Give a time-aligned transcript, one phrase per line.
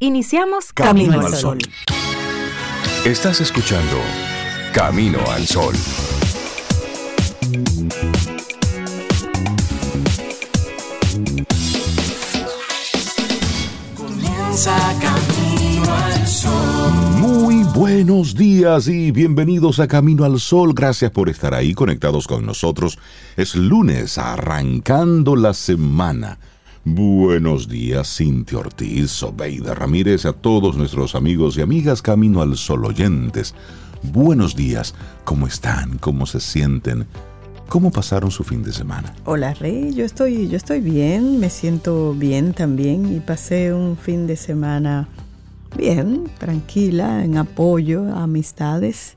[0.00, 1.58] Iniciamos Camino, al Sol.
[3.04, 3.96] Estás escuchando
[4.72, 5.74] Camino al Sol.
[13.96, 16.92] Comienza Camino al Sol.
[17.18, 20.74] Muy buenos días y bienvenidos a Camino al Sol.
[20.74, 23.00] Gracias por estar ahí conectados con nosotros.
[23.36, 26.38] Es lunes, arrancando la semana.
[26.84, 32.84] Buenos días, Cintia Ortiz, Sobeida Ramírez, a todos nuestros amigos y amigas Camino al Sol
[32.84, 33.54] oyentes.
[34.02, 35.98] Buenos días, ¿cómo están?
[35.98, 37.06] ¿Cómo se sienten?
[37.68, 39.12] ¿Cómo pasaron su fin de semana?
[39.24, 44.26] Hola Rey, yo estoy, yo estoy bien, me siento bien también y pasé un fin
[44.26, 45.08] de semana
[45.76, 49.16] bien, tranquila, en apoyo amistades,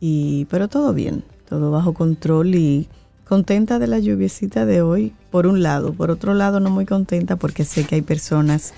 [0.00, 2.88] y, pero todo bien, todo bajo control y
[3.30, 5.92] contenta de la lluviecita de hoy, por un lado.
[5.92, 8.74] Por otro lado, no muy contenta porque sé que hay personas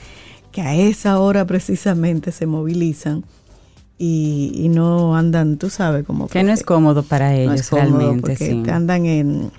[0.52, 3.24] que a esa hora precisamente se movilizan
[3.96, 6.28] y, no andan, tú sabes, como...
[6.28, 8.20] Que no es cómodo para ellos realmente.
[8.20, 9.50] Porque andan en,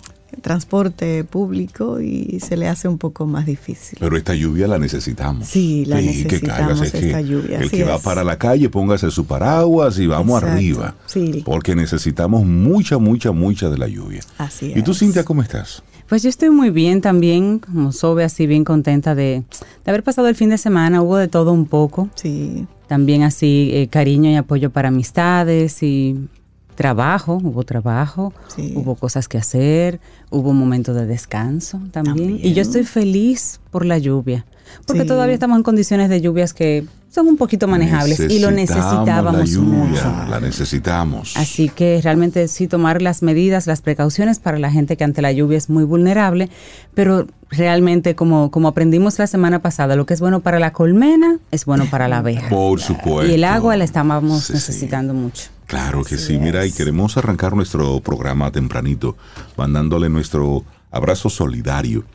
[0.41, 3.97] transporte público y se le hace un poco más difícil.
[3.99, 5.47] Pero esta lluvia la necesitamos.
[5.47, 7.59] Sí, la necesitamos esta lluvia.
[7.59, 10.95] El que va para la calle, póngase su paraguas y vamos arriba.
[11.05, 11.43] Sí.
[11.45, 14.21] Porque necesitamos mucha, mucha, mucha de la lluvia.
[14.37, 14.77] Así es.
[14.77, 15.83] ¿Y tú, Cintia, cómo estás?
[16.07, 19.43] Pues yo estoy muy bien también, como Sobe, así bien contenta de,
[19.83, 21.01] de, haber pasado el fin de semana.
[21.01, 22.09] Hubo de todo un poco.
[22.15, 22.67] Sí.
[22.87, 26.27] También así eh, cariño y apoyo para amistades y
[26.73, 28.33] trabajo, hubo trabajo,
[28.75, 32.39] hubo cosas que hacer, hubo un momento de descanso también.
[32.41, 34.45] Y yo estoy feliz por la lluvia,
[34.86, 39.52] porque todavía estamos en condiciones de lluvias que son un poquito manejables y lo necesitábamos
[39.52, 40.16] la mucho.
[40.30, 41.38] La necesitamos.
[41.38, 45.31] Así que realmente sí tomar las medidas, las precauciones para la gente que ante la
[45.31, 46.50] lluvia es muy vulnerable,
[46.95, 51.38] pero realmente como, como aprendimos la semana pasada, lo que es bueno para la colmena
[51.52, 52.50] es bueno para la abeja.
[52.50, 53.31] Por supuesto.
[53.31, 55.50] Y el agua la estábamos necesitando mucho.
[55.67, 59.16] Claro que sí, mira, y queremos arrancar nuestro programa tempranito,
[59.56, 62.06] mandándole nuestro abrazo solidario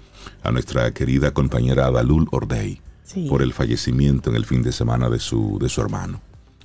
[0.43, 2.81] a nuestra querida compañera Dalul Ordey
[3.28, 6.21] por el fallecimiento en el fin de semana de su, de su hermano.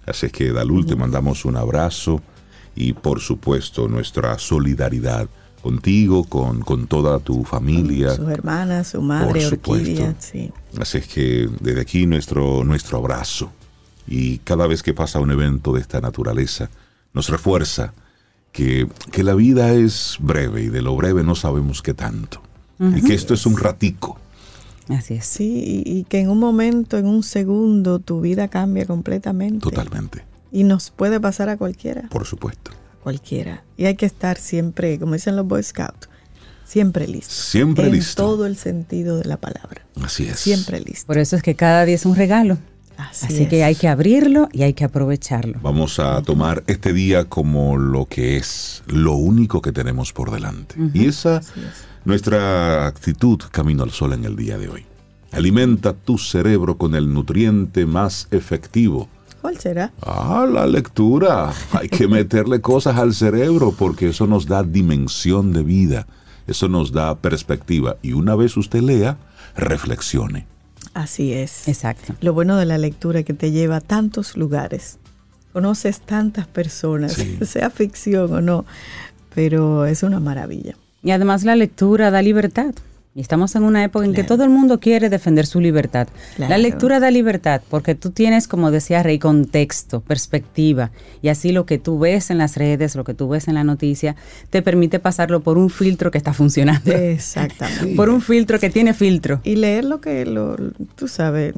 [0.06, 2.22] Así es que Dalul, te mandamos un abrazo
[2.76, 5.30] y por supuesto nuestra solidaridad
[5.62, 8.14] contigo, con, con toda tu familia.
[8.16, 10.52] Sus hermanas, su madre, Orquídea, sí.
[10.78, 13.52] Así es que desde aquí nuestro, nuestro abrazo.
[14.06, 16.70] Y cada vez que pasa un evento de esta naturaleza,
[17.14, 17.94] nos refuerza
[18.52, 22.42] que, que la vida es breve y de lo breve no sabemos qué tanto.
[22.80, 24.18] Y que esto es un ratico.
[24.90, 25.26] Así es.
[25.26, 29.60] Sí, y, que en un momento, en un segundo, tu vida cambia completamente.
[29.60, 30.26] Totalmente.
[30.52, 32.10] Y nos puede pasar a cualquiera.
[32.10, 32.72] Por supuesto.
[33.02, 33.64] cualquiera.
[33.78, 36.10] Y hay que estar siempre, como dicen los Boy Scouts,
[36.66, 37.34] siempre listo.
[37.34, 38.24] Siempre en listo.
[38.24, 39.86] En todo el sentido de la palabra.
[40.02, 40.40] Así es.
[40.40, 41.08] Siempre listo.
[41.08, 42.58] Por eso es que cada día es un regalo.
[42.98, 45.60] Así, que hay que abrirlo y hay que aprovecharlo.
[45.62, 50.76] Vamos a tomar este día como lo que es, lo único que tenemos por delante.
[50.94, 51.54] Y esa es
[52.06, 54.86] nuestra actitud camino al sol en el día de hoy.
[55.32, 59.10] Alimenta tu cerebro con el nutriente más efectivo.
[59.42, 59.92] ¿Cuál será?
[60.02, 61.52] Ah, la lectura.
[61.74, 66.08] Hay que meterle cosas al cerebro porque eso nos da dimensión de vida.
[66.46, 67.98] Eso nos da perspectiva.
[68.02, 69.18] Y una vez usted lea,
[69.56, 70.46] reflexione.
[70.94, 71.68] Así es.
[71.68, 72.16] Exacto.
[72.22, 75.00] Lo bueno de la lectura es que te lleva a tantos lugares.
[75.52, 78.66] Conoces tantas personas, sea ficción o no,
[79.34, 80.76] pero es una maravilla.
[81.04, 82.74] Y además la lectura da libertad.
[83.16, 86.08] Y estamos en una época en que todo el mundo quiere defender su libertad.
[86.40, 90.90] La lectura da libertad porque tú tienes, como decía Rey, contexto, perspectiva.
[91.22, 93.64] Y así lo que tú ves en las redes, lo que tú ves en la
[93.64, 94.16] noticia,
[94.50, 96.92] te permite pasarlo por un filtro que está funcionando.
[96.92, 97.94] Exactamente.
[97.96, 99.42] por un filtro que tiene filtro.
[99.44, 100.56] Y leer lo que, lo,
[100.96, 101.54] tú sabes,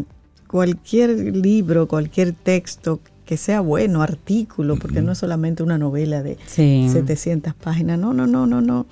[0.47, 6.37] cualquier libro, cualquier texto que sea bueno, artículo, porque no es solamente una novela de
[6.47, 7.97] 700 páginas.
[7.97, 8.85] No, no, no, no, no.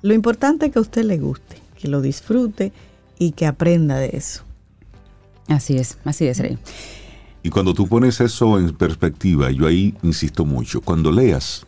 [0.00, 2.72] Lo importante es que a usted le guste que lo disfrute
[3.18, 4.44] y que aprenda de eso.
[5.48, 6.56] Así es, así es, Rey.
[7.42, 11.66] Y cuando tú pones eso en perspectiva, yo ahí insisto mucho, cuando leas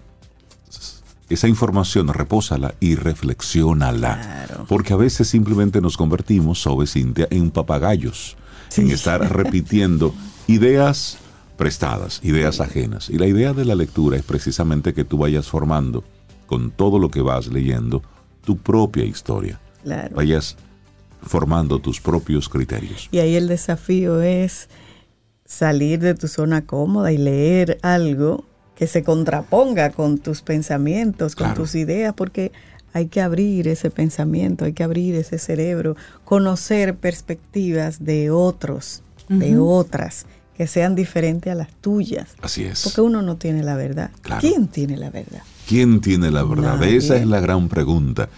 [1.29, 4.21] esa información, repósala y reflexiónala.
[4.47, 4.67] Claro.
[4.69, 8.37] Porque a veces simplemente nos convertimos, sobre Cintia, en papagayos,
[8.77, 10.15] en estar repitiendo
[10.47, 11.19] ideas
[11.57, 13.11] prestadas, ideas ajenas.
[13.11, 16.05] Y la idea de la lectura es precisamente que tú vayas formando,
[16.47, 18.03] con todo lo que vas leyendo,
[18.45, 19.59] tu propia historia
[20.13, 20.57] vayas
[21.23, 23.09] formando tus propios criterios.
[23.11, 24.69] Y ahí el desafío es
[25.45, 28.45] salir de tu zona cómoda y leer algo
[28.75, 32.51] que se contraponga con tus pensamientos, con tus ideas, porque
[32.93, 39.59] hay que abrir ese pensamiento, hay que abrir ese cerebro, conocer perspectivas de otros de
[39.59, 40.27] otras
[40.57, 42.29] que sean diferentes a las tuyas.
[42.41, 42.83] Así es.
[42.85, 44.11] Porque uno no tiene la verdad.
[44.23, 44.41] Claro.
[44.41, 45.43] ¿Quién tiene la verdad?
[45.69, 46.77] ¿Quién tiene la verdad?
[46.79, 46.97] Nadie.
[46.97, 48.29] Esa es la gran pregunta.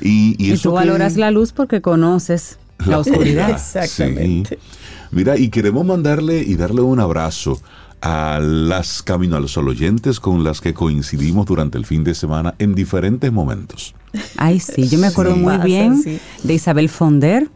[0.00, 3.50] Y, y Y eso tú que- valoras la luz porque conoces la oscuridad.
[3.50, 4.58] Exactamente.
[4.60, 4.78] Sí.
[5.10, 7.60] Mira, y queremos mandarle y darle un abrazo
[8.02, 12.54] a las Camino al Sol oyentes con las que coincidimos durante el fin de semana
[12.58, 13.94] en diferentes momentos.
[14.36, 17.48] Ay, sí, yo me acuerdo Sí, muy bien de Isabel Fonder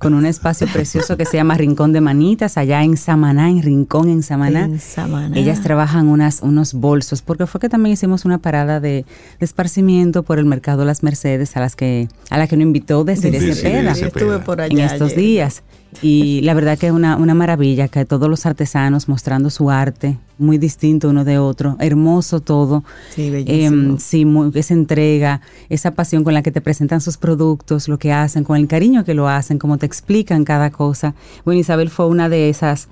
[0.00, 4.08] con un espacio precioso que se llama Rincón de Manitas, allá en Samaná, en Rincón,
[4.08, 4.64] en Samaná.
[4.64, 5.36] En Samaná.
[5.36, 9.04] Ellas trabajan unas, unos bolsos, porque fue que también hicimos una parada de,
[9.38, 13.04] de esparcimiento por el mercado Las Mercedes, a las que, a la que nos invitó
[13.04, 14.08] Desiree Cepeda Cepeda.
[14.08, 15.18] Estuve por allá en estos ayer.
[15.18, 15.62] días.
[16.02, 20.18] Y la verdad que es una, una maravilla que todos los artesanos mostrando su arte,
[20.38, 22.84] muy distinto uno de otro, hermoso todo.
[23.14, 23.92] Sí, bellísimo.
[23.92, 27.98] Em, sí, muy- esa entrega, esa pasión con la que te presentan sus productos, lo
[27.98, 31.14] que hacen, con el cariño que lo hacen, cómo te explican cada cosa.
[31.44, 32.88] Bueno, Isabel fue una de esas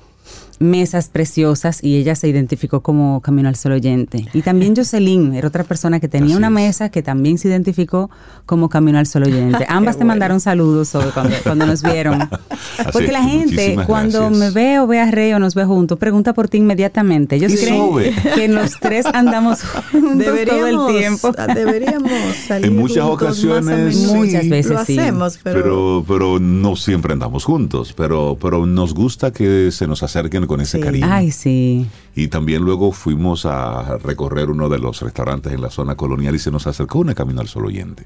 [0.60, 4.26] mesas preciosas y ella se identificó como Camino al Sol oyente.
[4.32, 6.52] Y también Jocelyn era otra persona que tenía Así una es.
[6.52, 8.10] mesa que también se identificó
[8.46, 9.64] como Camino al Sol oyente.
[9.68, 10.08] Ambas te bueno.
[10.12, 12.22] mandaron saludos sobre cuando, cuando nos vieron.
[12.78, 14.38] Así Porque la gente muchísimas cuando gracias.
[14.38, 17.36] me ve o ve a Rey o nos ve juntos, pregunta por ti inmediatamente.
[17.36, 18.14] Ellos creen sube.
[18.34, 19.60] que los tres andamos
[19.92, 21.32] juntos todo el tiempo.
[21.54, 22.10] deberíamos
[22.46, 24.14] salir En muchas juntos más a ocasiones, menudo.
[24.16, 24.98] Muchas sí, veces Lo sí.
[24.98, 30.02] hacemos, pero, Pero, pero no siempre andamos juntos, pero, pero nos gusta que se nos
[30.02, 30.82] acerquen con ese Sí.
[30.82, 31.06] cariño.
[31.08, 31.86] Ay, sí.
[32.16, 36.40] Y también luego fuimos a recorrer uno de los restaurantes en la zona colonial y
[36.40, 38.02] se nos acercó una Camino al Sol oyente.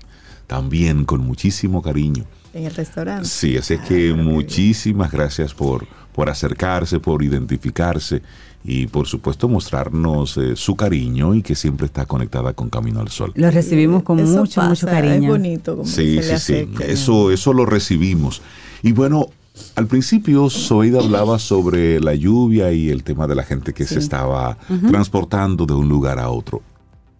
[0.46, 2.24] También con muchísimo cariño.
[2.54, 3.26] en el restaurante.
[3.26, 4.22] Sí, así es Ah, que bien.
[4.24, 8.20] muchísimas gracias por, por acercarse, por identificarse
[8.62, 13.08] y por supuesto mostrarnos eh, su cariño y que siempre está conectada con Camino al
[13.08, 13.32] Sol.
[13.36, 15.30] Lo recibimos con Eso mucho, mucho pasa, Es cariño.
[15.30, 16.84] bonito como Sí, se le sí, sí.
[16.84, 18.42] Eso, eso lo recibimos.
[18.82, 19.28] Y bueno,
[19.76, 23.98] al principio Zoida hablaba sobre la lluvia y el tema de la gente que se
[23.98, 24.56] estaba
[24.88, 26.62] transportando de un lugar a otro.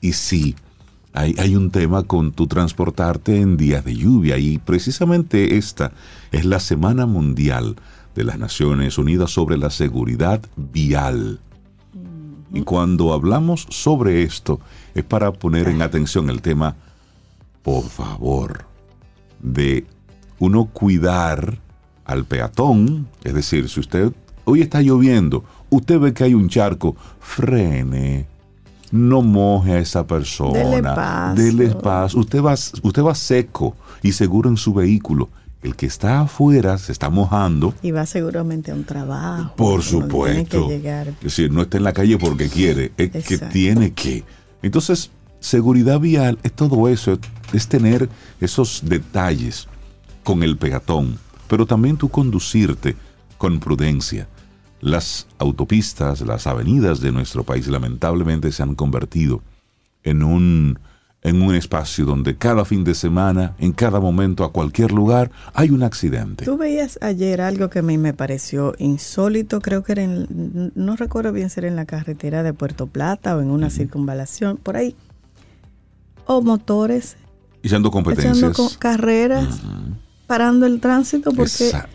[0.00, 0.55] Y sí,
[1.12, 5.93] hay, hay un tema con tu transportarte en días de lluvia y precisamente esta
[6.31, 7.76] es la Semana Mundial
[8.14, 11.40] de las Naciones Unidas sobre la Seguridad Vial.
[12.52, 14.61] Y cuando hablamos sobre esto
[14.94, 16.76] es para poner en atención el tema,
[17.62, 18.67] por favor,
[19.40, 19.87] de
[20.38, 21.58] uno cuidar
[22.04, 24.12] al peatón, es decir, si usted
[24.44, 28.26] hoy está lloviendo, usted ve que hay un charco, frene,
[28.90, 31.34] no moje a esa persona, Dele paso.
[31.43, 32.19] dele paso.
[32.19, 35.28] Usted va, usted va seco y seguro en su vehículo.
[35.62, 39.54] El que está afuera se está mojando, Y va seguramente a un trabajo.
[39.56, 40.66] por supuesto.
[40.66, 41.08] Tiene que llegar.
[41.08, 44.25] Es decir, no está en la calle porque quiere, es que tiene que.
[44.62, 47.16] Entonces, seguridad vial es todo eso,
[47.52, 48.08] es tener
[48.40, 49.69] esos detalles
[50.25, 51.16] con el peatón,
[51.48, 52.96] pero también tú conducirte
[53.38, 54.28] con prudencia.
[54.80, 59.40] Las autopistas, las avenidas de nuestro país lamentablemente se han convertido
[60.02, 60.78] en un,
[61.22, 65.70] en un espacio donde cada fin de semana, en cada momento, a cualquier lugar, hay
[65.70, 66.44] un accidente.
[66.44, 70.96] Tú veías ayer algo que a mí me pareció insólito, creo que era en, no
[70.96, 74.76] recuerdo bien si era en la carretera de Puerto Plata o en una circunvalación, por
[74.76, 74.96] ahí.
[76.26, 77.16] O motores
[77.62, 78.38] Echando competencias.
[78.38, 79.60] echando co- carreras,
[80.26, 81.88] parando el tránsito, porque, Esa-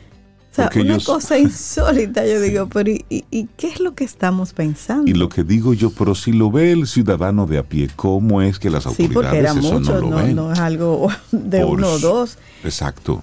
[0.52, 3.94] o sea, una ellos- cosa insólita, yo digo, pero ¿y, y- y qué es lo
[3.96, 5.10] que estamos pensando?
[5.10, 8.42] Y lo que digo yo, pero si lo ve el ciudadano de a pie, ¿cómo
[8.42, 10.36] es que las sí, autoridades porque eran eso muchos, no lo no, ven?
[10.36, 13.22] no es algo de Por uno o dos, Exacto.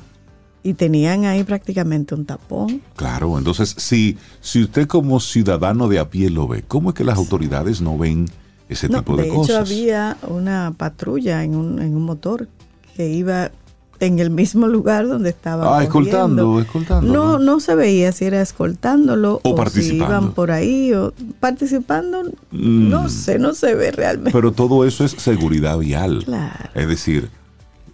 [0.63, 2.81] y tenían ahí prácticamente un tapón.
[2.97, 7.05] Claro, entonces si, si usted como ciudadano de a pie lo ve, ¿cómo es que
[7.05, 8.27] las autoridades no ven
[8.69, 9.69] ese No, tipo de, de hecho cosas?
[9.71, 12.49] había una patrulla en un, en un motor
[12.97, 13.51] que iba
[14.01, 15.79] en el mismo lugar donde estaba.
[15.79, 17.13] Ah, escoltando, escoltando.
[17.13, 20.05] No, no se veía si era escoltándolo O o, si participando.
[20.05, 22.23] iban por ahí o participando.
[22.51, 22.89] Mm.
[22.91, 24.33] No sé, no se ve realmente.
[24.33, 26.23] Pero todo eso es seguridad vial.
[26.25, 26.71] Claro.
[26.75, 27.31] Es decir,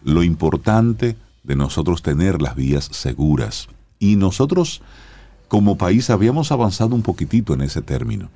[0.04, 3.68] lo importante de nosotros tener las vías seguras.
[3.98, 4.80] Y nosotros,
[5.48, 8.30] como país, habíamos avanzado un poquitito en ese término.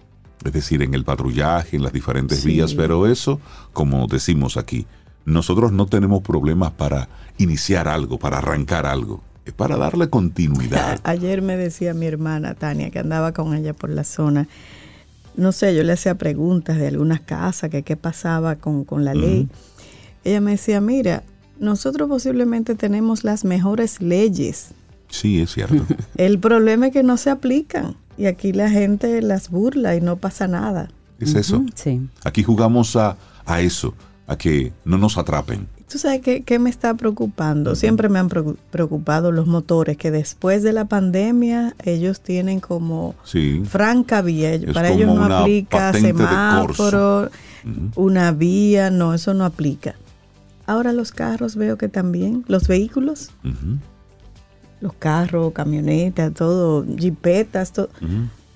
[0.44, 2.49] Es decir, en el patrullaje, en las diferentes Sí.
[2.49, 3.40] vías, pero eso,
[3.73, 4.87] como decimos aquí,
[5.25, 9.23] nosotros no tenemos problemas para iniciar algo, para arrancar algo.
[9.45, 11.00] Es para darle continuidad.
[11.04, 14.49] Ayer me decía mi hermana Tania, que andaba con ella por la zona,
[15.37, 19.14] no sé, yo le hacía preguntas de algunas casas, que qué pasaba con, con la
[19.14, 19.49] ley.
[20.23, 21.25] Ella me decía, mira,
[21.59, 24.69] nosotros posiblemente tenemos las mejores leyes.
[25.09, 25.85] Sí, es cierto.
[26.16, 30.16] El problema es que no se aplican y aquí la gente las burla y no
[30.16, 30.88] pasa nada.
[31.19, 31.64] Es eso.
[31.75, 32.09] Sí.
[32.25, 33.95] Aquí jugamos a, a eso,
[34.26, 35.66] a que no nos atrapen.
[35.88, 37.75] tú sabes qué, me está preocupando.
[37.75, 43.14] Siempre me han preocupado los motores, que después de la pandemia ellos tienen como
[43.64, 44.59] franca vía.
[44.73, 47.31] Para ellos no aplica semáforo,
[47.97, 49.95] una vía, no, eso no aplica.
[50.66, 53.31] Ahora los carros veo que también, los vehículos,
[54.81, 57.90] los carros, camionetas, todo, jipetas, todo.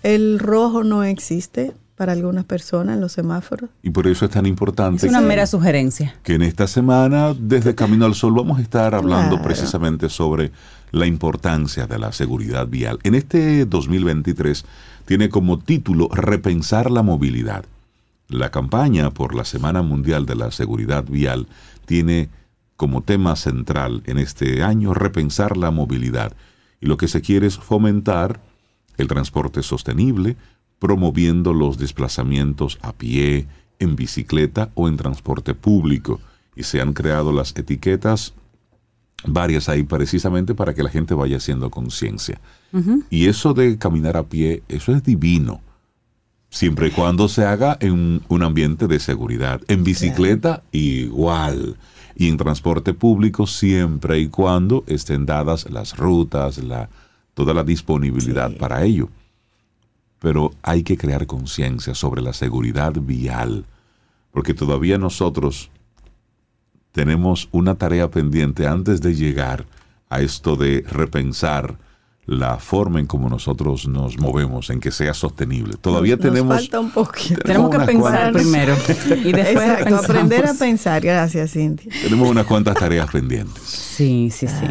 [0.02, 3.70] El rojo no existe para algunas personas en los semáforos.
[3.82, 5.04] Y por eso es tan importante.
[5.04, 6.14] Es una mera sugerencia.
[6.22, 10.52] Que en esta semana, desde Camino al Sol, vamos a estar hablando precisamente sobre
[10.92, 13.00] la importancia de la seguridad vial.
[13.02, 14.64] En este 2023
[15.06, 17.64] tiene como título Repensar la movilidad.
[18.28, 21.48] La campaña por la Semana Mundial de la Seguridad Vial
[21.84, 22.28] tiene
[22.76, 26.32] como tema central en este año repensar la movilidad.
[26.80, 28.40] Y lo que se quiere es fomentar
[28.98, 30.36] el transporte sostenible,
[30.78, 33.46] promoviendo los desplazamientos a pie,
[33.78, 36.20] en bicicleta o en transporte público.
[36.56, 38.34] Y se han creado las etiquetas
[39.24, 42.40] varias ahí precisamente para que la gente vaya haciendo conciencia.
[43.10, 45.60] Y eso de caminar a pie, eso es divino
[46.50, 49.60] siempre y cuando se haga en un ambiente de seguridad.
[49.68, 51.76] En bicicleta, igual.
[52.16, 56.88] Y en transporte público, siempre y cuando estén dadas las rutas, la,
[57.34, 59.08] toda la disponibilidad para ello.
[60.18, 63.64] Pero hay que crear conciencia sobre la seguridad vial,
[64.32, 65.70] porque todavía nosotros
[66.92, 69.66] tenemos una tarea pendiente antes de llegar
[70.10, 71.76] a esto de repensar
[72.28, 75.76] la forma en como nosotros nos movemos, en que sea sostenible.
[75.80, 76.56] Todavía nos, tenemos...
[76.56, 77.40] falta un poquito.
[77.40, 78.76] Tenemos, que pensar primero.
[79.24, 81.00] y después aprender a pensar.
[81.00, 81.90] Gracias, Cintia.
[82.02, 83.62] Tenemos unas cuantas tareas pendientes.
[83.62, 84.66] Sí, sí, sí.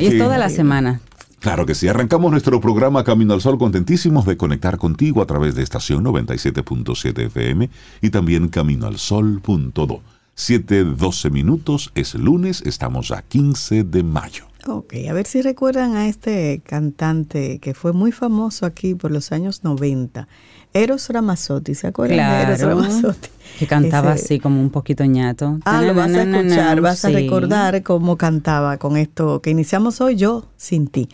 [0.00, 1.00] y es toda la semana.
[1.40, 1.86] Claro que sí.
[1.86, 7.26] Arrancamos nuestro programa Camino al Sol, contentísimos de conectar contigo a través de estación 97.7
[7.26, 7.70] FM
[8.02, 10.02] y también caminoalsol.do.
[10.36, 14.46] 7.12 minutos, es lunes, estamos a 15 de mayo.
[14.66, 19.32] Ok, a ver si recuerdan a este cantante que fue muy famoso aquí por los
[19.32, 20.28] años 90,
[20.72, 23.28] Eros Ramazzotti, ¿se acuerdan de Eros Ramazzotti?
[23.58, 25.58] Que cantaba así como un poquito ñato.
[25.64, 30.16] Ah, lo vas a escuchar, vas a recordar cómo cantaba con esto que iniciamos hoy,
[30.16, 31.08] Yo sin ti.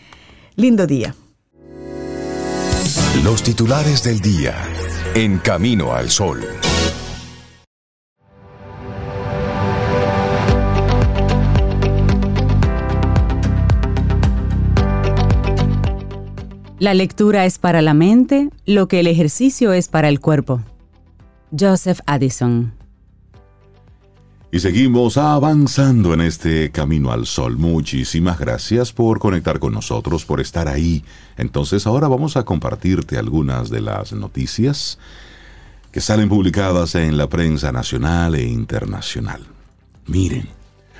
[0.55, 1.15] Lindo día.
[3.23, 4.53] Los titulares del día,
[5.15, 6.41] en Camino al Sol.
[16.85, 20.61] La lectura es para la mente lo que el ejercicio es para el cuerpo.
[21.49, 22.75] Joseph Addison.
[24.51, 27.57] Y seguimos avanzando en este camino al sol.
[27.57, 31.03] Muchísimas gracias por conectar con nosotros, por estar ahí.
[31.37, 34.99] Entonces ahora vamos a compartirte algunas de las noticias
[35.91, 39.41] que salen publicadas en la prensa nacional e internacional.
[40.05, 40.49] Miren,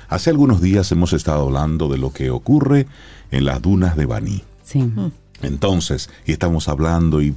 [0.08, 2.88] hace algunos días hemos estado hablando de lo que ocurre
[3.30, 4.42] en las dunas de Baní.
[4.64, 4.80] Sí.
[4.80, 5.12] Mm.
[5.42, 7.34] Entonces, y estamos hablando y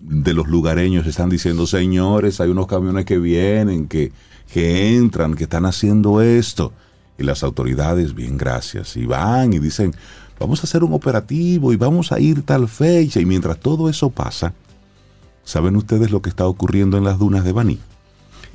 [0.00, 4.12] de los lugareños están diciendo, señores, hay unos camiones que vienen, que,
[4.52, 6.72] que entran, que están haciendo esto.
[7.18, 9.94] Y las autoridades, bien, gracias, y van y dicen,
[10.40, 13.20] vamos a hacer un operativo y vamos a ir tal fecha.
[13.20, 14.54] Y mientras todo eso pasa,
[15.44, 17.78] ¿saben ustedes lo que está ocurriendo en las dunas de Baní?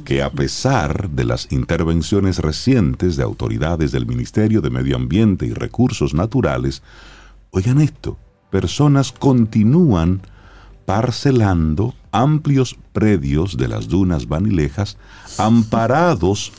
[0.04, 5.54] Que a pesar de las intervenciones recientes de autoridades del Ministerio de Medio Ambiente y
[5.54, 6.84] Recursos Naturales,
[7.52, 8.18] oigan esto,
[8.50, 10.22] personas continúan
[10.86, 14.98] parcelando amplios predios de las dunas vanilejas,
[15.38, 16.54] amparados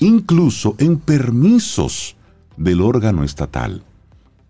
[0.00, 2.16] incluso en permisos
[2.56, 3.82] del órgano estatal.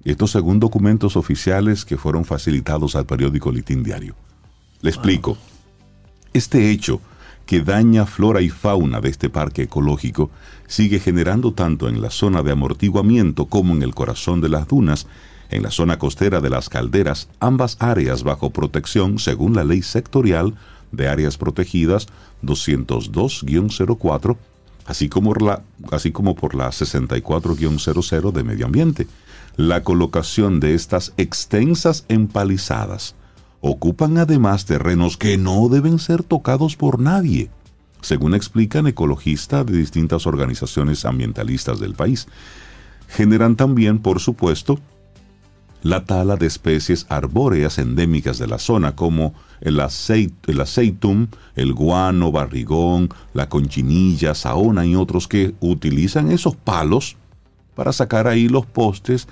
[0.04, 4.14] Esto según documentos oficiales que fueron facilitados al periódico Litín Diario.
[4.82, 5.38] Le explico.
[6.34, 7.00] Este hecho,
[7.46, 10.30] que daña flora y fauna de este parque ecológico,
[10.66, 15.06] sigue generando tanto en la zona de amortiguamiento como en el corazón de las dunas
[15.54, 20.54] en la zona costera de las calderas, ambas áreas bajo protección según la ley sectorial
[20.90, 22.08] de áreas protegidas
[22.42, 24.36] 202-04,
[24.84, 25.32] así como,
[26.34, 29.06] por la 64-00 de medio ambiente.
[29.56, 33.14] La colocación de estas extensas empalizadas
[33.60, 37.48] ocupan además terrenos que no deben ser tocados por nadie,
[38.00, 42.26] según explican ecologistas de distintas organizaciones ambientalistas del país.
[43.08, 44.80] Generan también, por supuesto,
[45.84, 53.10] la tala de especies arbóreas endémicas de la zona como el, aceitum, el guano, barrigón,
[53.34, 57.16] la conchinilla, saona y otros que utilizan esos palos
[57.74, 59.28] para sacar ahí los postes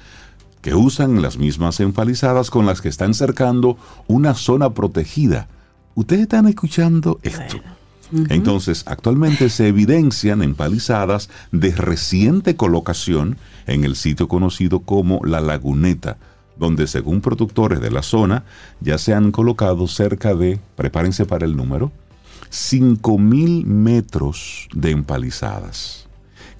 [0.60, 5.48] que usan las mismas enfalizadas con las que están cercando una zona protegida.
[5.94, 7.56] Ustedes están escuchando esto.
[8.28, 16.18] Entonces, actualmente se evidencian empalizadas de reciente colocación en el sitio conocido como La Laguneta,
[16.62, 18.44] donde según productores de la zona
[18.80, 21.90] ya se han colocado cerca de, prepárense para el número,
[22.52, 26.06] 5.000 metros de empalizadas,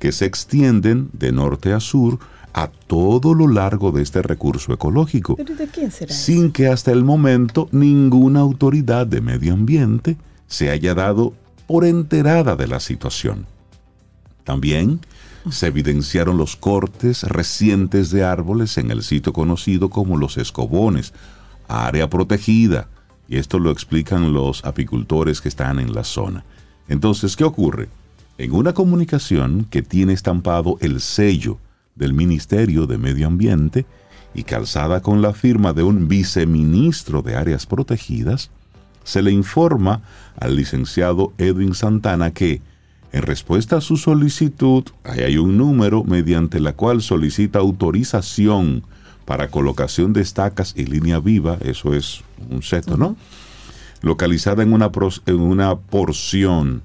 [0.00, 2.18] que se extienden de norte a sur
[2.52, 6.90] a todo lo largo de este recurso ecológico, ¿Pero de quién será sin que hasta
[6.90, 10.16] el momento ninguna autoridad de medio ambiente
[10.48, 11.32] se haya dado
[11.68, 13.46] por enterada de la situación.
[14.42, 15.00] También
[15.50, 21.12] se evidenciaron los cortes recientes de árboles en el sitio conocido como Los Escobones,
[21.68, 22.88] área protegida,
[23.28, 26.44] y esto lo explican los apicultores que están en la zona.
[26.88, 27.88] Entonces, ¿qué ocurre?
[28.38, 31.58] En una comunicación que tiene estampado el sello
[31.94, 33.86] del Ministerio de Medio Ambiente
[34.34, 38.50] y calzada con la firma de un viceministro de áreas protegidas,
[39.04, 40.02] se le informa
[40.38, 42.62] al licenciado Edwin Santana que,
[43.12, 48.84] en respuesta a su solicitud, ahí hay un número mediante la cual solicita autorización
[49.26, 53.16] para colocación de estacas y línea viva, eso es un seto, ¿no?
[54.00, 54.90] Localizada en una,
[55.26, 56.82] en una porción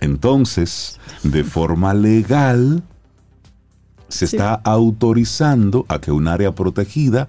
[0.00, 2.82] Entonces, de forma legal,
[4.08, 4.36] se Sí.
[4.36, 7.28] está autorizando a que un área protegida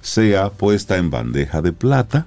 [0.00, 2.26] sea puesta en bandeja de plata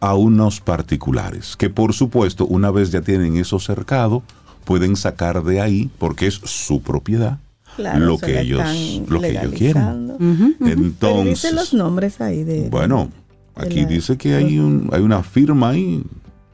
[0.00, 4.22] a unos particulares, que por supuesto, una vez ya tienen eso cercado,
[4.64, 7.38] pueden sacar de ahí, porque es su propiedad,
[7.76, 8.62] Claro, lo, que ellos,
[9.08, 10.16] lo que ellos quieren.
[10.60, 12.68] Entonces, dice los nombres ahí de...
[12.70, 13.10] bueno,
[13.56, 16.02] aquí la- dice que hay, un, hay una firma ahí,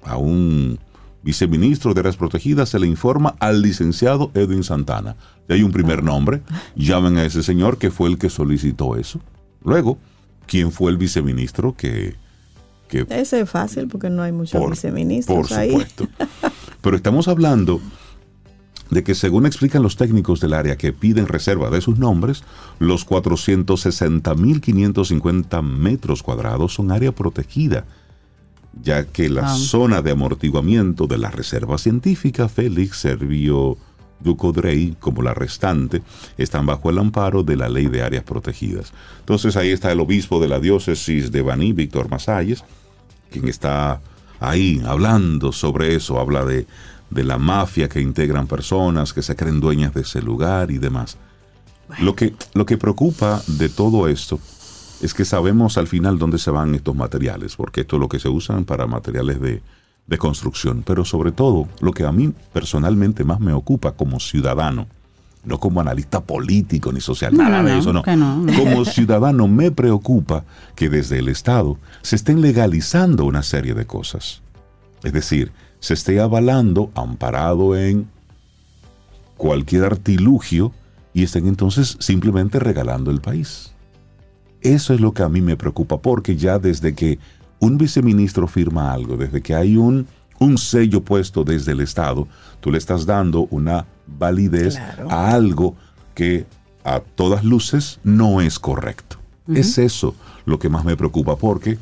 [0.04, 0.78] a un
[1.23, 5.16] viceministro de áreas protegidas, se le informa al licenciado Edwin Santana.
[5.49, 6.42] Y hay un primer nombre,
[6.76, 9.21] llamen a ese señor que fue el que solicitó eso.
[9.64, 9.99] Luego,
[10.47, 12.16] ¿quién fue el viceministro que...
[12.88, 15.71] que Ese es fácil porque no hay muchos por, viceministros por ahí.
[15.71, 16.08] supuesto.
[16.80, 17.80] Pero estamos hablando
[18.93, 22.45] de que según explican los técnicos del área que piden reserva de sus nombres,
[22.78, 27.85] los 460.550 metros cuadrados son área protegida,
[28.83, 29.57] ya que la Ah.
[29.57, 33.76] zona de amortiguamiento de la reserva científica Félix Servio
[34.21, 36.02] Ducodrey, como la restante,
[36.39, 38.93] están bajo el amparo de la ley de áreas protegidas.
[39.21, 42.63] Entonces ahí está el obispo de la diócesis de Baní, Víctor Masalles,
[43.31, 44.00] quien está
[44.39, 46.67] ahí hablando sobre eso, habla de,
[47.13, 51.19] de la mafia que integran personas que se creen dueñas de ese lugar y demás.
[52.01, 54.41] Lo, que, lo que preocupa de todo esto
[55.03, 58.21] es que sabemos al final dónde se van estos materiales, porque esto es lo que
[58.21, 59.63] se usan para materiales de,
[60.07, 64.87] de construcción, pero sobre todo lo que a mí personalmente más me ocupa como ciudadano,
[65.45, 68.03] no como analista político ni social, No, nada no, de eso, no.
[68.57, 70.45] Como ciudadano me preocupa
[70.77, 74.43] que desde el Estado se estén legalizando una serie de cosas.
[75.03, 75.51] Es decir,
[75.82, 78.06] se esté avalando, amparado en
[79.36, 80.73] cualquier artilugio
[81.12, 83.73] y estén entonces simplemente regalando el país.
[84.60, 87.18] Eso es lo que a mí me preocupa porque ya desde que
[87.58, 90.06] un viceministro firma algo, desde que hay un,
[90.38, 92.28] un sello puesto desde el Estado,
[92.60, 95.10] tú le estás dando una validez Claro.
[95.10, 95.75] a algo
[96.14, 96.47] que
[96.84, 99.16] a todas luces no es correcto.
[99.52, 100.14] Es eso
[100.47, 101.76] lo que más me preocupa porque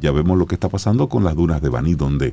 [0.00, 2.32] ya vemos lo que está pasando con las dunas de Baní donde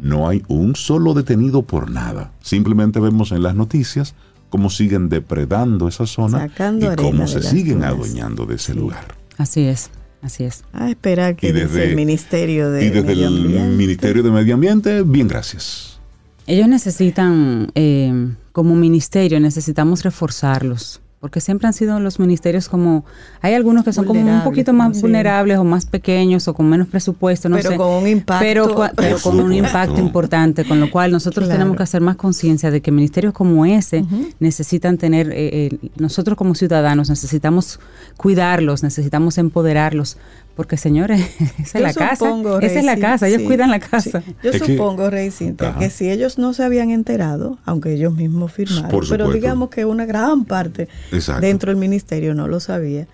[0.00, 2.32] no hay un solo detenido por nada.
[2.40, 4.14] Simplemente vemos en las noticias
[4.48, 9.14] cómo siguen depredando esa zona Sacando y cómo se siguen adueñando de ese lugar.
[9.38, 9.90] Así es,
[10.22, 10.64] así es.
[10.72, 13.76] A esperar que Y desde- el Ministerio de y desde Medio el Ambiente.
[13.76, 15.98] Ministerio de Medio Ambiente, bien, gracias.
[16.46, 23.04] Ellos necesitan, eh, como ministerio, necesitamos reforzarlos, porque siempre han sido los ministerios como,
[23.42, 25.02] hay algunos que son como un poquito más sí.
[25.02, 27.76] vulnerables o más pequeños o con menos presupuesto, no Pero sé.
[27.76, 28.44] con un impacto.
[28.44, 31.60] Pero, pero con un impacto importante, con lo cual nosotros Claro.
[31.60, 34.04] tenemos que hacer más conciencia de que ministerios como ese
[34.40, 37.78] necesitan tener, eh, eh, nosotros como ciudadanos necesitamos
[38.16, 40.16] cuidarlos, necesitamos empoderarlos,
[40.54, 41.20] porque señores,
[41.58, 43.80] esa es la casa, supongo, esa es la Rey, casa, sí, ellos sí, cuidan la
[43.80, 43.88] sí.
[43.90, 44.22] casa.
[44.42, 45.78] Yo Es que- supongo, Rey Cintia, Ajá.
[45.78, 49.84] que si ellos no se habían enterado, aunque ellos mismos firmaron, Por pero digamos que
[49.84, 51.40] una gran parte Exacto.
[51.46, 53.06] dentro del ministerio no lo sabía.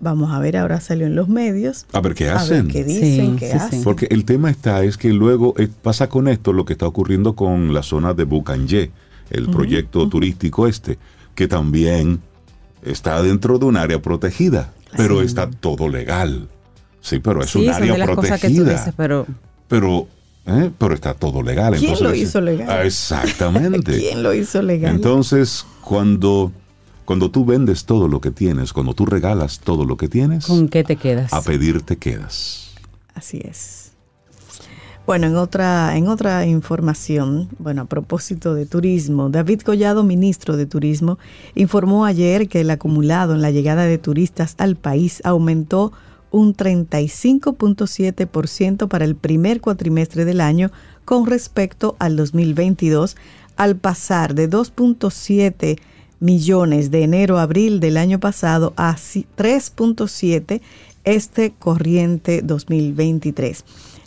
[0.00, 1.86] Vamos a ver, ahora salió en los medios.
[1.92, 2.66] A ver qué A hacen.
[2.66, 3.82] ver qué dicen, Sí, qué sí, hacen.
[3.84, 7.34] Porque el tema está es que luego eh, pasa con esto lo que está ocurriendo
[7.34, 8.90] con la zona de Bucanje,
[9.30, 10.98] el proyecto turístico este,
[11.34, 12.20] que también
[12.82, 16.48] está dentro de un área protegida, pero está todo legal.
[17.04, 18.94] Sí, pero es un área protegida.
[18.96, 19.26] pero
[19.68, 20.08] pero,
[20.46, 20.70] ¿eh?
[20.78, 21.76] pero está todo legal.
[21.76, 22.66] ¿Quién lo hizo legal?
[22.70, 23.98] Ah, exactamente.
[23.98, 24.94] ¿Quién lo hizo legal?
[24.94, 26.50] Entonces, cuando,
[27.04, 30.68] cuando tú vendes todo lo que tienes, cuando tú regalas todo lo que tienes, ¿con
[30.68, 31.30] qué te quedas?
[31.34, 32.72] A pedir te quedas.
[33.14, 33.92] Así es.
[35.06, 40.64] Bueno, en otra, en otra información, bueno, a propósito de turismo, David Collado, ministro de
[40.64, 41.18] Turismo,
[41.54, 45.92] informó ayer que el acumulado en la llegada de turistas al país aumentó
[46.34, 50.72] un 35.7% para el primer cuatrimestre del año
[51.04, 53.16] con respecto al 2022,
[53.56, 55.78] al pasar de 2.7
[56.18, 60.60] millones de enero a abril del año pasado a 3.7
[61.04, 63.64] este corriente 2023.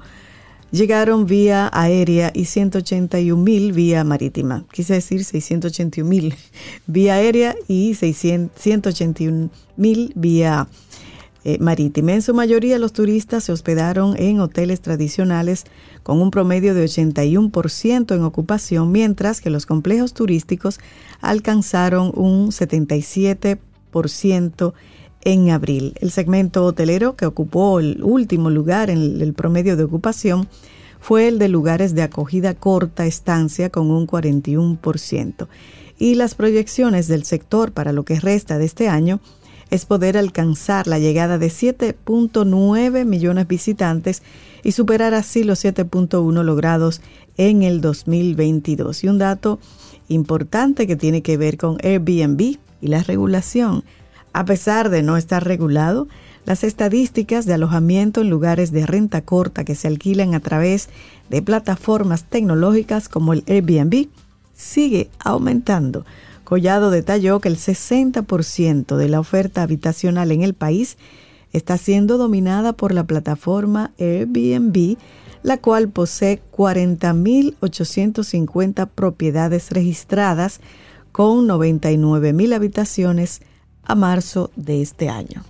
[0.72, 4.64] llegaron vía aérea y 181 mil vía marítima.
[4.72, 6.34] Quise decir 681 mil
[6.86, 10.66] vía aérea y 181 mil vía
[11.44, 12.12] eh, marítima.
[12.12, 15.64] En su mayoría los turistas se hospedaron en hoteles tradicionales
[16.02, 20.78] con un promedio de 81% en ocupación, mientras que los complejos turísticos
[21.20, 24.72] alcanzaron un 77%
[25.24, 25.94] en abril.
[26.00, 30.48] El segmento hotelero que ocupó el último lugar en el promedio de ocupación
[31.00, 35.48] fue el de lugares de acogida corta estancia con un 41%.
[35.98, 39.20] Y las proyecciones del sector para lo que resta de este año
[39.70, 44.22] es poder alcanzar la llegada de 7.9 millones de visitantes
[44.62, 47.00] y superar así los 7.1 logrados
[47.36, 49.02] en el 2022.
[49.02, 49.58] Y un dato
[50.08, 52.40] importante que tiene que ver con Airbnb
[52.80, 53.82] y la regulación.
[54.32, 56.06] A pesar de no estar regulado,
[56.44, 60.88] las estadísticas de alojamiento en lugares de renta corta que se alquilan a través
[61.28, 64.08] de plataformas tecnológicas como el Airbnb
[64.54, 66.04] sigue aumentando.
[66.44, 70.98] Collado detalló que el 60% de la oferta habitacional en el país
[71.52, 74.96] está siendo dominada por la plataforma Airbnb,
[75.42, 80.60] la cual posee 40.850 propiedades registradas
[81.12, 83.42] con 99.000 habitaciones
[83.84, 85.42] a marzo de este año.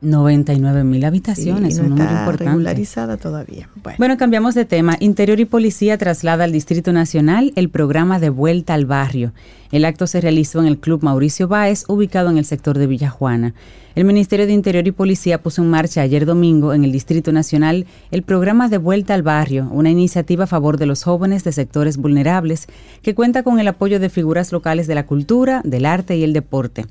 [0.00, 3.68] 99 mil habitaciones, no un está regularizada todavía.
[3.98, 4.16] Bueno.
[4.16, 4.96] cambiamos de tema.
[5.00, 9.32] Interior y Policía traslada al Distrito Nacional el programa de vuelta al barrio.
[9.72, 13.54] El acto se realizó en el Club Mauricio Báez, ubicado en el sector de Villajuana.
[13.96, 17.84] El Ministerio de Interior y Policía puso en marcha ayer domingo en el Distrito Nacional
[18.12, 21.96] el programa de vuelta al barrio, una iniciativa a favor de los jóvenes de sectores
[21.96, 22.68] vulnerables
[23.02, 26.32] que cuenta con el apoyo de figuras locales de la cultura, del arte y el
[26.32, 26.86] deporte.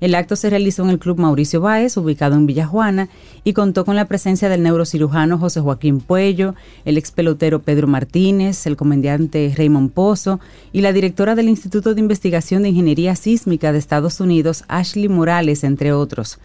[0.00, 3.08] El acto se realizó en el Club Mauricio Báez, ubicado en Villajuana,
[3.44, 8.66] y contó con la presencia del neurocirujano José Joaquín Puello, el ex pelotero Pedro Martínez,
[8.66, 10.40] el comediante Raymond Pozo
[10.72, 15.64] y la directora del Instituto de Investigación de Ingeniería Sísmica de Estados Unidos, Ashley Morales,
[15.64, 16.38] entre otros.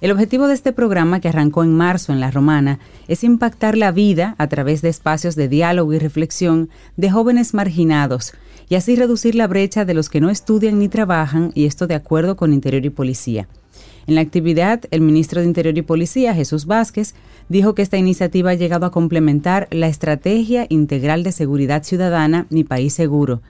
[0.00, 3.92] El objetivo de este programa, que arrancó en marzo en La Romana, es impactar la
[3.92, 8.32] vida a través de espacios de diálogo y reflexión de jóvenes marginados
[8.70, 11.96] y así reducir la brecha de los que no estudian ni trabajan, y esto de
[11.96, 13.46] acuerdo con Interior y Policía.
[14.06, 17.14] En la actividad, el ministro de Interior y Policía, Jesús Vázquez,
[17.50, 22.64] dijo que esta iniciativa ha llegado a complementar la Estrategia Integral de Seguridad Ciudadana Mi
[22.64, 23.42] País Seguro,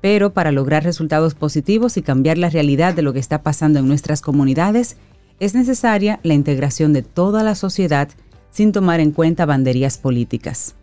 [0.00, 3.88] pero para lograr resultados positivos y cambiar la realidad de lo que está pasando en
[3.88, 4.96] nuestras comunidades,
[5.40, 8.08] es necesaria la integración de toda la sociedad
[8.50, 10.74] sin tomar en cuenta banderías políticas.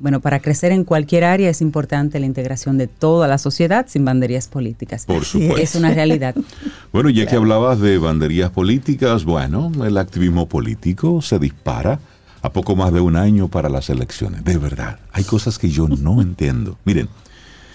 [0.00, 4.04] Bueno, para crecer en cualquier área es importante la integración de toda la sociedad sin
[4.04, 5.06] banderías políticas.
[5.06, 5.56] Por supuesto.
[5.56, 6.36] Es una realidad.
[6.92, 11.98] bueno, ya que hablabas de banderías políticas, bueno, el activismo político se dispara
[12.42, 14.44] a poco más de un año para las elecciones.
[14.44, 16.78] De verdad, hay cosas que yo no entiendo.
[16.84, 17.08] Miren,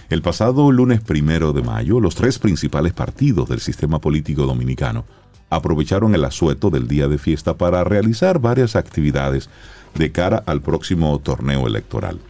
[0.08, 5.04] el pasado lunes primero de mayo, los tres principales partidos del sistema político dominicano
[5.50, 9.48] aprovecharon el asueto del día de fiesta para realizar varias actividades
[9.94, 12.20] de cara al próximo torneo electoral.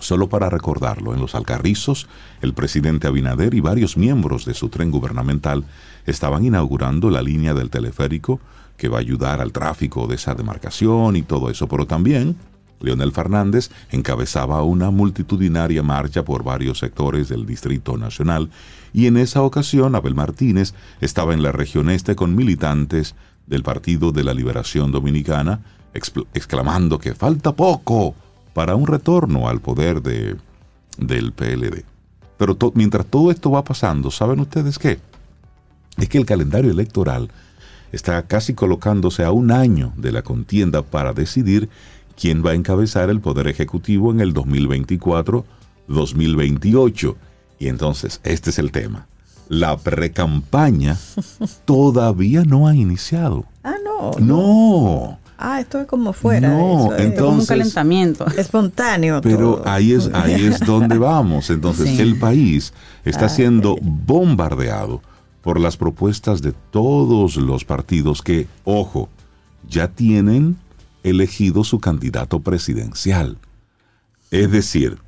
[0.00, 2.08] Solo para recordarlo, en los Alcarrizos,
[2.40, 5.64] el presidente Abinader y varios miembros de su tren gubernamental
[6.06, 8.40] estaban inaugurando la línea del teleférico
[8.78, 12.36] que va a ayudar al tráfico de esa demarcación y todo eso, pero también
[12.80, 18.50] Leonel Fernández encabezaba una multitudinaria marcha por varios sectores del Distrito Nacional
[18.92, 23.14] y en esa ocasión Abel Martínez estaba en la región este con militantes
[23.46, 25.60] del Partido de la Liberación Dominicana,
[25.92, 28.14] exclamando que falta poco
[28.54, 30.36] para un retorno al poder de,
[30.98, 31.84] del PLD.
[32.36, 35.00] Pero mientras todo esto va pasando, ¿saben ustedes qué?
[35.96, 37.30] Es que el calendario electoral
[37.92, 41.68] está casi colocándose a un año de la contienda para decidir
[42.20, 47.16] quién va a encabezar el Poder Ejecutivo en el 2024-2028.
[47.58, 49.06] Y entonces, este es el tema.
[49.48, 50.98] La precampaña
[51.64, 53.46] todavía no ha iniciado.
[53.64, 54.10] Ah, no.
[54.20, 55.18] No.
[55.38, 56.50] Ah, esto es como fuera.
[56.50, 58.26] No, entonces, como un calentamiento.
[58.36, 59.22] Espontáneo.
[59.22, 61.48] Pero ahí es ahí es donde vamos.
[61.48, 65.00] Entonces el país está ah, siendo bombardeado
[65.40, 69.08] por las propuestas de todos los partidos que, ojo,
[69.66, 70.58] ya tienen
[71.02, 73.38] elegido su candidato presidencial.
[74.30, 74.98] Es decir,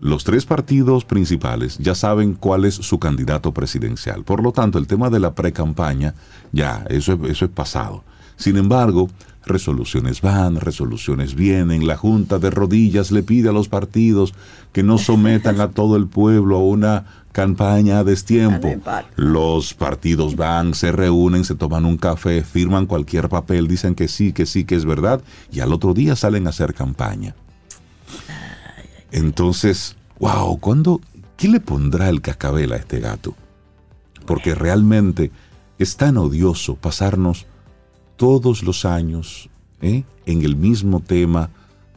[0.00, 4.24] los tres partidos principales ya saben cuál es su candidato presidencial.
[4.24, 6.14] Por lo tanto, el tema de la pre-campaña,
[6.52, 8.04] ya, eso eso es pasado.
[8.36, 9.08] Sin embargo,
[9.48, 14.34] resoluciones van, resoluciones vienen, la Junta de Rodillas le pide a los partidos
[14.72, 18.68] que no sometan a todo el pueblo a una campaña a destiempo.
[19.16, 24.32] Los partidos van, se reúnen, se toman un café, firman cualquier papel, dicen que sí,
[24.32, 27.34] que sí, que es verdad, y al otro día salen a hacer campaña.
[29.10, 31.00] Entonces, wow, ¿cuándo,
[31.36, 33.34] ¿qué le pondrá el cascabel a este gato?
[34.26, 35.30] Porque realmente
[35.78, 37.46] es tan odioso pasarnos
[38.18, 39.48] todos los años
[39.80, 40.02] ¿eh?
[40.26, 41.48] en el mismo tema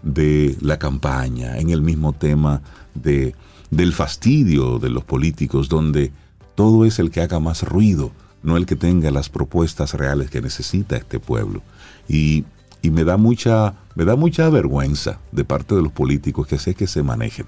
[0.03, 2.61] de la campaña, en el mismo tema
[2.93, 3.35] de,
[3.71, 6.13] del fastidio de los políticos, donde
[6.55, 8.11] todo es el que haga más ruido,
[8.43, 11.63] no el que tenga las propuestas reales que necesita este pueblo.
[12.07, 12.45] Y,
[12.83, 16.75] y me, da mucha, me da mucha vergüenza de parte de los políticos que sé
[16.75, 17.47] que se manejen.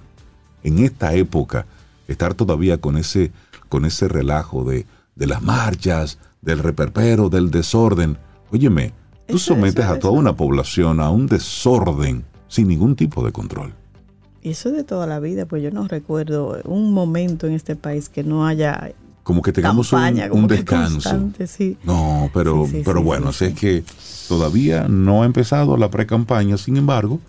[0.63, 1.67] En esta época,
[2.07, 3.31] estar todavía con ese,
[3.69, 8.17] con ese relajo de, de las marchas, del reperpero, del desorden,
[8.53, 8.93] Óyeme,
[9.27, 13.73] tú sometes a toda una población a un desorden sin ningún tipo de control.
[14.43, 18.09] Y eso de toda la vida, pues yo no recuerdo un momento en este país
[18.09, 21.31] que no haya como que tengamos un, descanso.
[21.85, 23.83] No, pero, pero bueno, así es que
[24.27, 27.21] todavía no ha empezado la pre-campaña, sin embargo,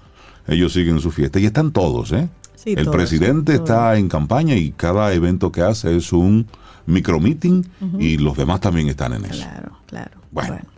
[0.48, 2.28] ellos siguen su fiesta y están todos, ¿eh?
[2.66, 6.46] El presidente está en campaña y cada evento que hace es un
[6.86, 7.64] micromeeting
[7.98, 9.44] y los demás también están en eso.
[9.44, 10.20] Claro, claro.
[10.32, 10.48] bueno.
[10.54, 10.73] Bueno,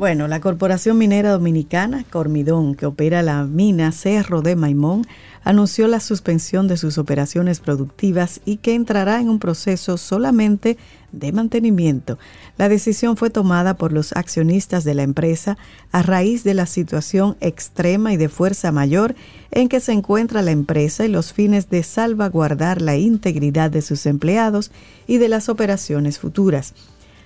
[0.00, 5.06] la Corporación Minera Dominicana, Cormidón, que opera la mina Cerro de Maimón,
[5.44, 10.78] anunció la suspensión de sus operaciones productivas y que entrará en un proceso solamente
[11.12, 12.18] de mantenimiento.
[12.56, 15.58] La decisión fue tomada por los accionistas de la empresa
[15.92, 19.14] a raíz de la situación extrema y de fuerza mayor
[19.50, 24.06] en que se encuentra la empresa y los fines de salvaguardar la integridad de sus
[24.06, 24.72] empleados
[25.06, 26.72] y de las operaciones futuras.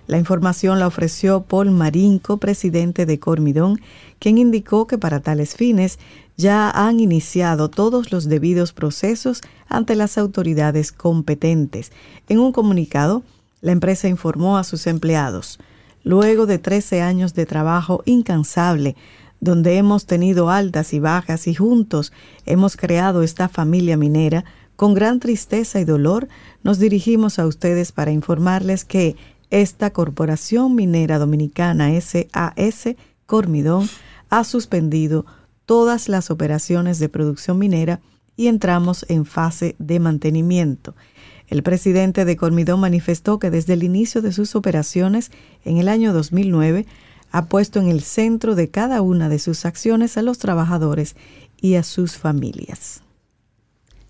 [0.07, 3.81] La información la ofreció Paul Marinco, presidente de Cormidón,
[4.19, 5.99] quien indicó que para tales fines
[6.37, 11.91] ya han iniciado todos los debidos procesos ante las autoridades competentes.
[12.29, 13.23] En un comunicado,
[13.61, 15.59] la empresa informó a sus empleados,
[16.03, 18.97] luego de 13 años de trabajo incansable,
[19.41, 22.13] donde hemos tenido altas y bajas y juntos
[22.47, 24.45] hemos creado esta familia minera,
[24.77, 26.29] con gran tristeza y dolor
[26.63, 29.17] nos dirigimos a ustedes para informarles que
[29.55, 33.89] esta Corporación Minera Dominicana SAS Cormidón
[34.29, 35.27] ha suspendido
[35.65, 38.01] todas las operaciones de producción minera
[38.37, 40.97] y entramos en fase de mantenimiento.
[41.47, 45.31] El presidente de Cormidón manifestó que desde el inicio de sus operaciones
[45.65, 46.85] en el año 2009
[47.31, 51.15] ha puesto en el centro de cada una de sus acciones a los trabajadores
[51.61, 53.03] y a sus familias.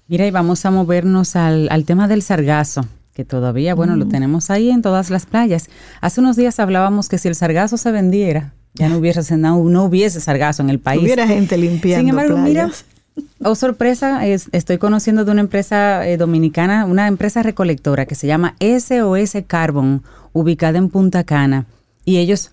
[0.09, 4.09] Mira, y vamos a movernos al, al tema del sargazo que todavía, bueno, lo mm.
[4.09, 5.71] tenemos ahí en todas las playas.
[6.01, 10.21] Hace unos días hablábamos que si el sargazo se vendiera, ya no hubiese, no, hubiese
[10.21, 11.03] sargazo en el país.
[11.03, 12.71] Hubiera gente limpiando Sin embargo, mira,
[13.45, 18.57] oh sorpresa, estoy conociendo de una empresa eh, dominicana, una empresa recolectora que se llama
[18.59, 21.67] SOS Carbon, ubicada en Punta Cana,
[22.05, 22.51] y ellos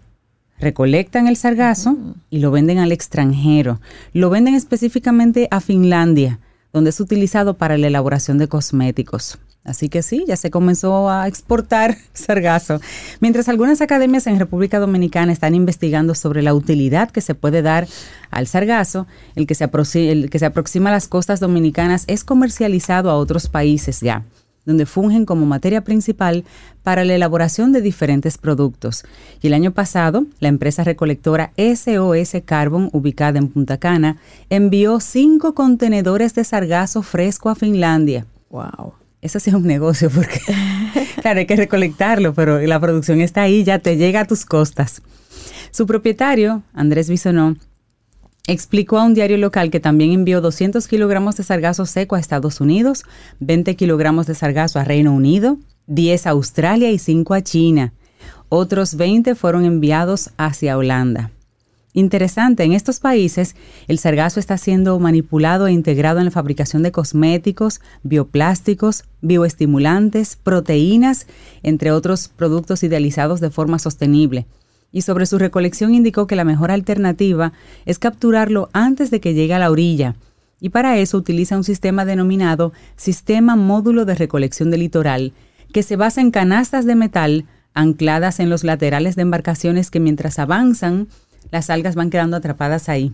[0.59, 1.97] recolectan el sargazo
[2.29, 3.81] y lo venden al extranjero.
[4.13, 6.39] Lo venden específicamente a Finlandia,
[6.71, 9.39] donde es utilizado para la elaboración de cosméticos.
[9.63, 12.81] Así que sí, ya se comenzó a exportar sargazo.
[13.19, 17.87] Mientras algunas academias en República Dominicana están investigando sobre la utilidad que se puede dar
[18.31, 19.69] al sargazo, el que se,
[20.11, 24.23] el que se aproxima a las costas dominicanas es comercializado a otros países ya
[24.63, 26.45] donde fungen como materia principal
[26.83, 29.03] para la elaboración de diferentes productos.
[29.41, 34.17] Y el año pasado, la empresa recolectora SOS Carbon, ubicada en Punta Cana,
[34.51, 38.27] envió cinco contenedores de sargazo fresco a Finlandia.
[38.51, 40.39] Wow eso sí es un negocio porque,
[41.21, 45.01] claro, hay que recolectarlo, pero la producción está ahí, ya te llega a tus costas.
[45.71, 47.55] Su propietario, Andrés Bisonó,
[48.47, 52.59] explicó a un diario local que también envió 200 kilogramos de sargazo seco a Estados
[52.59, 53.03] Unidos,
[53.39, 55.57] 20 kilogramos de sargazo a Reino Unido,
[55.87, 57.93] 10 a Australia y 5 a China.
[58.49, 61.31] Otros 20 fueron enviados hacia Holanda.
[61.93, 63.55] Interesante, en estos países
[63.87, 71.27] el sargazo está siendo manipulado e integrado en la fabricación de cosméticos, bioplásticos, bioestimulantes, proteínas,
[71.63, 74.45] entre otros productos idealizados de forma sostenible.
[74.93, 77.51] Y sobre su recolección indicó que la mejor alternativa
[77.85, 80.15] es capturarlo antes de que llegue a la orilla.
[80.61, 85.33] Y para eso utiliza un sistema denominado Sistema Módulo de Recolección del Litoral,
[85.73, 90.39] que se basa en canastas de metal ancladas en los laterales de embarcaciones que mientras
[90.39, 91.07] avanzan
[91.49, 93.13] las algas van quedando atrapadas ahí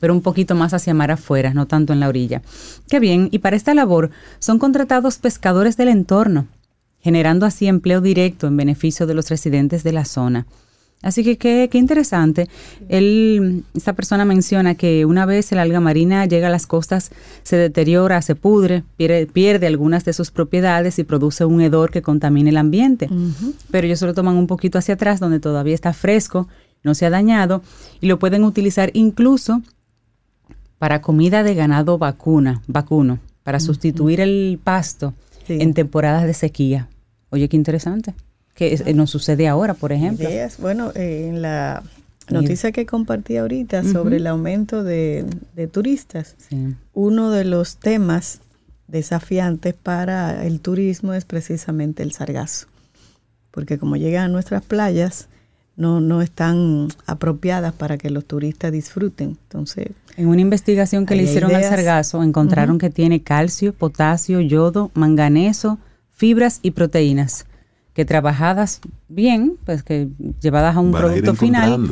[0.00, 2.42] pero un poquito más hacia mar afuera, no tanto en la orilla.
[2.88, 6.46] Qué bien, y para esta labor son contratados pescadores del entorno,
[7.00, 10.46] generando así empleo directo en beneficio de los residentes de la zona.
[11.00, 12.48] Así que qué, qué interesante.
[12.88, 17.10] Él, esta persona menciona que una vez el alga marina llega a las costas,
[17.42, 22.02] se deteriora, se pudre, pierde, pierde algunas de sus propiedades y produce un hedor que
[22.02, 23.08] contamina el ambiente.
[23.72, 26.46] Pero ellos se lo toman un poquito hacia atrás, donde todavía está fresco
[26.82, 27.62] no se ha dañado
[28.00, 29.62] y lo pueden utilizar incluso
[30.78, 35.14] para comida de ganado vacuna, vacuno, para sustituir el pasto
[35.46, 36.88] en temporadas de sequía.
[37.30, 38.14] Oye, qué interesante.
[38.54, 40.28] Que nos sucede ahora, por ejemplo.
[40.58, 41.82] Bueno, eh, en la
[42.30, 45.24] noticia que compartí ahorita sobre el aumento de,
[45.70, 46.36] turistas,
[46.92, 48.40] uno de los temas
[48.88, 52.66] desafiantes para el turismo es precisamente el sargazo.
[53.50, 55.28] Porque como llegan a nuestras playas,
[55.76, 59.38] no, no están apropiadas para que los turistas disfruten.
[59.42, 64.90] Entonces, en una investigación que le hicieron al sargazo, encontraron que tiene calcio, potasio, yodo,
[64.94, 65.78] manganeso,
[66.10, 67.46] fibras y proteínas
[67.94, 70.08] que trabajadas bien, pues que
[70.40, 71.90] llevadas a un producto final,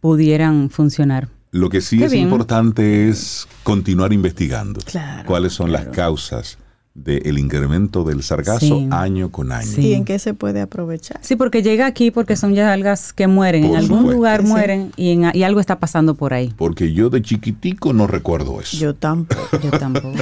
[0.00, 1.28] pudieran funcionar.
[1.52, 4.80] Lo que sí es importante es continuar investigando
[5.24, 6.58] cuáles son las causas
[6.96, 9.70] del incremento del sargazo año con año.
[9.76, 11.18] ¿Y en qué se puede aprovechar?
[11.22, 15.18] Sí, porque llega aquí porque son ya algas que mueren, en algún lugar mueren y,
[15.34, 16.52] y, algo está pasando por ahí.
[16.56, 18.76] Porque yo de chiquitico no recuerdo eso.
[18.78, 19.60] Yo tampoco.
[19.62, 20.12] yo tampoco.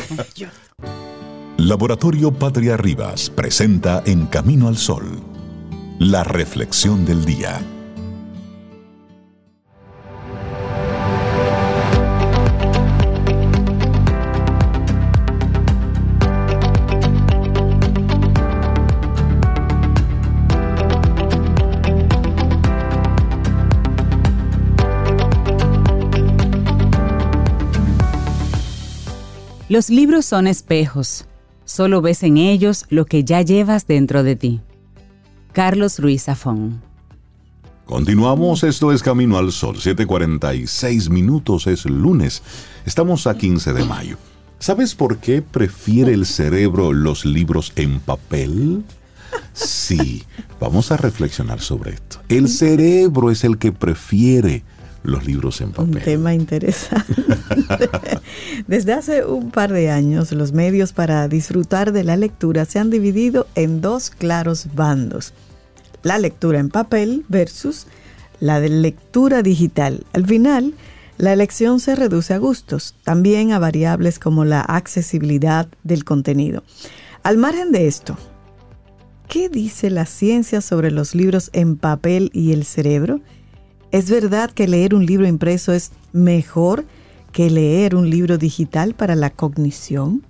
[1.57, 5.05] Laboratorio Patria Rivas presenta En Camino al Sol,
[6.01, 7.61] la reflexión del día.
[29.71, 31.25] Los libros son espejos.
[31.65, 34.61] Solo ves en ellos lo que ya llevas dentro de ti.
[35.55, 36.83] Carlos Ruiz Zafón.
[37.87, 42.43] Continuamos, esto es Camino al Sol, 7:46 minutos, es lunes.
[42.85, 44.19] Estamos a 15 de mayo.
[44.59, 48.85] ¿Sabes por qué prefiere el cerebro los libros en papel?
[49.55, 50.25] Sí,
[50.61, 52.19] vamos a reflexionar sobre esto.
[52.29, 54.63] El cerebro es el que prefiere
[55.05, 55.97] los libros en papel.
[55.97, 57.15] Un tema interesante.
[58.67, 62.91] Desde hace un par de años, los medios para disfrutar de la lectura se han
[62.91, 65.35] dividido en dos claros bandos.
[66.03, 67.87] La lectura en papel versus
[68.41, 70.05] la de lectura digital.
[70.15, 70.75] Al final,
[71.19, 76.65] la elección se reduce a gustos, también a variables como la accesibilidad del contenido.
[77.23, 78.17] Al margen de esto,
[79.29, 83.21] ¿qué dice la ciencia sobre los libros en papel y el cerebro?
[83.95, 86.85] ¿Es verdad que leer un libro impreso es mejor
[87.31, 90.25] que leer un libro digital para la cognición?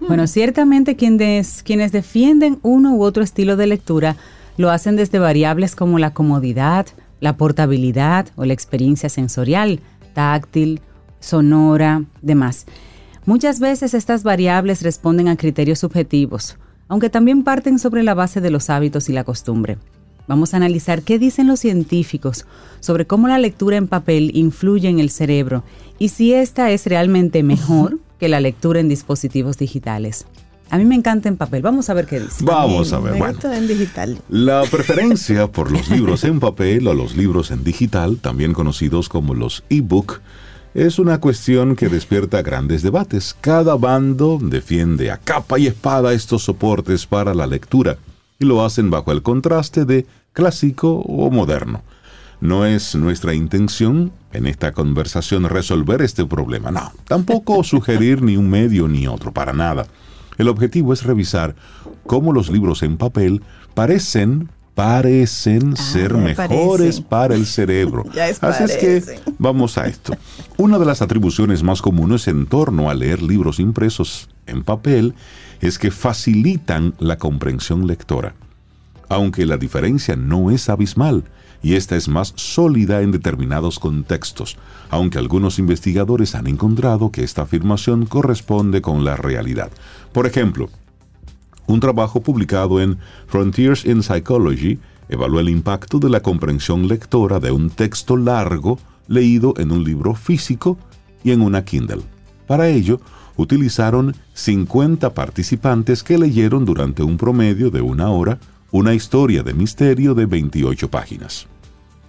[0.00, 4.16] Bueno, ciertamente quienes, quienes defienden uno u otro estilo de lectura
[4.56, 6.86] lo hacen desde variables como la comodidad,
[7.20, 9.78] la portabilidad o la experiencia sensorial,
[10.12, 10.80] táctil,
[11.20, 12.66] sonora, demás.
[13.24, 16.56] Muchas veces estas variables responden a criterios subjetivos,
[16.88, 19.78] aunque también parten sobre la base de los hábitos y la costumbre.
[20.26, 22.46] Vamos a analizar qué dicen los científicos
[22.80, 25.64] sobre cómo la lectura en papel influye en el cerebro
[25.98, 30.26] y si esta es realmente mejor que la lectura en dispositivos digitales.
[30.70, 31.60] A mí me encanta en papel.
[31.60, 32.42] Vamos a ver qué dice.
[32.42, 33.12] Vamos a ver.
[33.12, 34.18] Me bueno, en digital.
[34.30, 39.34] La preferencia por los libros en papel o los libros en digital, también conocidos como
[39.34, 40.20] los e-book,
[40.72, 43.36] es una cuestión que despierta grandes debates.
[43.40, 47.98] Cada bando defiende a capa y espada estos soportes para la lectura
[48.44, 51.82] y lo hacen bajo el contraste de clásico o moderno.
[52.40, 58.50] No es nuestra intención en esta conversación resolver este problema, no, tampoco sugerir ni un
[58.50, 59.86] medio ni otro, para nada.
[60.36, 61.54] El objetivo es revisar
[62.06, 63.42] cómo los libros en papel
[63.72, 68.04] parecen parecen Ah, ser me mejores para el cerebro.
[68.14, 70.16] Es Así es que vamos a esto.
[70.56, 75.14] Una de las atribuciones más comunes en torno a leer libros impresos en papel
[75.66, 78.34] es que facilitan la comprensión lectora,
[79.08, 81.24] aunque la diferencia no es abismal
[81.62, 84.58] y esta es más sólida en determinados contextos,
[84.90, 89.70] aunque algunos investigadores han encontrado que esta afirmación corresponde con la realidad.
[90.12, 90.68] Por ejemplo,
[91.66, 97.50] un trabajo publicado en Frontiers in Psychology evaluó el impacto de la comprensión lectora de
[97.52, 100.76] un texto largo leído en un libro físico
[101.22, 102.02] y en una Kindle.
[102.46, 103.00] Para ello,
[103.36, 108.38] utilizaron 50 participantes que leyeron durante un promedio de una hora
[108.70, 111.46] una historia de misterio de 28 páginas.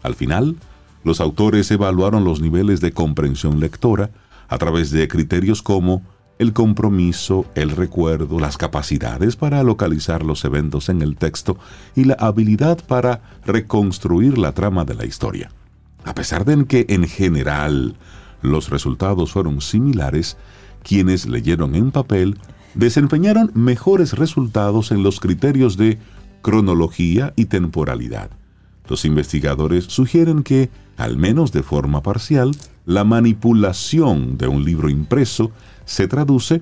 [0.01, 0.55] Al final,
[1.03, 4.09] los autores evaluaron los niveles de comprensión lectora
[4.47, 6.01] a través de criterios como
[6.38, 11.57] el compromiso, el recuerdo, las capacidades para localizar los eventos en el texto
[11.95, 15.51] y la habilidad para reconstruir la trama de la historia.
[16.03, 17.95] A pesar de que en general
[18.41, 20.38] los resultados fueron similares,
[20.86, 22.38] quienes leyeron en papel
[22.75, 25.97] desempeñaron mejores resultados en los criterios de
[26.41, 28.29] cronología y temporalidad.
[28.88, 32.51] Los investigadores sugieren que, al menos de forma parcial,
[32.86, 35.51] la manipulación de un libro impreso
[35.86, 36.61] se traduce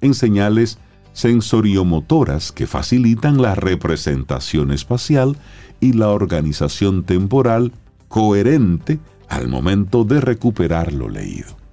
[0.00, 0.78] en señales
[1.12, 5.36] sensoriomotoras que facilitan la representación espacial
[5.80, 7.72] y la organización temporal
[8.08, 11.65] coherente al momento de recuperar lo leído.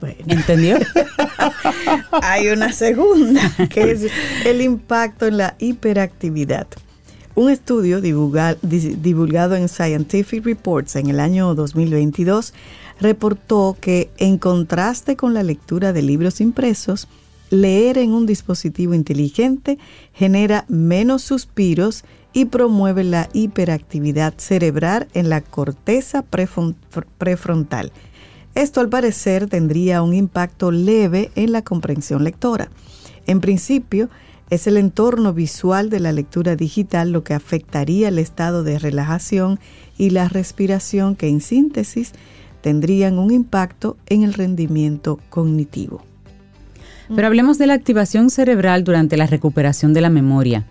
[0.00, 0.78] Bueno, ¿Entendió?
[2.22, 3.40] hay una segunda,
[3.70, 4.02] que es
[4.44, 6.66] el impacto en la hiperactividad.
[7.34, 12.52] Un estudio divulga- di- divulgado en Scientific Reports en el año 2022
[13.00, 17.06] reportó que, en contraste con la lectura de libros impresos,
[17.50, 19.78] leer en un dispositivo inteligente
[20.12, 26.74] genera menos suspiros y promueve la hiperactividad cerebral en la corteza prefron-
[27.18, 27.92] prefrontal.
[28.54, 32.68] Esto al parecer tendría un impacto leve en la comprensión lectora.
[33.26, 34.08] En principio,
[34.50, 39.60] es el entorno visual de la lectura digital lo que afectaría el estado de relajación
[39.98, 42.12] y la respiración que en síntesis
[42.62, 46.02] tendrían un impacto en el rendimiento cognitivo.
[47.14, 50.66] Pero hablemos de la activación cerebral durante la recuperación de la memoria.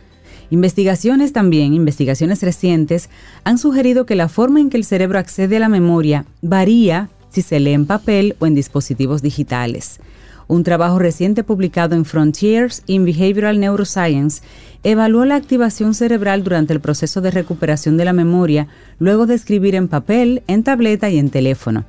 [0.49, 3.09] Investigaciones también, investigaciones recientes,
[3.43, 7.41] han sugerido que la forma en que el cerebro accede a la memoria varía si
[7.41, 9.99] se lee en papel o en dispositivos digitales.
[10.47, 14.41] Un trabajo reciente publicado en Frontiers in Behavioral Neuroscience
[14.83, 18.67] evaluó la activación cerebral durante el proceso de recuperación de la memoria
[18.97, 21.83] luego de escribir en papel, en tableta y en teléfono.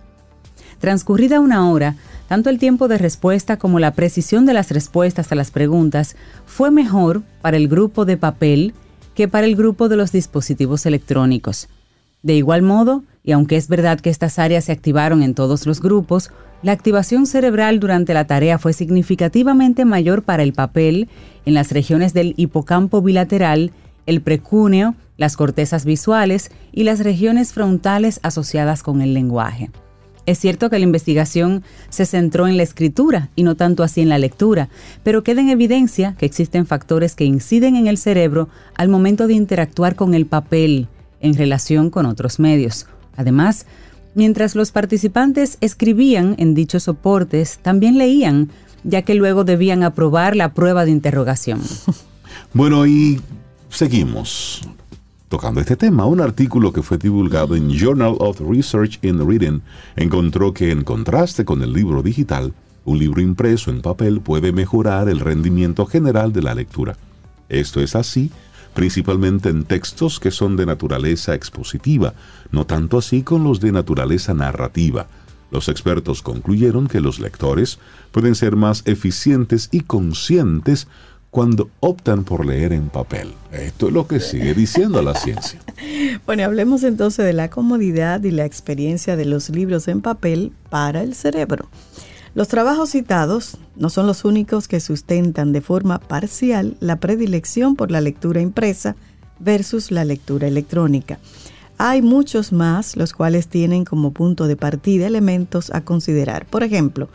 [0.80, 1.97] Transcurrida una hora,
[2.28, 6.70] tanto el tiempo de respuesta como la precisión de las respuestas a las preguntas fue
[6.72, 8.74] mejor para el grupo de papel
[9.14, 11.68] que para el grupo de los dispositivos electrónicos.
[12.22, 15.83] De igual modo, y aunque es verdad que estas áreas se activaron en todos los
[15.83, 16.31] grupos,
[16.62, 21.11] la activación cerebral durante la tarea fue significativamente mayor para el papel
[21.45, 23.70] en las regiones del hipocampo bilateral,
[24.07, 29.70] el precúneo, las cortezas visuales y las regiones frontales asociadas con el lenguaje.
[30.24, 34.09] Es cierto que la investigación se centró en la escritura y no tanto así en
[34.09, 34.70] la lectura,
[35.03, 39.35] pero queda en evidencia que existen factores que inciden en el cerebro al momento de
[39.35, 40.89] interactuar con el papel
[41.20, 42.87] en relación con otros medios.
[43.19, 43.66] Además,
[44.14, 48.49] mientras los participantes escribían en dichos soportes, también leían,
[48.85, 51.61] ya que luego debían aprobar la prueba de interrogación.
[52.53, 53.21] Bueno, y
[53.69, 54.61] seguimos
[55.29, 56.07] tocando este tema.
[56.07, 59.61] Un artículo que fue divulgado en Journal of Research in Reading
[59.97, 62.53] encontró que en contraste con el libro digital,
[62.85, 66.97] un libro impreso en papel puede mejorar el rendimiento general de la lectura.
[67.49, 68.31] Esto es así
[68.75, 72.14] principalmente en textos que son de naturaleza expositiva,
[72.51, 75.07] no tanto así con los de naturaleza narrativa.
[75.51, 77.79] Los expertos concluyeron que los lectores
[78.12, 80.89] pueden ser más eficientes y conscientes
[81.31, 83.33] cuando optan por leer en papel.
[83.53, 85.61] Esto es lo que sigue diciendo la ciencia.
[86.27, 91.03] Bueno, hablemos entonces de la comodidad y la experiencia de los libros en papel para
[91.03, 91.69] el cerebro.
[92.39, 97.91] Los trabajos citados no son los únicos que sustentan de forma parcial la predilección por
[97.91, 98.95] la lectura impresa
[99.41, 101.18] versus la lectura electrónica.
[101.78, 106.47] Hay muchos más los cuales tienen como punto de partida elementos a considerar.
[106.47, 107.09] Por ejemplo,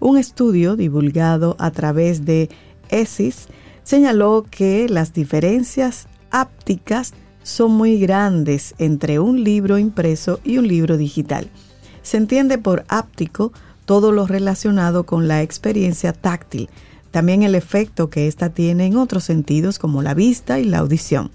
[0.00, 2.50] un estudio divulgado a través de
[2.88, 3.46] ESIS
[3.84, 7.14] señaló que las diferencias ápticas
[7.44, 11.48] son muy grandes entre un libro impreso y un libro digital.
[12.02, 13.52] Se entiende por áptico
[13.84, 16.68] todo lo relacionado con la experiencia táctil,
[17.10, 21.30] también el efecto que ésta tiene en otros sentidos como la vista y la audición.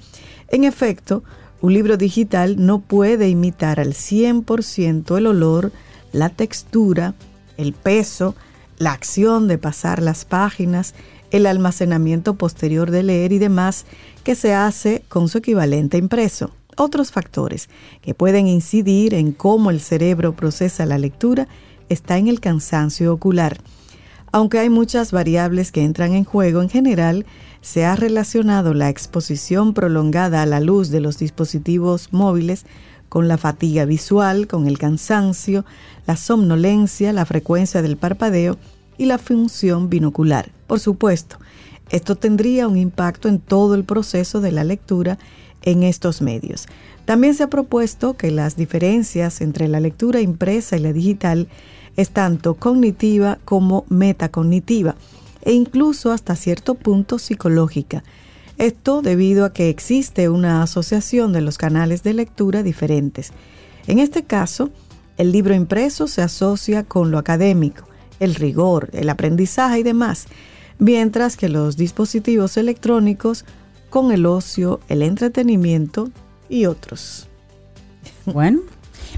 [0.49, 1.23] En efecto,
[1.61, 5.71] un libro digital no puede imitar al 100% el olor,
[6.11, 7.13] la textura,
[7.57, 8.35] el peso,
[8.77, 10.95] la acción de pasar las páginas,
[11.31, 13.85] el almacenamiento posterior de leer y demás
[14.23, 16.51] que se hace con su equivalente impreso.
[16.77, 17.69] Otros factores
[18.01, 21.47] que pueden incidir en cómo el cerebro procesa la lectura
[21.89, 23.57] está en el cansancio ocular.
[24.31, 27.25] Aunque hay muchas variables que entran en juego, en general
[27.61, 32.65] se ha relacionado la exposición prolongada a la luz de los dispositivos móviles
[33.09, 35.65] con la fatiga visual, con el cansancio,
[36.05, 38.57] la somnolencia, la frecuencia del parpadeo
[38.97, 40.51] y la función binocular.
[40.67, 41.37] Por supuesto,
[41.89, 45.17] esto tendría un impacto en todo el proceso de la lectura
[45.63, 46.67] en estos medios.
[47.05, 51.47] También se ha propuesto que las diferencias entre la lectura impresa y la digital
[51.99, 54.95] es tanto cognitiva como metacognitiva
[55.41, 58.05] e incluso hasta cierto punto psicológica.
[58.57, 63.31] Esto debido a que existe una asociación de los canales de lectura diferentes.
[63.85, 64.69] En este caso,
[65.17, 67.83] el libro impreso se asocia con lo académico,
[68.21, 70.27] el rigor, el aprendizaje y demás,
[70.77, 73.43] mientras que los dispositivos electrónicos
[73.89, 76.11] con el ocio, el entretenimiento
[76.47, 77.27] y otros.
[78.25, 78.61] Bueno,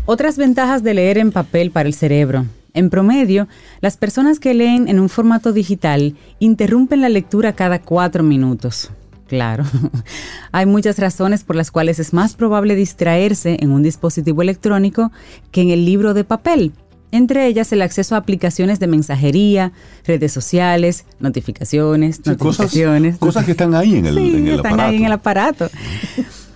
[0.08, 2.46] otras ventajas de leer en papel para el cerebro.
[2.74, 3.48] En promedio,
[3.82, 8.92] las personas que leen en un formato digital interrumpen la lectura cada cuatro minutos.
[9.28, 9.64] Claro,
[10.52, 15.12] hay muchas razones por las cuales es más probable distraerse en un dispositivo electrónico
[15.52, 16.74] que en el libro de papel
[17.12, 19.74] entre ellas el acceso a aplicaciones de mensajería,
[20.06, 23.18] redes sociales, notificaciones, notificaciones.
[23.18, 25.70] Cosas, que están ahí en el, sí, están ahí en el aparato.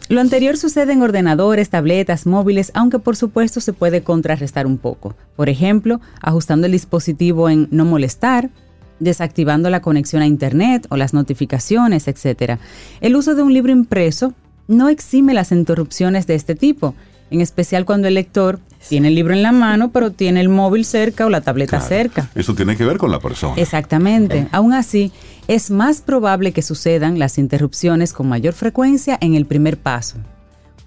[0.08, 5.16] Lo anterior sucede en ordenadores, tabletas, móviles, aunque por supuesto se puede contrarrestar un poco.
[5.36, 8.52] Por ejemplo, ajustando el dispositivo en no molestar,
[9.00, 12.60] desactivando la conexión a Internet o las notificaciones, etc.
[13.02, 14.34] El uso de un libro impreso
[14.68, 16.94] no exime las interrupciones de este tipo
[17.32, 18.60] en especial cuando el lector
[18.90, 22.30] tiene el libro en la mano, pero tiene el móvil cerca o la tableta cerca.
[22.36, 23.56] Eso tiene que ver con la persona.
[23.58, 24.48] Exactamente.
[24.52, 25.12] Aún así,
[25.48, 30.18] es más probable que sucedan las interrupciones con mayor frecuencia en el primer paso,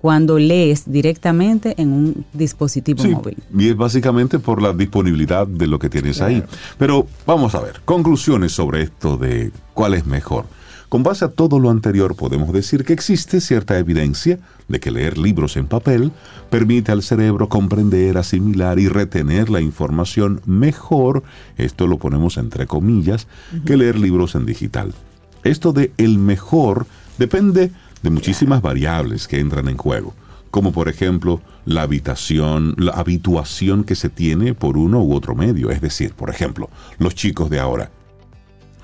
[0.00, 3.36] cuando lees directamente en un dispositivo móvil.
[3.56, 6.42] Y es básicamente por la disponibilidad de lo que tienes ahí.
[6.78, 10.46] Pero vamos a ver, conclusiones sobre esto de cuál es mejor.
[10.88, 15.18] Con base a todo lo anterior podemos decir que existe cierta evidencia de que leer
[15.18, 16.12] libros en papel
[16.48, 21.24] permite al cerebro comprender, asimilar y retener la información mejor,
[21.58, 23.28] esto lo ponemos entre comillas,
[23.66, 24.94] que leer libros en digital.
[25.44, 26.86] Esto de el mejor
[27.18, 27.70] depende
[28.02, 30.14] de muchísimas variables que entran en juego,
[30.50, 35.70] como por ejemplo la habitación, la habituación que se tiene por uno u otro medio,
[35.70, 37.90] es decir, por ejemplo, los chicos de ahora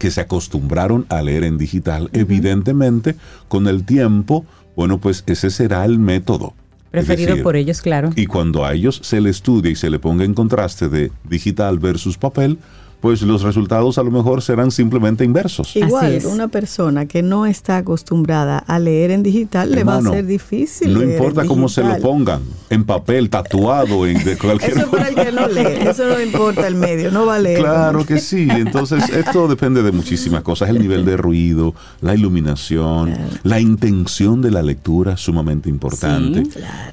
[0.04, 3.16] que se acostumbraron a leer en digital, evidentemente,
[3.48, 4.44] con el tiempo,
[4.76, 6.52] bueno, pues ese será el método.
[6.90, 8.10] Preferido por ellos, claro.
[8.14, 11.78] Y cuando a ellos se le estudie y se le ponga en contraste de digital
[11.78, 12.58] versus papel,
[13.04, 15.76] pues los resultados a lo mejor serán simplemente inversos.
[15.76, 20.24] Igual, una persona que no está acostumbrada a leer en digital le va a ser
[20.24, 20.94] difícil.
[20.94, 22.40] No importa cómo se lo pongan,
[22.70, 26.66] en papel, tatuado, en de cualquier Eso para el que no lee, eso no importa
[26.66, 27.58] el medio, no va a leer.
[27.58, 33.14] Claro que sí, entonces esto depende de muchísimas cosas, el nivel de ruido, la iluminación,
[33.42, 36.44] la intención de la lectura, sumamente importante,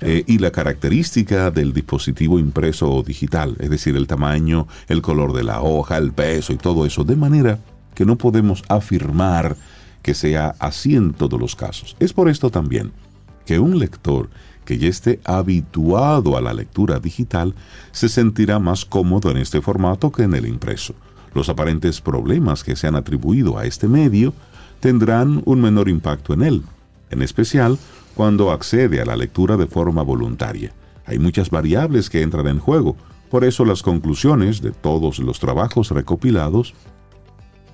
[0.01, 5.31] eh, y la característica del dispositivo impreso o digital, es decir, el tamaño, el color
[5.31, 7.59] de la hoja, el peso y todo eso, de manera
[7.95, 9.55] que no podemos afirmar
[10.01, 11.95] que sea así en todos los casos.
[11.99, 12.91] Es por esto también
[13.45, 14.29] que un lector
[14.65, 17.55] que ya esté habituado a la lectura digital
[17.91, 20.93] se sentirá más cómodo en este formato que en el impreso.
[21.33, 24.33] Los aparentes problemas que se han atribuido a este medio
[24.79, 26.63] tendrán un menor impacto en él,
[27.09, 27.77] en especial
[28.15, 30.73] cuando accede a la lectura de forma voluntaria.
[31.05, 32.95] Hay muchas variables que entran en juego,
[33.31, 36.73] por eso las conclusiones de todos los trabajos recopilados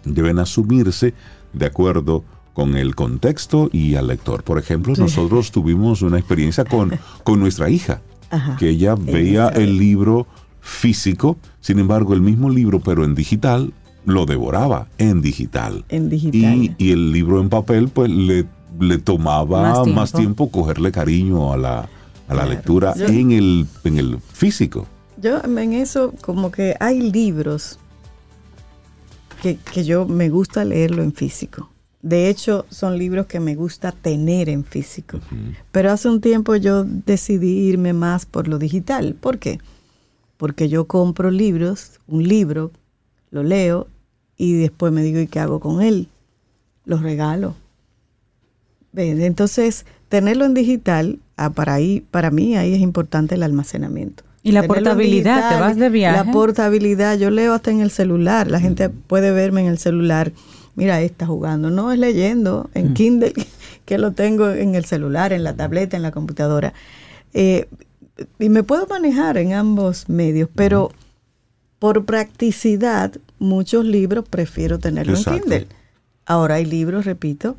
[0.05, 1.16] deben asumirse
[1.51, 4.43] de acuerdo con el contexto y al lector.
[4.43, 8.01] Por ejemplo, nosotros tuvimos una experiencia con, con nuestra hija,
[8.60, 10.28] que ella veía el libro
[10.62, 13.74] físico, sin embargo el mismo libro pero en digital,
[14.05, 15.86] lo devoraba en digital.
[15.89, 16.76] En digital.
[16.78, 18.45] Y, el libro en papel pues le,
[18.80, 20.49] le tomaba más tiempo.
[20.49, 21.89] cogerle cariño a la,
[22.28, 24.88] a la lectura en, el, en el físico.
[25.20, 27.80] Yo en eso como que hay libros
[29.41, 31.70] que, yo me gusta leerlo en físico.
[32.01, 35.20] De hecho, son libros que me gusta tener en físico.
[35.72, 39.15] Pero hace un tiempo yo decidí irme más por lo digital.
[39.20, 39.59] ¿Por qué?
[40.38, 42.72] Porque yo compro libros, un libro,
[43.32, 43.88] lo leo
[44.38, 46.07] y después me digo, ¿y qué hago con él?
[46.86, 47.55] Los regalo.
[48.93, 49.20] ¿Ves?
[49.20, 54.24] Entonces, tenerlo en digital, ah, para, ahí, para mí ahí es importante el almacenamiento.
[54.44, 56.26] Y la portabilidad, te vas de viaje.
[56.26, 60.32] La portabilidad, yo leo hasta en el celular, la gente puede verme en el celular.
[60.76, 63.34] Mira, ahí está jugando, no es leyendo en Kindle,
[63.86, 66.74] que lo tengo en el celular, en la tableta, en la computadora.
[67.34, 67.68] Eh,
[68.40, 70.92] y me puedo manejar en ambos medios, pero
[71.80, 75.32] por practicidad, muchos libros prefiero tenerlo Exacto.
[75.32, 75.68] en Kindle.
[76.26, 77.56] Ahora hay libros, repito,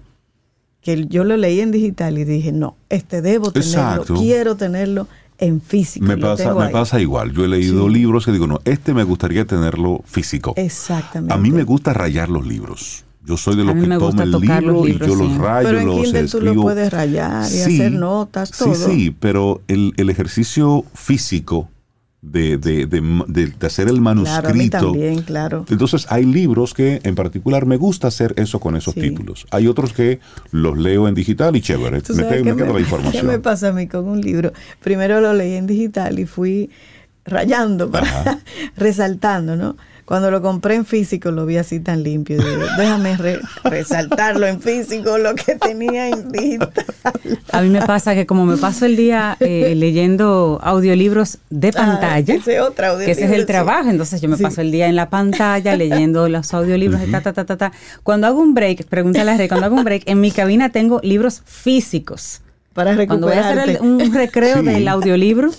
[0.81, 4.15] que yo lo leí en digital y dije, no, este debo tenerlo, Exacto.
[4.15, 5.09] quiero tenerlo
[5.39, 6.05] en físico.
[6.07, 7.33] Me pasa, me pasa igual.
[7.33, 7.95] Yo he leído Sí.
[7.95, 10.53] libros y digo, no, este me gustaría tenerlo físico.
[10.57, 11.33] Exactamente.
[11.35, 13.05] A mí me gusta rayar los libros.
[13.25, 15.81] Yo soy de los que me toma gusta el libro y yo los rayo, Pero
[15.81, 16.63] en los Kindle tú lo escribo.
[16.63, 18.75] puedes rayar y Sí, hacer notas, todo.
[18.75, 21.69] Sí, sí, pero el, el ejercicio físico
[22.31, 24.79] de, de, de, de- de hacer el Claro, manuscrito.
[24.79, 25.65] también, claro.
[25.69, 29.01] Entonces hay libros que en particular me gusta hacer eso con esos Sí.
[29.01, 29.47] títulos.
[29.51, 30.21] Hay otros que
[30.51, 32.01] los leo en digital y chévere.
[32.03, 33.27] ¿Tú Me, quedo- qué me la ¿Qué información.
[33.27, 34.53] me pasa a mí con un libro?
[34.83, 36.71] Primero lo leí en digital y fui
[37.25, 38.39] rayando, para,
[38.77, 39.77] resaltando, ¿no?
[40.09, 42.37] Cuando lo compré en físico lo vi así tan limpio.
[42.37, 46.73] y digo, déjame re- resaltarlo en físico lo que tenía en digital.
[47.53, 52.35] A mí me pasa que como me paso el día eh, leyendo audiolibros de pantalla,
[52.35, 53.47] Ah, ese es otro que ese es el sí.
[53.49, 54.43] trabajo, entonces yo me Sí.
[54.45, 57.73] paso el día en la pantalla leyendo los audiolibros, y ta, ta, ta, ta, ta.
[58.03, 61.01] Cuando hago un break, pregúntale a Rey, cuando hago un break, en mi cabina tengo
[61.03, 62.41] libros físicos.
[62.73, 63.85] Para Cuando voy a hacer recuperarte.
[63.87, 64.65] el- un recreo Sí.
[64.67, 65.51] del audiolibro,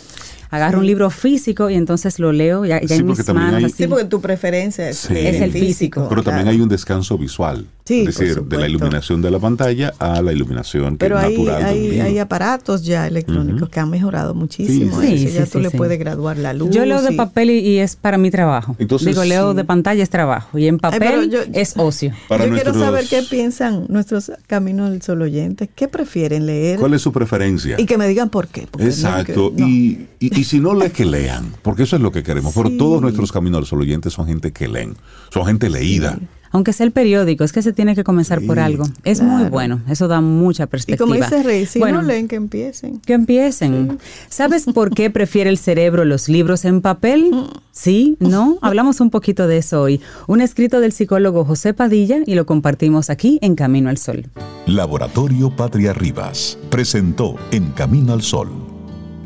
[0.50, 3.45] agarro un libro físico y entonces lo leo ya, ya Sí, en porque mis también
[3.47, 3.58] manos.
[3.60, 3.84] hay- así.
[3.84, 5.14] Sí, porque tu preferencia es, Sí.
[5.18, 6.08] Es el físico.
[6.10, 6.56] Pero también claro.
[6.58, 7.66] hay un descanso visual.
[7.86, 11.26] Sí, es decir, de la iluminación de la pantalla a la iluminación que Pero es
[11.26, 11.66] hay, natural.
[12.02, 15.02] hay, aparatos ya electrónicos que han mejorado muchísimo.
[15.02, 15.32] Sí, sí.
[15.34, 15.78] ya sí, tú sí, le sí.
[15.78, 16.70] puedes graduar la luz.
[16.70, 18.76] Yo leo de y- papel y, y es para mi trabajo.
[18.78, 19.58] Entonces, Digo, leo sí.
[19.58, 22.14] de pantalla es trabajo y en papel yo- es ocio.
[22.30, 25.68] Para Yo quiero saber qué piensan nuestros Caminos del Sol oyentes.
[25.74, 26.78] ¿Qué prefieren leer?
[26.80, 27.76] ¿Cuál es su preferencia?
[27.80, 28.68] Y que me digan por qué.
[28.78, 29.52] no, Exacto.
[29.56, 29.68] que- no.
[29.68, 31.54] Y, y, y si no lee, que lean.
[31.62, 32.54] Porque eso es lo que queremos.
[32.54, 32.78] Pero Sí.
[32.78, 34.96] todos nuestros caminos al sol oyentes son gente que leen.
[35.32, 36.18] Son gente leída.
[36.52, 38.84] Aunque sea el periódico, es que se tiene que comenzar por algo.
[39.04, 41.06] Es muy bueno, eso da mucha Y perspectiva.
[41.06, 43.00] como dice Rey, si Bueno, no leen, que empiecen.
[43.02, 44.00] Que empiecen.
[44.30, 47.30] ¿Sabes por qué prefiere el cerebro los libros en papel?
[47.72, 48.58] Sí, no.
[48.64, 50.02] Hablamos un poquito de eso hoy.
[50.26, 54.26] Un escrito del psicólogo José Padilla y lo compartimos aquí en Camino al Sol.
[54.66, 58.50] Laboratorio Patria Rivas presentó En Camino al Sol,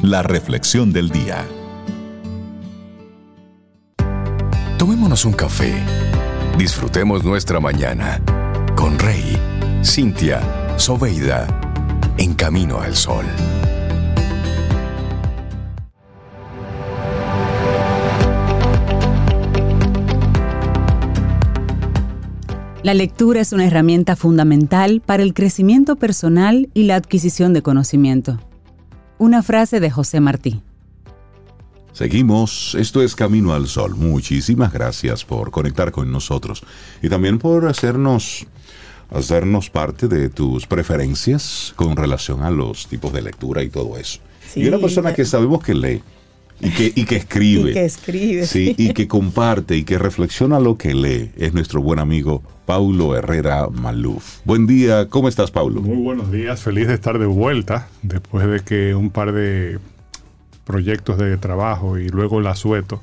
[0.03, 1.45] la reflexión del día.
[4.77, 5.73] Tomémonos un café.
[6.57, 8.21] Disfrutemos nuestra mañana
[8.75, 9.37] con Rey,
[9.81, 10.41] Cintia,
[10.77, 11.47] Soveida,
[12.17, 13.25] en camino al sol.
[22.83, 28.37] La lectura es una herramienta fundamental para el crecimiento personal y la adquisición de conocimiento.
[29.23, 30.59] Una frase de José Martí.
[31.93, 33.95] Seguimos, esto es Camino al Sol.
[33.95, 36.61] Muchísimas gracias por conectar con nosotros
[37.01, 38.45] y también por hacernos
[39.09, 44.19] hacernos parte de tus preferencias con relación a los tipos de lectura y todo eso.
[44.51, 44.59] Sí.
[44.59, 46.03] y una persona que sabemos que lee
[46.59, 47.69] y que, y que escribe.
[47.71, 48.45] Y que escribe.
[48.45, 53.15] Sí, y que comparte y que reflexiona lo que lee es nuestro buen amigo Paulo
[53.15, 54.39] Herrera Maluf.
[54.45, 55.81] Buen día, ¿cómo estás, Paulo?
[55.81, 59.79] Muy buenos días, feliz de estar de vuelta después de que un par de
[60.63, 63.01] proyectos de trabajo y luego el asueto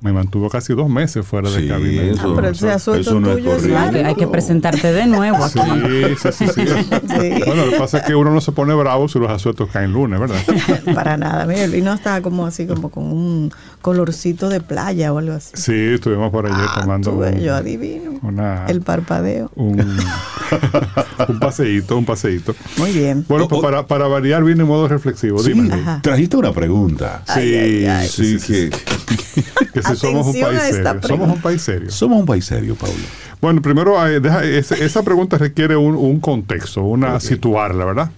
[0.00, 2.02] me mantuvo casi dos meses fuera de Sí, cabina.
[2.02, 3.78] eso- Ah, pero ese no es tuyo es correcto.
[3.78, 4.32] Hay que, hay que Claro.
[4.32, 5.58] presentarte de nuevo aquí.
[5.60, 6.62] Sí, sí, sí, sí.
[7.20, 7.42] Sí.
[7.46, 9.92] Bueno, lo que pasa es que uno no se pone bravo si los asuetos caen
[9.92, 10.38] lunes, ¿verdad?
[10.94, 11.44] Para nada.
[11.46, 15.52] Mira, el vino está como así, como con un colorcito de playa o algo así.
[15.54, 18.12] Sí, estuvimos por ayer Ah, tomando tú ves, un, yo adivino.
[18.22, 19.50] una, El parpadeo.
[19.54, 19.80] un,
[21.28, 22.54] un paseíto, un paseíto.
[22.78, 23.24] Muy bien.
[23.28, 25.38] Bueno, pues para, para variar vine en modo reflexivo.
[25.38, 25.72] Sí, Dime.
[25.74, 26.00] Ajá.
[26.02, 27.22] trajiste una pregunta.
[27.26, 28.08] Sí, Ay, ay, ay.
[28.08, 28.70] Sí, que
[29.72, 31.00] que si somos un país serio.
[31.02, 31.90] Somos un país serio.
[31.90, 32.94] somos un país serio, Paulo.
[33.40, 37.20] Bueno, primero, eh, deja- esa pregunta requiere un, un contexto, una Ok.
[37.20, 38.10] situarla, ¿verdad?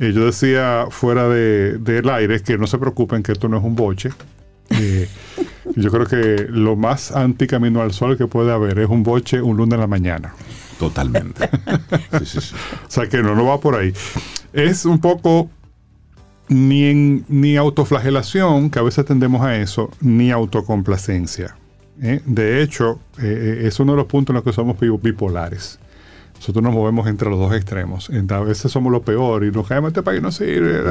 [0.00, 3.64] Eh, yo decía fuera de- del aire que no se preocupen que esto no es
[3.64, 4.10] un boche.
[4.78, 5.08] Eh,
[5.74, 9.56] yo creo que lo más anti-camino al sol que puede haber es un boche un
[9.56, 10.34] lunes en la mañana.
[10.78, 11.48] Totalmente.
[12.18, 12.54] Sí, sí, sí.
[12.86, 13.92] O sea que no, no va por ahí.
[14.52, 15.50] Es un poco
[16.48, 21.56] ni, en, ni autoflagelación, que a veces tendemos a eso, ni autocomplacencia.
[22.02, 22.20] ¿eh?
[22.26, 25.78] De hecho, eh, eh, es uno de los puntos en los que somos bi- bipolares.
[26.36, 28.10] Nosotros nos movemos entre los dos extremos.
[28.10, 30.82] A veces somos lo peor y nos caemos, este país no sirve,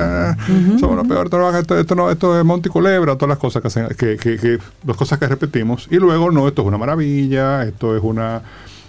[0.80, 3.68] somos lo peor, esto, esto, no, esto es Monte y Culebra, todas las cosas que
[3.68, 5.88] hacen, que, que, que, las cosas que repetimos.
[5.90, 8.42] Y luego, no, esto es una maravilla, esto es una...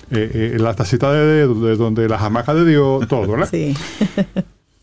[0.09, 3.49] Eh, eh, la tacita de, de, donde la hamaca de Dios, todo, ¿verdad?
[3.51, 3.75] Sí.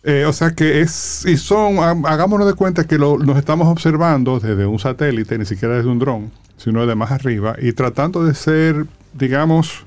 [0.05, 4.37] Eh, o sea que es, y son, hagámonos de cuenta que lo, nos estamos observando
[4.37, 8.35] desde un satélite, ni siquiera desde un dron, sino de más arriba, y tratando de
[8.35, 9.85] ser, digamos,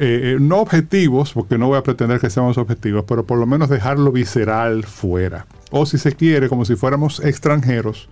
[0.00, 3.46] eh, eh, no objetivos, porque no voy a pretender que seamos objetivos, pero por lo
[3.46, 5.46] menos dejarlo visceral fuera.
[5.72, 8.08] O si se quiere, como si fuéramos extranjeros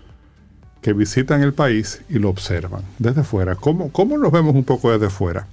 [0.82, 3.54] que visitan el país y lo observan desde fuera.
[3.54, 5.46] ¿Cómo, cómo nos vemos un poco desde fuera?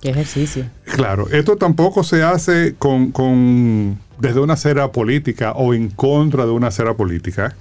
[0.00, 0.64] Qué ejercicio.
[0.84, 6.50] Claro, esto tampoco se hace con, con desde una acera política o en contra de
[6.50, 7.54] una acera política.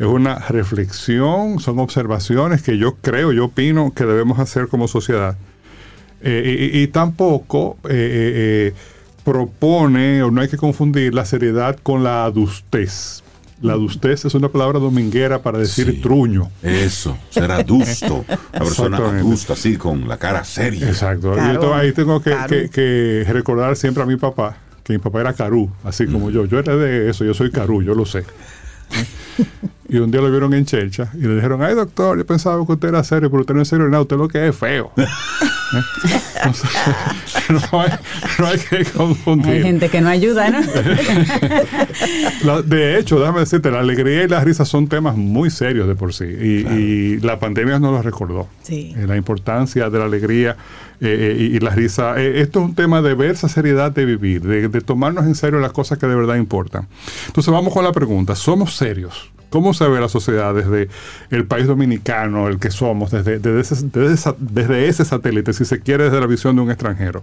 [0.00, 5.36] Es una reflexión, son observaciones que yo creo, yo opino que debemos hacer como sociedad
[6.20, 8.74] eh, y, tampoco eh, eh,
[9.24, 13.22] propone, o no hay que confundir la seriedad con la adustez.
[13.60, 16.48] La adustez es una palabra dominguera para decir truño.
[16.62, 18.24] Eso, ser adusto.
[18.52, 20.86] La persona adusta, así, con la cara seria.
[20.88, 21.34] Exacto.
[21.36, 21.40] y
[21.74, 26.30] ahí tengo que, recordar siempre a mi papá, que mi papá era carú, así como
[26.30, 26.44] yo.
[26.44, 28.24] Yo era de eso, yo soy carú, yo lo sé.
[29.88, 32.72] Y un día lo vieron en Chelcha y le dijeron, ay doctor, yo pensaba que
[32.72, 34.92] usted era serio, pero usted no es serio nada, usted lo que es feo.
[37.50, 37.80] no,
[38.46, 39.52] hay, que confundir.
[39.52, 40.60] Hay gente que no ayuda, ¿no?
[42.62, 46.14] de hecho, déjame decirte, la alegría y la risa son temas muy serios de por
[46.14, 46.24] sí.
[46.24, 48.48] Y, la pandemia nos lo recordó.
[48.62, 48.94] Sí.
[48.96, 50.56] Eh, la importancia de la alegría
[51.00, 52.20] eh, eh, y, la risa.
[52.20, 55.58] esto es un tema de ver esa seriedad de vivir, de, de tomarnos en serio
[55.58, 56.86] las cosas que de verdad importan.
[57.26, 59.30] Entonces vamos con la pregunta, ¿somos serios?
[59.50, 60.88] ¿Cómo se ve la sociedad desde
[61.30, 66.26] el país dominicano, el que somos, desde, desde, ese, satélite, si se quiere, desde la
[66.26, 67.22] visión de un extranjero?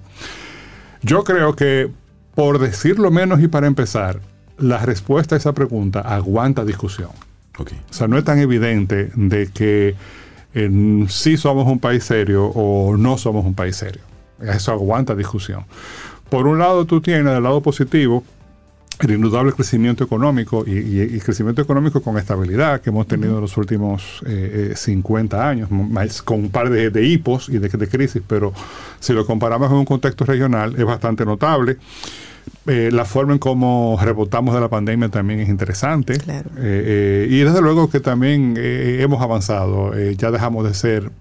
[1.01, 1.91] Yo creo que,
[2.33, 4.19] por decirlo menos y para empezar,
[4.57, 7.09] la respuesta a esa pregunta aguanta discusión.
[7.57, 9.95] O sea, no es tan evidente de que
[10.53, 14.01] eh, sí somos un país serio o no somos un país serio.
[14.41, 15.65] Eso aguanta discusión.
[16.29, 18.23] Por un lado, tú tienes del lado positivo
[18.99, 24.23] el indudable crecimiento económico y, crecimiento económico con estabilidad que hemos tenido en los últimos
[24.73, 25.69] 50 eh, eh, años,
[26.23, 28.53] con un par de, hipos y de, crisis, pero
[28.99, 31.77] si lo comparamos en un contexto regional es bastante notable.
[32.67, 36.13] Eh, la forma en cómo rebotamos de la pandemia también es interesante.
[36.13, 39.93] y desde luego que también hemos avanzado.
[40.11, 41.11] ya dejamos de ser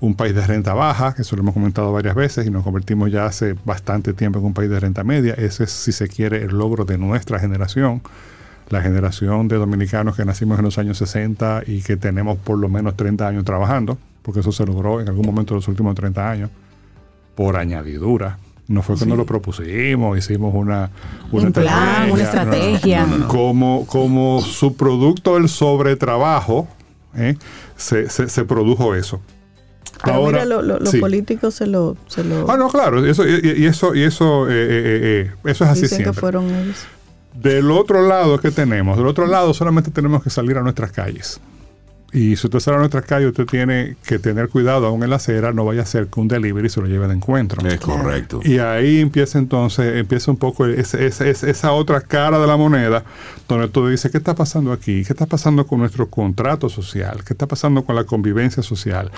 [0.00, 3.10] un país de renta baja, que eso lo hemos comentado varias veces, y nos convertimos
[3.10, 5.34] ya hace bastante tiempo en un país de renta media.
[5.34, 8.02] Ese es, si se quiere, el logro de nuestra generación,
[8.68, 12.68] la generación de dominicanos que nacimos en los años 60 y que tenemos por lo
[12.68, 16.30] menos 30 años trabajando, porque eso se logró en algún momento de los últimos 30
[16.30, 16.50] años,
[17.34, 18.38] por añadidura.
[18.68, 20.90] No fue que nos lo propusimos, hicimos una,
[21.30, 23.06] una un plan, una estrategia.
[23.28, 26.66] como, como subproducto del sobretrabajo,
[27.14, 27.36] ¿eh?
[27.76, 29.20] se, se, se produjo eso.
[30.02, 34.02] Ahora, mira, los políticos se lo, se lo, Ah, no, claro, eso, y, eso, y
[34.02, 36.14] eso, eh, eh, eh, eso es así Dicen siempre.
[36.14, 36.86] que fueron ellos.
[37.34, 38.96] Del otro lado, ¿qué tenemos?
[38.96, 41.40] Del otro lado solamente tenemos que salir a nuestras calles.
[42.12, 45.16] Y si usted sale a nuestras calles, usted tiene que tener cuidado, aún en la
[45.16, 47.66] acera, no vaya a ser que un delivery se lo lleve de encuentro.
[47.68, 48.40] Es correcto.
[48.42, 53.04] Y ahí empieza entonces, empieza un poco esa otra cara de la moneda,
[53.48, 55.04] donde tú dices, ¿qué está pasando aquí?
[55.04, 57.22] ¿Qué está pasando con nuestro contrato social?
[57.22, 59.10] ¿Qué está pasando con la convivencia social?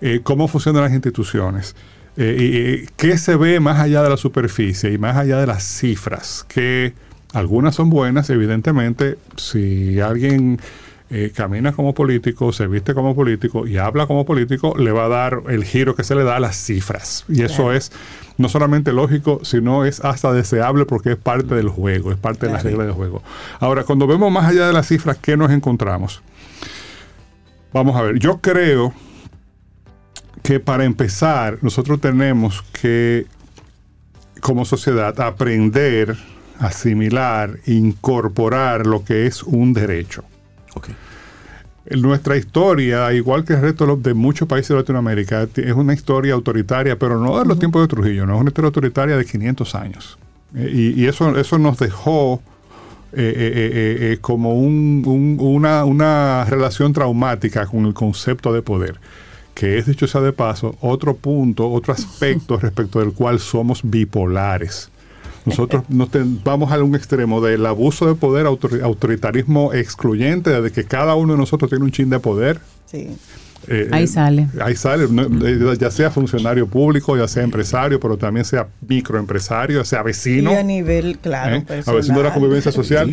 [0.00, 1.74] Eh, cómo funcionan las instituciones,
[2.16, 5.62] eh, y, qué se ve más allá de la superficie y más allá de las
[5.62, 6.94] cifras, que
[7.32, 10.58] algunas son buenas, evidentemente, si alguien
[11.10, 15.08] eh, camina como político, se viste como político y habla como político, le va a
[15.08, 17.24] dar el giro que se le da a las cifras.
[17.28, 17.92] Y eso es
[18.38, 22.52] no solamente lógico, sino es hasta deseable porque es parte del juego, es parte de
[22.52, 23.22] las reglas del juego.
[23.60, 26.22] Ahora, cuando vemos más allá de las cifras, ¿qué nos encontramos?
[27.72, 28.94] Vamos a ver, yo creo
[30.42, 33.26] que para empezar nosotros tenemos que,
[34.40, 36.16] como sociedad, aprender,
[36.58, 40.24] asimilar, incorporar lo que es un derecho.
[40.74, 40.94] Okay.
[41.90, 46.98] Nuestra historia, igual que el resto de muchos países de Latinoamérica, es una historia autoritaria,
[46.98, 50.18] pero no de los tiempos de Trujillo, no es una historia autoritaria de 500 años.
[50.54, 52.42] Eh, y, eso, eso nos dejó
[53.12, 58.98] eh, eh, como una, una relación traumática con el concepto de poder
[59.56, 64.90] que es dicho sea de paso, otro punto, otro aspecto respecto del cual somos bipolares.
[65.46, 66.10] Nosotros nos
[66.44, 71.38] vamos a un extremo del abuso de poder, autoritarismo excluyente, de que cada uno de
[71.38, 72.60] nosotros tiene un chin de poder.
[73.68, 74.46] Eh, ahí sale.
[74.60, 75.08] Ahí sale,
[75.80, 80.52] ya sea funcionario público, ya sea empresario, pero también sea microempresario, sea vecino.
[80.52, 83.10] Y a nivel, claro, A vecino de la convivencia social.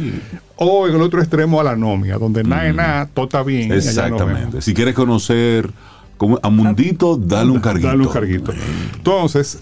[0.57, 3.71] O en el otro extremo a la anomia, donde nada es nada, todo está bien.
[3.71, 4.61] Exactamente.
[4.61, 5.69] Si quieres conocer
[6.23, 7.87] como a Mundito, dale un carguito.
[7.87, 8.53] Dale un carguito.
[8.95, 9.61] Entonces,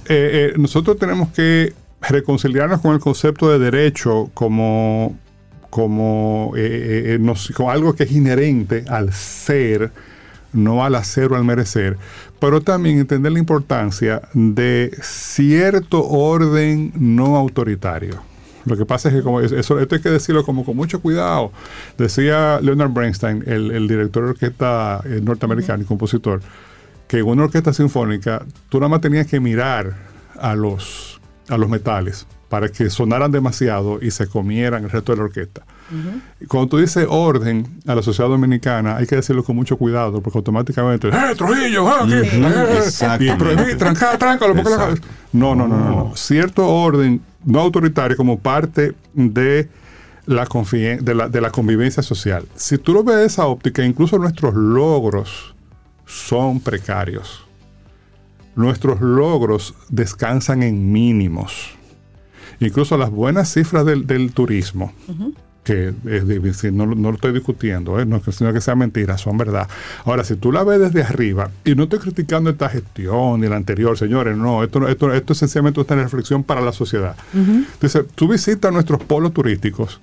[0.57, 5.16] nosotros tenemos que reconciliarnos con el concepto de derecho como
[5.72, 9.91] como, eh, eh, eh, algo que es inherente al ser,
[10.53, 11.97] no al hacer o al merecer,
[12.39, 18.22] pero también entender la importancia de cierto orden no autoritario.
[18.66, 21.51] Lo que pasa es que como eso, esto hay que decirlo como con mucho cuidado.
[21.97, 26.41] Decía Leonard Bernstein, el, director de orquesta norteamericano y compositor,
[27.07, 29.95] que en una orquesta sinfónica tú nada más tenías que mirar
[30.39, 35.20] a los, a los metales para que sonaran demasiado y se comieran el resto de
[35.20, 35.64] la orquesta.
[36.49, 40.38] Cuando tú dices orden a la sociedad dominicana, hay que decirlo con mucho cuidado, porque
[40.38, 41.88] automáticamente, ¡eh, Trujillo!
[42.12, 44.47] Eh, tranca, tranca,
[45.32, 49.70] no, no, no, no, Cierto orden no autoritario como parte de
[50.26, 52.43] la, de la, de la convivencia social.
[52.56, 55.56] Si tú lo ves de esa óptica, incluso nuestros logros
[56.06, 57.45] son precarios.
[58.58, 61.78] Nuestros logros descansan en mínimos
[62.62, 64.93] Incluso las buenas cifras del, turismo,
[65.64, 65.93] que
[66.72, 68.05] no, lo estoy discutiendo, ¿eh?
[68.05, 69.68] no es que, que sea mentira, son verdad.
[70.05, 73.55] Ahora, si tú la ves desde arriba, y no estoy criticando esta gestión ni la
[73.55, 77.16] anterior, señores, no, esto, esto, esto es sencillamente una reflexión para la sociedad.
[77.34, 79.99] Entonces, tú visitas nuestros polos turísticos.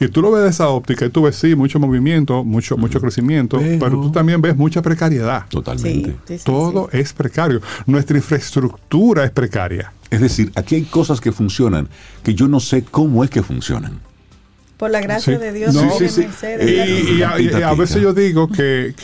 [0.00, 3.00] Y tú lo ves de esa óptica y tú ves, sí, mucho movimiento, mucho, mucho
[3.02, 5.44] crecimiento, pero, tú también ves mucha precariedad.
[5.50, 6.38] Totalmente.
[6.42, 7.60] Todo es precario.
[7.84, 9.92] Nuestra infraestructura es precaria.
[10.10, 11.86] Es decir, aquí hay cosas que funcionan
[12.22, 14.00] que yo no sé cómo es que funcionan.
[14.78, 15.74] Por la gracia de Dios.
[15.74, 18.94] y, a, veces yo digo que,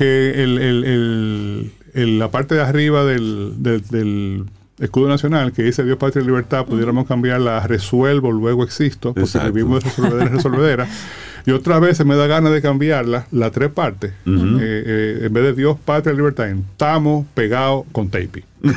[1.95, 4.47] la parte de arriba del,
[4.79, 9.39] escudo nacional que dice Dios, Patria y Libertad, pudiéramos cambiarla a resuelvo, luego existo, porque
[9.51, 10.89] vivimos de resolvedera resolvedera.
[11.47, 14.11] Y otra vez se me da ganas de cambiarla, las tres partes.
[14.11, 18.43] Eh, eh, en vez de Dios, Patria y Libertad, estamos pegados con tape.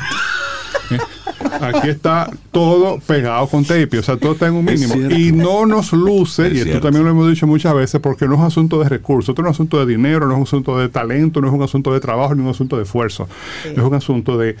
[1.60, 4.94] Aquí está todo pegado con tape, o sea, todo está en un mínimo.
[5.10, 8.40] Y no nos luce, y esto también lo hemos dicho muchas veces, porque no es
[8.40, 10.78] un asunto de recursos, esto no es un asunto de dinero, no es un asunto
[10.78, 13.28] de talento, no es un asunto de trabajo, ni un asunto de esfuerzo.
[13.64, 14.56] Es un asunto de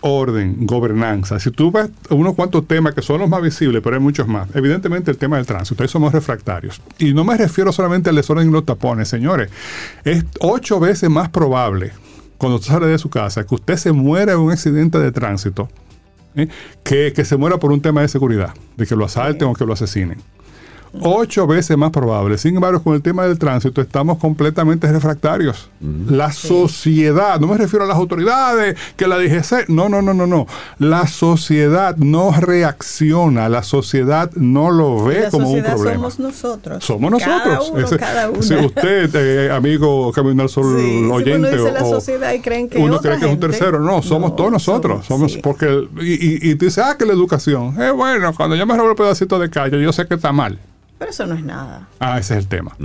[0.00, 1.38] orden, gobernanza.
[1.38, 4.48] Si tú ves unos cuantos temas que son los más visibles, pero hay muchos más.
[4.54, 6.80] Evidentemente el tema del tránsito, ahí somos refractarios.
[6.98, 9.50] Y no me refiero solamente al desorden y los tapones, señores.
[10.04, 11.92] Es ocho veces más probable
[12.38, 15.68] cuando usted sale de su casa que usted se muera en un accidente de tránsito
[16.34, 16.48] ¿eh?
[16.82, 19.66] que, que, se muera por un tema de seguridad, de que lo asalten o que
[19.66, 20.18] lo asesinen
[21.00, 22.38] ocho veces más probable.
[22.38, 25.68] Sin embargo, con el tema del tránsito estamos completamente refractarios.
[26.08, 30.26] La sociedad, no me refiero a las autoridades, que la DGC, no, no, no, no,
[30.26, 30.46] no.
[30.78, 35.94] La sociedad no reacciona, la sociedad no lo ve como un problema.
[35.94, 36.84] Somos nosotros.
[36.84, 37.72] Somos nosotros.
[38.40, 42.98] Si usted, eh, amigo Camino al Sol oyente, uno la sociedad y creen que uno
[42.98, 43.80] cree que es un tercero.
[43.80, 45.06] No, somos todos nosotros.
[45.06, 47.80] Somos, porque y, y, dice, ah, que la educación.
[47.80, 50.58] Es bueno, cuando yo me robo el pedacito de calle, yo sé que está mal.
[51.00, 51.88] Pero eso no es nada.
[51.98, 52.76] Ah, ese es el tema.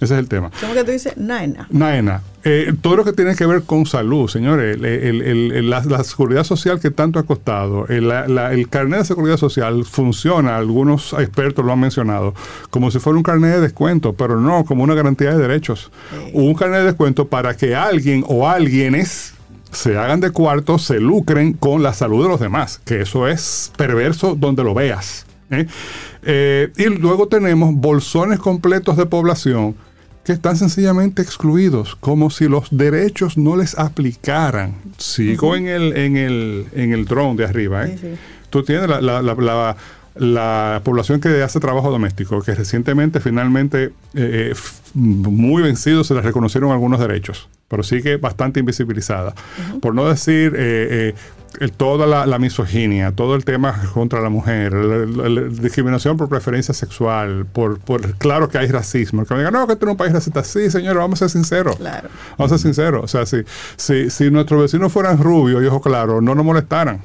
[0.00, 0.52] Ese es el tema.
[0.60, 1.16] ¿Cómo que tú dices?
[1.16, 1.66] Naena.
[1.68, 2.22] Naena.
[2.44, 4.78] Eh, todo lo que tiene que ver con salud, señores.
[4.78, 7.88] la, seguridad social que tanto ha costado.
[7.88, 12.34] el carnet de seguridad social funciona, algunos expertos lo han mencionado,
[12.70, 15.90] como si fuera un carnet de descuento, pero no, como una garantía de derechos.
[16.34, 19.34] Un carnet de descuento para que alguien o alguienes
[19.72, 22.80] se hagan de cuarto, se lucren con la salud de los demás.
[22.84, 25.26] Que eso es perverso donde lo veas.
[25.54, 25.66] ¿Eh?
[26.22, 29.74] Eh, y luego tenemos bolsones completos de población
[30.24, 34.74] que están sencillamente excluidos, como si los derechos no les aplicaran.
[34.96, 37.86] Sigo en el en el en el drone de arriba.
[37.86, 38.16] ¿eh?
[38.48, 39.76] Tú tienes la, la, la,
[40.14, 43.92] la, población que hace trabajo doméstico, que recientemente finalmente
[44.94, 49.34] muy vencidos se les reconocieron algunos derechos, pero sigue bastante invisibilizada.
[49.82, 50.54] Por no decir
[51.76, 57.78] toda la, misoginia, todo el tema contra la mujer, la, discriminación por preferencia sexual, por,
[57.78, 59.24] por claro que hay racismo.
[59.24, 60.44] Que me digan, no, que tú eres un país racista.
[60.44, 61.78] Sí, señores, vamos a ser sinceros.
[61.78, 62.02] Vamos
[62.38, 63.04] a ser sinceros.
[63.04, 63.38] O sea, si,
[63.76, 67.00] si, si nuestros vecinos fueran rubios y ojos claros, no nos molestaran.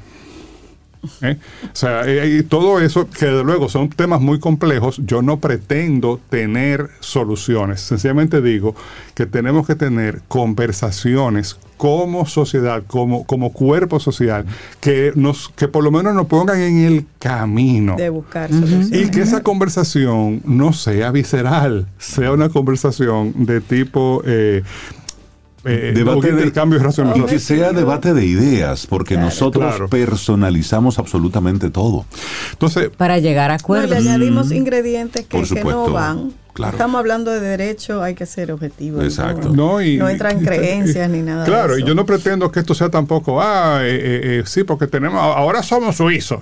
[1.22, 1.38] ¿Eh?
[1.64, 6.20] O sea, y todo eso, que de luego son temas muy complejos, yo no pretendo
[6.30, 7.82] tener soluciones.
[7.82, 8.76] Sencillamente digo
[9.16, 14.46] que tenemos que tener conversaciones como sociedad, como, como cuerpo social,
[14.82, 17.96] que nos, que por lo menos nos pongan en el camino.
[17.96, 24.62] De buscar Y que esa conversación no sea visceral, sea una conversación de tipo eh,
[25.64, 27.16] eh, Debate de- intercambio racional.
[27.18, 29.88] Y que sea debate de ideas, porque nosotros Claro.
[29.88, 32.06] personalizamos absolutamente todo.
[32.52, 33.90] Entonces, Para llegar a No, y acuerdos.
[33.92, 36.34] le añadimos ingredientes que, Por que no supuesto, van.
[36.60, 36.72] Claro.
[36.78, 39.02] Estamos hablando de derecho, hay que ser objetivo.
[39.02, 39.50] Exacto.
[39.50, 42.60] No, y, no entran y- creencias ni nada Claro, de y yo no pretendo que
[42.60, 46.40] esto sea tampoco, ah, eh, eh, eh, sí, porque tenemos, ahora somos suizos.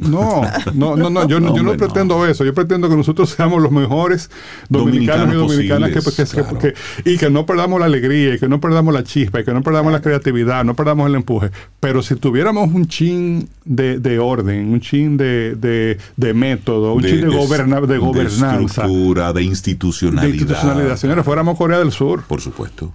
[0.00, 0.42] No,
[0.74, 2.44] no, no, no, yo, no- yo no pretendo eso.
[2.44, 4.30] Yo pretendo que nosotros seamos los mejores
[4.68, 6.58] dominicanos y dominicanas que, posibles, que- claro.
[6.58, 6.74] que-
[7.04, 9.62] y que no perdamos la alegría, y que no perdamos la chispa, y que no
[9.62, 11.50] perdamos la creatividad, no perdamos el empuje.
[11.80, 17.02] Pero si tuviéramos un chin de, de orden, un chin de, de, de método, un
[17.02, 20.34] chin de, goberna- de gobernanza, de estructura, de institucionalidad.
[20.34, 22.24] institucionalidad, señores, fuéramos Corea del Sur.
[22.24, 22.94] Por supuesto.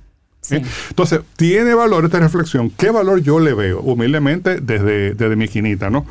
[0.49, 2.69] Entonces, tiene valor esta reflexión.
[2.71, 3.81] ¿Qué valor yo le veo?
[3.81, 6.05] Humildemente, desde, desde mi quinita, ¿no?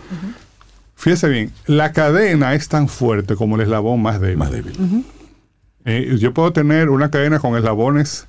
[0.95, 4.37] Fíjese bien, la cadena es tan fuerte como el eslabón más débil.
[4.37, 5.05] Más débil.
[5.85, 8.27] Eh, yo puedo tener una cadena con eslabones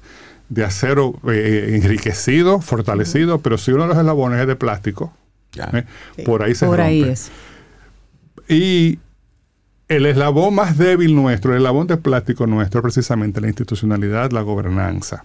[0.50, 5.14] de acero eh, enriquecido, fortalecido, pero si uno de los eslabones es de plástico,
[5.52, 5.70] Ya.
[5.74, 6.24] ¿eh?
[6.26, 7.30] por ahí se Por ahí es.
[8.48, 9.00] Y
[9.90, 14.42] el eslabón más débil nuestro, el eslabón de plástico nuestro, es precisamente la institucionalidad, la
[14.42, 15.24] gobernanza.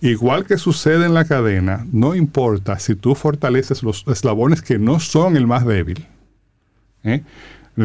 [0.00, 4.98] Igual que sucede en la cadena, no importa si tú fortaleces los eslabones que no
[4.98, 6.06] son el más débil.
[7.04, 7.22] ¿eh?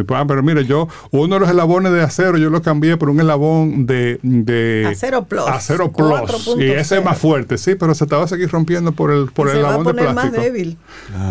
[0.10, 3.20] Ah, pero mire, yo, uno de los eslabones de acero, yo lo cambié por un
[3.20, 6.08] eslabón de, de Acero plus, Acero plus.
[6.10, 6.62] 4.0.
[6.64, 9.28] Y ese es más fuerte, sí, pero se te va a seguir rompiendo por el,
[9.32, 10.42] por Y el eslabón de poner más plástico.
[10.44, 10.78] débil.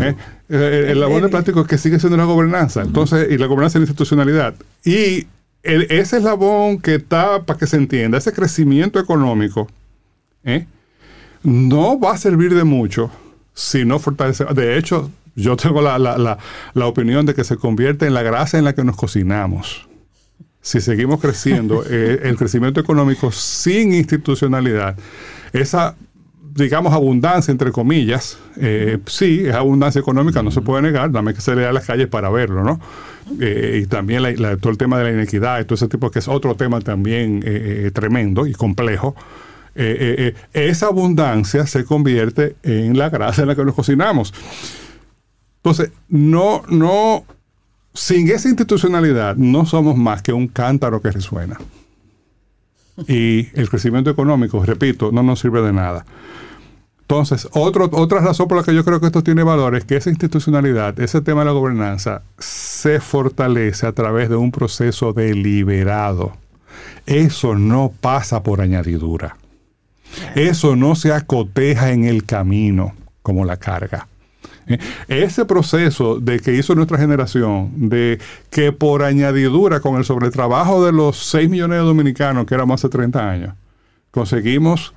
[0.00, 0.14] ¿Eh?
[0.48, 1.30] Eh, el labor de débil.
[1.30, 2.82] plástico que sigue siendo la gobernanza.
[2.82, 4.54] Entonces, y la gobernanza y la institucionalidad.
[4.84, 5.26] Y
[5.62, 9.68] el- ese eslabón que está, para que se entienda, ese crecimiento económico,
[10.44, 10.66] ¿eh?
[11.42, 13.10] no va a servir de mucho
[13.54, 14.44] si no fortalece.
[14.54, 15.10] De hecho,
[15.42, 16.38] yo tengo la, la- la-
[16.74, 19.88] la opinión de que se convierte en la grasa en la que nos cocinamos.
[20.60, 24.96] Si seguimos creciendo, eh, el crecimiento económico sin institucionalidad,
[25.52, 25.94] esa
[26.54, 31.40] digamos, abundancia, entre comillas, eh, sí, es abundancia económica, no se puede negar, dame que
[31.40, 32.80] se lea a las calles para verlo, ¿no?
[33.40, 34.24] Eh, y también
[34.60, 37.44] todo el tema de la inequidad y todo ese tipo, que es otro tema también
[37.92, 39.14] tremendo y complejo.
[40.52, 44.34] Esa abundancia se convierte en la grasa en la que nos cocinamos.
[45.68, 47.24] Entonces, no, no,
[47.92, 51.58] sin esa institucionalidad, no somos más que un cántaro que resuena.
[53.06, 56.06] Y el crecimiento económico, repito, no nos sirve de nada.
[57.02, 59.96] Entonces, otro, otra razón por la que yo creo que esto tiene valor es que
[59.96, 66.32] esa institucionalidad, ese tema de la gobernanza, se fortalece a través de un proceso deliberado.
[67.04, 69.36] Eso no pasa por añadidura.
[70.34, 74.08] Eso no se acoteja en el camino como la carga.
[74.68, 74.78] ¿Eh?
[75.08, 78.18] Ese proceso de que hizo nuestra generación, de
[78.50, 82.88] que por añadidura, con el sobretrabajo de los 6 millones de dominicanos que éramos hace
[82.90, 83.54] 30 años,
[84.10, 84.94] conseguimos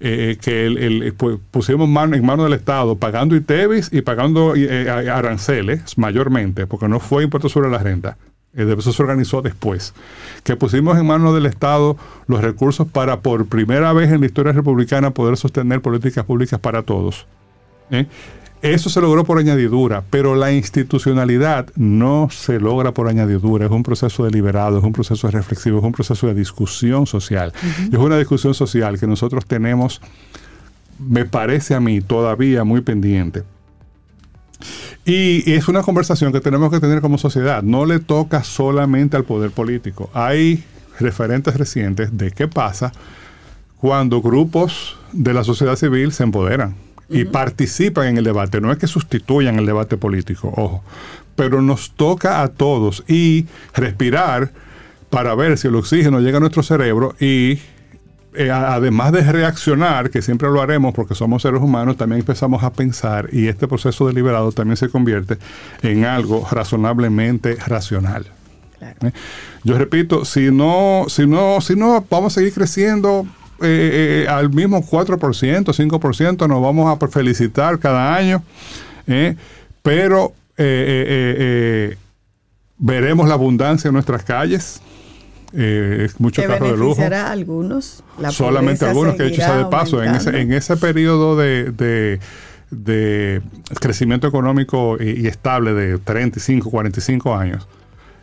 [0.00, 4.54] eh, que el, el- pu- pusimos mano, en manos del Estado, pagando ITEVIS y pagando
[4.56, 8.16] eh, aranceles mayormente, porque no fue impuesto sobre la renta.
[8.54, 9.94] eh, Eso se organizó después.
[10.42, 11.96] Que pusimos en manos del Estado
[12.26, 16.82] los recursos para por primera vez en la historia republicana poder sostener políticas públicas para
[16.82, 17.26] todos.
[17.90, 18.06] ¿eh?
[18.62, 23.66] Eso se logró por añadidura, pero la institucionalidad no se logra por añadidura.
[23.66, 27.52] Es un proceso deliberado, es un proceso reflexivo, es un proceso de discusión social.
[27.90, 30.00] Es una discusión social que nosotros tenemos,
[31.00, 33.42] me parece a mí, todavía muy pendiente.
[35.04, 37.64] Y es una conversación que tenemos que tener como sociedad.
[37.64, 40.08] No le toca solamente al poder político.
[40.14, 40.62] Hay
[41.00, 42.92] referentes recientes de qué pasa
[43.76, 46.76] cuando grupos de la sociedad civil se empoderan
[47.12, 48.60] y participan en el debate.
[48.60, 50.82] No es que sustituyan el debate político, ojo,
[51.36, 54.50] pero nos toca a todos y respirar
[55.10, 57.60] para ver si el oxígeno llega a nuestro cerebro y
[58.34, 62.72] eh, además de reaccionar, que siempre lo haremos porque somos seres humanos, también empezamos a
[62.72, 65.36] pensar y este proceso deliberado también se convierte
[65.82, 68.26] en algo razonablemente racional.
[68.80, 69.12] ¿Eh?
[69.64, 73.26] Yo repito, si no, si no, si no vamos a seguir creciendo
[73.62, 78.42] eh, eh, al mismo 4%, 5%, nos vamos a felicitar cada año,
[79.06, 79.36] ¿eh?
[79.82, 80.64] pero eh,
[81.08, 81.96] eh, eh,
[82.78, 84.80] veremos la abundancia en nuestras calles.
[86.18, 88.02] Muchos carros de lujo a algunos.
[88.18, 91.70] La solamente algunos que he dicho sea de paso en ese, en ese periodo de,
[91.72, 92.20] de-
[92.70, 93.42] de
[93.80, 97.68] crecimiento económico y, y estable de 35, 45 años,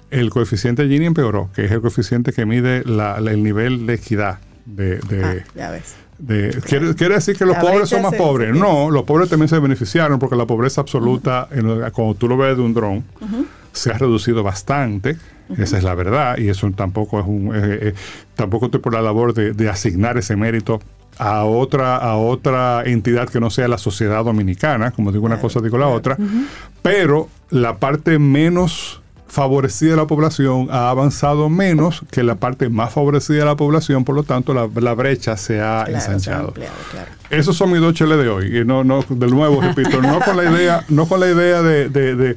[0.10, 3.94] el coeficiente Gini empeoró, que es el coeficiente que mide la- la- el nivel de
[3.94, 4.40] equidad.
[4.66, 5.95] De, de- Ah, ya ves.
[6.18, 8.53] de- ¿quiere, quiere decir que los La pobres son más pobres?
[8.53, 12.38] se- No, los pobres también se beneficiaron porque la pobreza absoluta, en cuando tú lo
[12.38, 13.03] ves de un dron,
[13.72, 15.18] se ha reducido bastante.
[15.57, 17.93] Esa es la verdad y eso tampoco es un eh, eh,
[18.36, 20.80] tampoco estoy por la labor de, de asignar ese mérito
[21.18, 25.60] a otra, a otra entidad que no sea la sociedad dominicana, como digo una cosa,
[25.60, 26.18] digo la otra,
[26.84, 32.92] pero la parte menos favorecida de la población ha avanzado menos que la parte más
[32.94, 36.48] favorecida de la población, por lo tanto la, la brecha se ha Claro, ensanchado.
[36.50, 37.12] ampliado, claro.
[37.30, 38.58] Esos son mis dos cheles de hoy.
[38.60, 41.90] Y no, no, de nuevo, repito, no con la idea, no con la idea de,
[41.90, 42.36] de- de-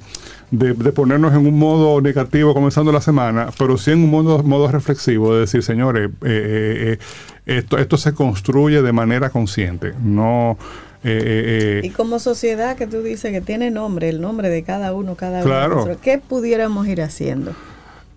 [0.51, 4.43] de- de ponernos en un modo negativo comenzando la semana, pero sí en un modo,
[4.43, 6.99] modo reflexivo de decir, señores, eh, eh,
[7.47, 9.95] eh, esto, esto se construye de manera consciente.
[10.03, 10.59] No.
[11.05, 14.93] Eh, eh, Y como sociedad que tú dices que tiene nombre, el nombre de cada
[14.95, 15.45] uno, cada uno.
[15.47, 15.69] Claro.
[15.71, 17.53] de nosotros, ¿Qué pudiéramos ir haciendo?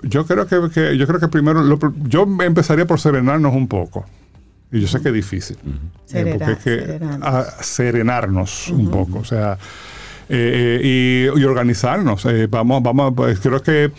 [0.03, 4.05] Yo creo que, que- yo creo que primero lo yo empezaría por serenarnos un poco.
[4.71, 5.57] Y yo sé que es difícil.
[5.57, 5.69] Eh,
[6.05, 7.27] Serenar- porque es que serenarnos.
[7.27, 9.19] a- serenarnos un poco.
[9.19, 9.57] O sea,
[10.27, 12.25] eh, eh, y, y organizarnos.
[12.25, 13.91] Eh, vamos, vamos, pues, creo que eh,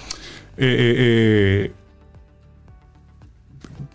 [0.58, 1.72] eh, eh,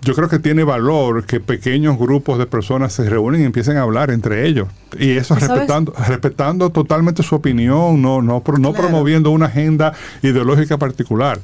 [0.02, 3.82] yo creo que tiene valor que pequeños grupos de personas se reúnen y empiecen a
[3.84, 4.68] hablar entre ellos.
[4.98, 5.50] Y eso ¿Sabes?
[5.50, 8.74] respetando, respetando totalmente su opinión, no, no, no Claro.
[8.74, 9.94] promoviendo una agenda
[10.24, 11.40] ideológica particular,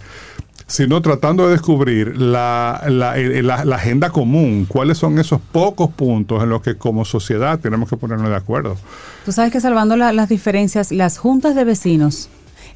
[0.66, 5.92] sino tratando de descubrir la, la- eh, la- la agenda común, cuáles son esos pocos
[5.92, 8.76] puntos en los que como sociedad tenemos que ponernos de acuerdo.
[9.24, 12.30] Tú sabes que salvando la- las diferencias, las juntas de vecinos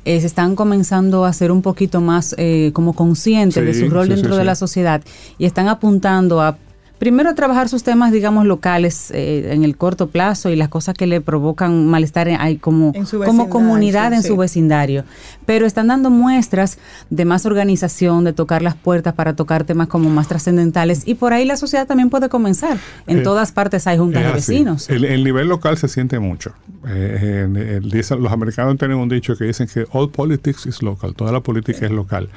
[0.06, 4.08] eh, se están comenzando a ser un poquito más eh, como conscientes de su rol
[4.08, 5.02] sí, dentro sí, de la sociedad
[5.38, 6.58] y están apuntando a
[7.02, 10.94] primero a trabajar sus temas, digamos, locales eh, en el corto plazo y las cosas
[10.94, 14.28] que le provocan malestar en- ahí como, En su como comunidad en sí.
[14.28, 15.04] su vecindario.
[15.48, 16.78] Pero están dando muestras
[17.10, 21.34] de más organización, de tocar las puertas para tocar temas como más trascendentales y por
[21.34, 22.78] ahí la sociedad también puede comenzar.
[23.08, 24.88] En Eh, todas partes hay juntas de vecinos.
[24.88, 26.52] El, el nivel local se siente mucho.
[26.88, 30.84] Eh, en- el- dicen- los americanos tienen un dicho que dicen que all politics is
[30.84, 32.30] local, toda la política es local.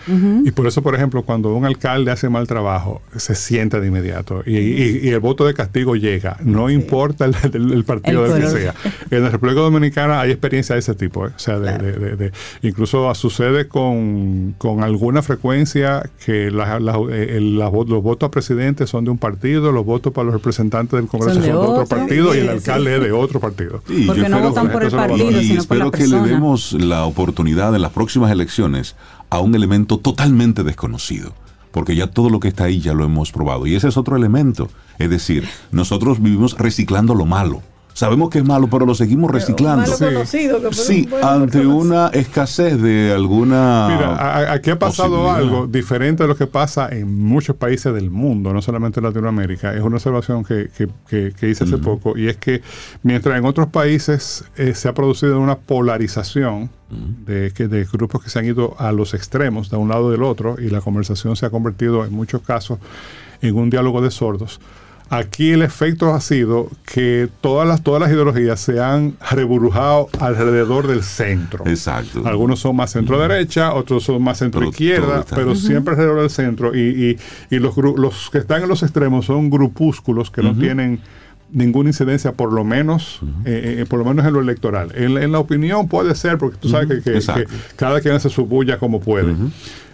[0.42, 4.42] Y por eso, por ejemplo, cuando un alcalde hace mal trabajo, se siente de inmediato.
[4.46, 8.32] Y, y- y el voto de castigo llega, no importa el, el- el partido El
[8.32, 8.74] del que sea.
[9.10, 11.26] En la República Dominicana hay experiencia de ese tipo.
[11.26, 11.30] ¿eh?
[11.34, 12.32] O sea, de, de- de- de-
[12.62, 18.26] incluso sucede con, con alguna frecuencia que la- la- eh, el- la vo- los votos
[18.28, 21.52] a presidente son de un partido, los votos para los representantes del Congreso Son son
[21.52, 21.86] de otro, otro.
[21.96, 23.82] partido y el Sí, alcalde es de otro partido.
[23.86, 25.98] Sí, Porque yo no espero votan por el partido, y sino por la espero que
[25.98, 26.22] persona.
[26.22, 28.96] le demos la oportunidad en las próximas elecciones
[29.30, 31.34] a un elemento totalmente desconocido.
[31.74, 33.66] Porque ya todo lo que está ahí ya lo hemos probado.
[33.66, 34.68] Y ese es otro elemento.
[35.00, 37.62] Es decir, nosotros vivimos reciclando lo malo.
[37.94, 39.82] Sabemos que es malo, pero lo seguimos reciclando.
[39.82, 40.04] malo Sí.
[40.04, 41.76] conocido, que Sí, bueno, ante conocido.
[41.76, 43.88] una escasez de alguna.
[43.88, 47.94] Mira, a- a- aquí ha pasado algo diferente de lo que pasa en muchos países
[47.94, 49.72] del mundo, no solamente en Latinoamérica.
[49.74, 52.62] Es una observación que, que- que- que hice hace poco y es que
[53.04, 56.70] mientras en otros países eh, se ha producido una polarización
[57.26, 60.10] de, que, de grupos que se han ido a los extremos de un lado o
[60.10, 62.78] del otro y la conversación se ha convertido en muchos casos
[63.40, 64.60] en un diálogo de sordos.
[65.10, 70.86] Aquí el efecto ha sido que todas las, todas las ideologías se han reburujado alrededor
[70.88, 71.64] del centro.
[71.66, 72.22] Exacto.
[72.26, 76.74] Algunos son más centro derecha, otros son más centro izquierda, pero siempre alrededor del centro.
[76.74, 76.80] Y,
[77.50, 81.00] y- y los, los que están en los extremos son grupúsculos que no tienen
[81.52, 84.90] ninguna incidencia, por lo menos, eh, eh, por lo menos en lo electoral.
[84.96, 87.42] En, la- en la opinión puede ser, porque tú sabes que, que- Exacto.
[87.48, 89.34] que cada quien hace su bulla como puede.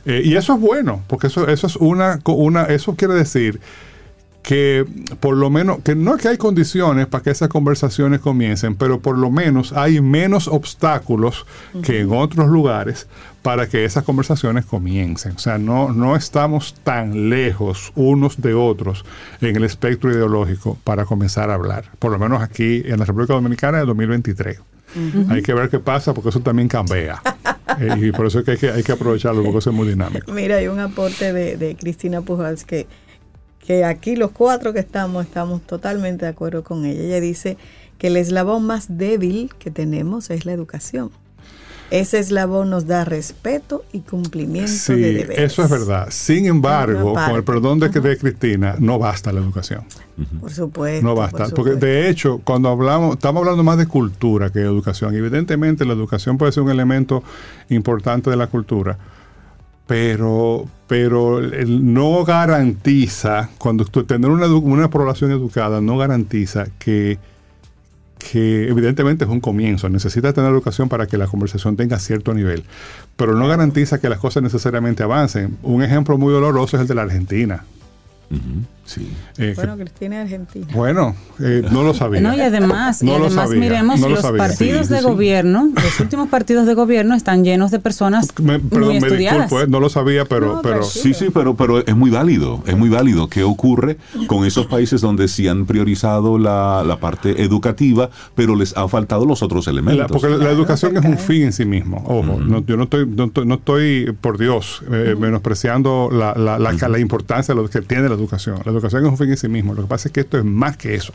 [0.06, 3.61] Eh, y eso es bueno, porque eso, eso es una, una, eso quiere decir
[4.43, 4.86] que
[5.20, 9.01] por lo menos, que no es que hay condiciones para que esas conversaciones comiencen, pero
[9.01, 11.47] por lo menos hay menos obstáculos
[11.82, 13.07] que en otros lugares
[13.43, 15.32] para que esas conversaciones comiencen.
[15.32, 19.05] O sea, no, no estamos tan lejos unos de otros
[19.41, 21.84] en el espectro ideológico para comenzar a hablar.
[21.99, 24.61] Por lo menos aquí en la República Dominicana de 2023.
[25.28, 27.20] Hay que ver qué pasa porque eso también cambia.
[27.78, 29.86] Eh, y por eso es que hay, que hay que aprovecharlo porque eso es muy
[29.86, 30.32] dinámico.
[30.32, 32.88] Mira, hay un aporte de, de Cristina Pujals que,
[33.64, 37.00] que aquí los cuatro que estamos estamos totalmente de acuerdo con ella.
[37.02, 37.56] Ella dice
[37.98, 41.10] que el eslabón más débil que tenemos es la educación.
[41.90, 45.39] Ese eslabón nos da respeto y cumplimiento de Sí, deberes.
[45.40, 46.06] eso es verdad.
[46.10, 49.82] Sin embargo, con el perdón de, de Cristina, no basta la educación.
[50.40, 51.02] Por supuesto.
[51.05, 51.39] No por basta.
[51.48, 51.86] Porque supuesto.
[51.86, 55.16] de hecho, cuando hablamos, estamos hablando más de cultura que de educación.
[55.16, 57.24] Evidentemente, la educación puede ser un elemento
[57.70, 58.97] importante de la cultura.
[59.90, 67.18] Pero, pero no garantiza, cuando tener una, una población educada no garantiza que,
[68.16, 69.88] que evidentemente es un comienzo.
[69.88, 72.62] Necesita tener educación para que la conversación tenga cierto nivel.
[73.16, 75.58] Pero no garantiza que las cosas necesariamente avancen.
[75.64, 77.64] Un ejemplo muy doloroso es el de la Argentina.
[78.90, 79.09] Sí.
[79.39, 80.66] Eh, bueno, Cristina es Argentina.
[80.74, 82.20] Bueno, eh, no lo sabía.
[82.20, 87.15] No, y además, y además miremos, los partidos de gobierno, los últimos partidos de gobierno
[87.15, 89.52] están llenos de personas me, muy estudiadas.
[89.52, 90.61] Me no lo sabía, pero...
[90.61, 93.28] pero sí, sí, pero, pero es muy válido, es muy válido.
[93.28, 93.97] ¿Qué ocurre
[94.27, 99.24] con esos países donde sí han priorizado la, la parte educativa, pero les han faltado
[99.24, 100.09] los otros elementos?
[100.11, 102.02] porque la, educación es un fin en sí mismo.
[102.07, 107.62] Ojo, yo no estoy, no estoy, por Dios, eh, menospreciando la, la, la, importancia de
[107.62, 108.19] lo que tiene la educación.
[108.64, 109.74] La educación es un fin en sí mismo.
[109.74, 111.12] Lo que pasa es que esto es más que eso.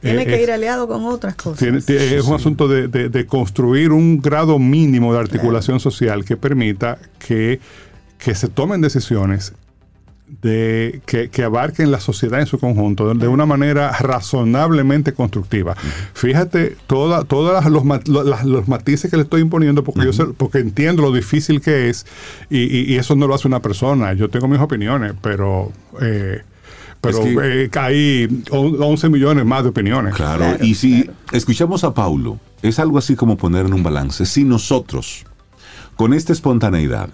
[0.00, 1.88] Tiene eh, que ir aliado con otras cosas.
[1.88, 7.60] es un asunto de, construir un grado mínimo de articulación social que permita que,
[8.18, 9.52] que se tomen decisiones
[10.42, 15.76] de que, abarquen la sociedad en su conjunto de, una manera razonablemente constructiva.
[16.14, 21.02] Fíjate todos todas los, los, matices que le estoy imponiendo porque yo sé, porque entiendo
[21.02, 22.06] lo difícil que es
[22.50, 24.12] y, y, eso no lo hace una persona.
[24.14, 26.42] Yo tengo mis opiniones, pero eh,
[27.00, 30.14] pero eh, hay 11 millones más de opiniones.
[30.14, 34.26] Claro, y si escuchamos a Paulo, es algo así como poner en un balance.
[34.26, 35.24] Si nosotros,
[35.96, 37.10] con esta espontaneidad,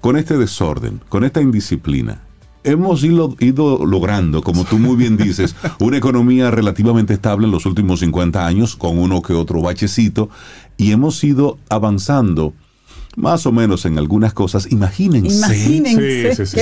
[0.00, 2.20] con este desorden, con esta indisciplina,
[2.64, 7.66] hemos ido, ido, logrando, como tú muy bien dices, una economía relativamente estable en los
[7.66, 10.28] últimos 50 años, con uno que otro bachecito,
[10.76, 12.54] y hemos ido avanzando
[13.16, 14.70] más o menos en algunas cosas.
[14.70, 15.36] Imagínense.
[15.36, 16.60] Imagínense sí, sí,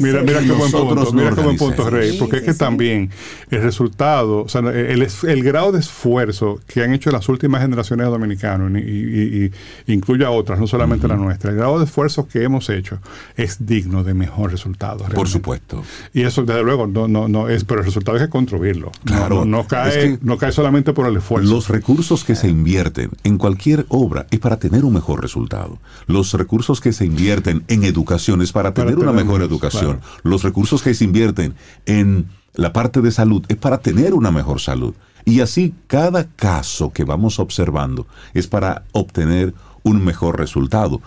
[0.00, 3.10] Mira, mira qué buen punto, mira qué buen punto, Rey, porque es que también
[3.50, 8.06] el resultado, o sea, el, el, grado de esfuerzo que han hecho las últimas generaciones
[8.06, 9.50] de dominicanos, y,
[9.86, 12.98] incluye a otras, no solamente la nuestra, el grado de esfuerzo que hemos hecho
[13.36, 15.04] es digno de mejor resultado.
[15.14, 15.82] Por supuesto.
[16.12, 18.92] Y eso, desde luego, no, no, no es, pero el resultado es que construirlo.
[19.04, 19.44] Claro.
[19.44, 21.50] No, cae, no cae solamente por el esfuerzo.
[21.50, 25.78] Los recursos que se invierten en cualquier obra es para tener un mejor resultado.
[26.06, 30.00] Los recursos que se invierten en educación es para, tener una mejor educación.
[30.22, 31.54] Los recursos que se invierten
[31.86, 34.94] en la parte de salud es para tener una mejor salud.
[35.24, 41.00] Y así cada caso que vamos observando es para obtener un mejor resultado.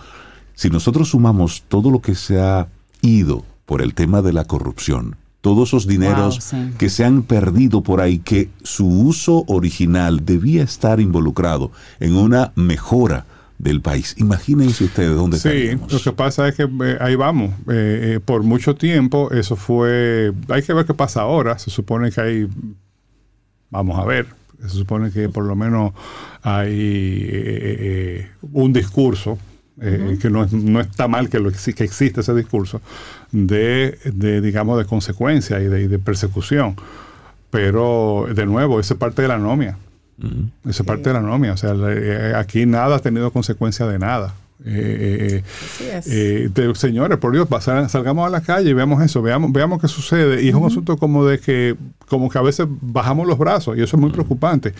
[0.55, 2.67] Si nosotros sumamos todo lo que se ha
[3.01, 8.01] ido por el tema de la corrupción, todos esos dineros que se han perdido por
[8.01, 13.25] ahí, que su uso original debía estar involucrado en una mejora
[13.59, 14.15] del país.
[14.17, 17.53] Imagínense ustedes dónde Sí, lo que pasa es que eh, ahí vamos.
[17.69, 20.33] Eh, eh, por mucho tiempo eso fue...
[20.47, 21.59] Hay que ver qué pasa ahora.
[21.59, 22.47] Se supone que hay...
[23.69, 24.27] Vamos a ver.
[24.61, 25.93] Se supone que por lo menos
[26.41, 29.37] hay un discurso
[29.79, 32.81] que no, no, está mal que, lo, que existe ese discurso,
[33.31, 36.75] de, de digamos, de consecuencia y de, y de, persecución.
[37.49, 39.77] Pero, de nuevo, esa es parte de la anomia.
[40.67, 41.53] Esa parte de la anomia.
[41.53, 44.33] O sea, eh, aquí nada ha tenido consecuencia de nada.
[44.65, 45.41] Eh,
[45.81, 47.47] eh, eh señores, por Dios,
[47.87, 50.43] salgamos a la calle y veamos eso, veamos, veamos qué sucede.
[50.43, 51.75] Y es un asunto como de que,
[52.09, 54.73] como que a veces bajamos los brazos y eso es muy preocupante.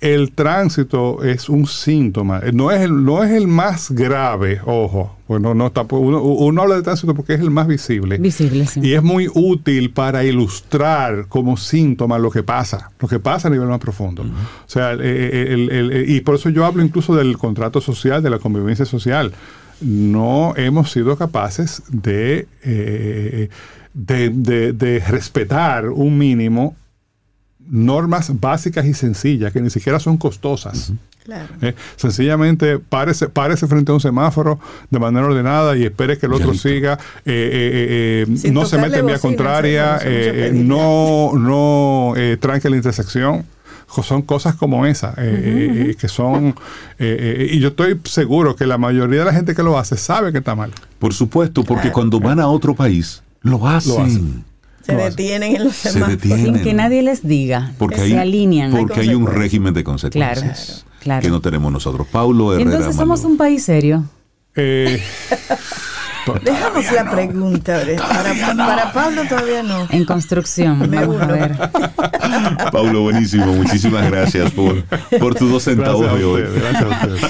[0.00, 5.40] El tránsito es un síntoma, no es el, no es el más grave, ojo, pues
[5.40, 8.18] no, está, uno, uno habla de tránsito porque es el más visible.
[8.18, 8.80] Visible, sí.
[8.82, 13.50] Y es muy útil para ilustrar como síntoma lo que pasa, lo que pasa a
[13.50, 14.22] nivel más profundo.
[14.22, 19.32] O sea, y por eso yo hablo incluso del contrato social, de la convivencia social
[19.82, 23.48] no hemos sido capaces de, eh,
[23.94, 26.76] de, respetar un mínimo
[27.60, 30.92] normas básicas y sencillas que ni siquiera son costosas.
[31.60, 34.58] Eh, sencillamente párese, párese, frente a un semáforo
[34.90, 39.20] de manera ordenada y espere que el otro siga, eh, no se mete en vía
[39.20, 40.00] contraria,
[40.52, 43.44] no, no tranque la intersección.
[44.02, 46.54] Son cosas como esa, eh, eh, que son,
[46.98, 50.32] eh, y yo estoy seguro que la mayoría de la gente que lo hace sabe
[50.32, 50.72] que está mal.
[50.98, 54.44] Por supuesto, porque cuando van a otro país, lo hacen.
[54.82, 56.20] Se detienen en los semáforos.
[56.22, 57.72] Sin que nadie les diga.
[57.78, 58.72] Porque se alinean.
[58.72, 60.84] Porque hay un régimen de consecuencias.
[61.20, 62.06] Que no tenemos nosotros.
[62.10, 62.70] Paulo Herrera.
[62.70, 64.04] Entonces somos un país serio.
[64.54, 65.02] Eh,
[66.44, 67.80] Dejamos la pregunta.
[68.56, 69.86] Para, Pablo todavía no.
[69.90, 71.56] En construcción, vamos a ver.
[72.72, 73.46] Pablo, buenísimo.
[73.46, 74.84] Muchísimas gracias por,
[75.18, 76.42] por tus dos centavos de hoy.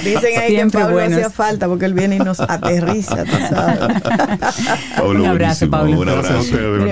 [0.03, 3.23] Dicen ahí que Pablo hacía falta porque él viene y nos aterriza,
[5.03, 5.99] un abrazo, Pablo.
[5.99, 6.43] Un abrazo.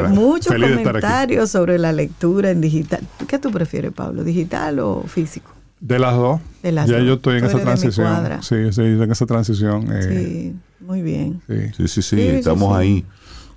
[0.09, 3.01] muchos comentarios sobre la lectura en digital.
[3.27, 4.23] ¿Qué tú prefieres, Pablo?
[4.23, 5.51] ¿Digital o físico?
[5.81, 6.39] De las dos.
[6.63, 8.43] ya yo estoy en esa transición.
[8.43, 9.87] Sí, sí, en esa transición.
[9.91, 10.55] Eh, sí,
[10.85, 11.41] muy bien.
[11.75, 13.03] Sí, sí, sí, estamos ahí.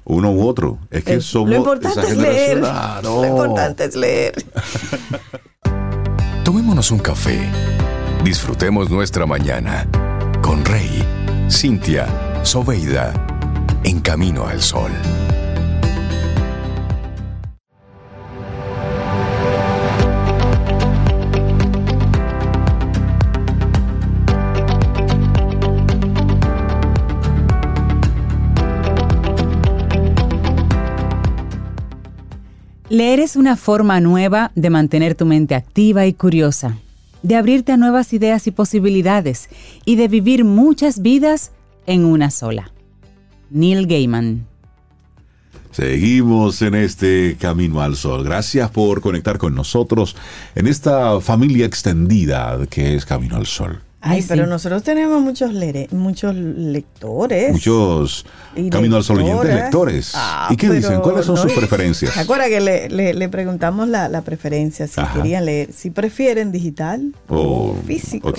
[0.07, 0.79] Uno u otro.
[0.91, 1.51] Es que somos.
[1.51, 2.63] Lo importante es leer.
[3.03, 4.35] Lo importante es leer.
[6.45, 7.41] Tomémonos un café.
[8.25, 9.87] Disfrutemos nuestra mañana
[10.43, 11.05] con Rey,
[11.51, 12.07] Cintia,
[12.43, 13.13] Soveida,
[13.85, 14.91] en camino al sol.
[32.95, 36.79] Leer es una forma nueva de mantener tu mente activa y curiosa,
[37.25, 39.49] de abrirte a nuevas ideas y posibilidades
[39.85, 41.51] y de vivir muchas vidas
[41.87, 42.71] en una sola.
[43.51, 44.47] Neil Gaiman.
[45.73, 48.23] Seguimos en este camino al sol.
[48.23, 50.15] Gracias por conectar con nosotros
[50.55, 53.81] en esta familia extendida que es Camino al Sol.
[54.07, 54.51] Ay, Ay, pero sí.
[54.51, 57.53] nosotros tenemos muchos, lere- muchos lectores.
[57.53, 60.13] Muchos Y Camino al Sol oyentes lectores.
[60.15, 61.01] Ah, ¿Y qué pero dicen?
[61.01, 62.13] ¿Cuáles son no, sus preferencias?
[62.13, 64.87] ¿Se acuerda que le, le- le preguntamos la, la preferencia?
[64.87, 65.15] Si Ajá.
[65.15, 68.33] querían leer, si prefieren digital o Oh, físico.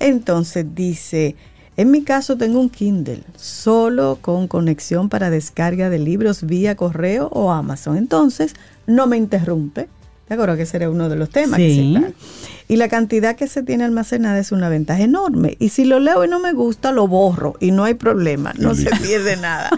[0.00, 1.36] Entonces dice,
[1.76, 7.28] en mi caso tengo un Kindle, solo con conexión para descarga de libros vía correo
[7.32, 7.96] o Amazon.
[7.96, 8.54] Entonces,
[8.86, 9.88] no me interrumpe.
[10.28, 10.56] ¿De acuerdo?
[10.56, 11.58] Que ese era uno de los temas.
[11.58, 12.72] que se.
[12.72, 15.56] Y la cantidad que se tiene almacenada es una ventaja enorme.
[15.60, 18.74] Y si lo leo y no me gusta, lo borro y no hay problema, no
[18.74, 19.68] se pierde nada.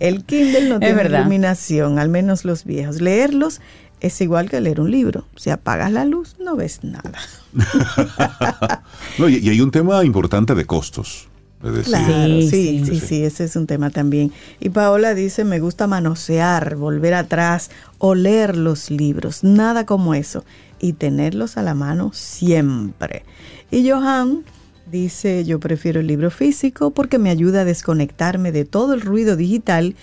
[0.00, 1.20] El Kindle no Es tiene verdad.
[1.20, 3.00] iluminación, al menos los viejos.
[3.00, 3.60] Leerlos
[4.00, 5.24] es igual que leer un libro.
[5.36, 7.12] Si apagas la luz, no ves nada.
[9.18, 11.28] No, y, y hay un tema importante de costos.
[11.62, 14.32] Es decir, Claro, sí, Sí, sí, ese es un tema también.
[14.60, 20.44] Y Paola dice, me gusta manosear, volver atrás o leer los libros, nada como eso,
[20.80, 23.24] y tenerlos a la mano siempre.
[23.70, 24.44] Y Johan
[24.90, 29.36] dice, yo prefiero el libro físico porque me ayuda a desconectarme de todo el ruido
[29.36, 29.96] digital y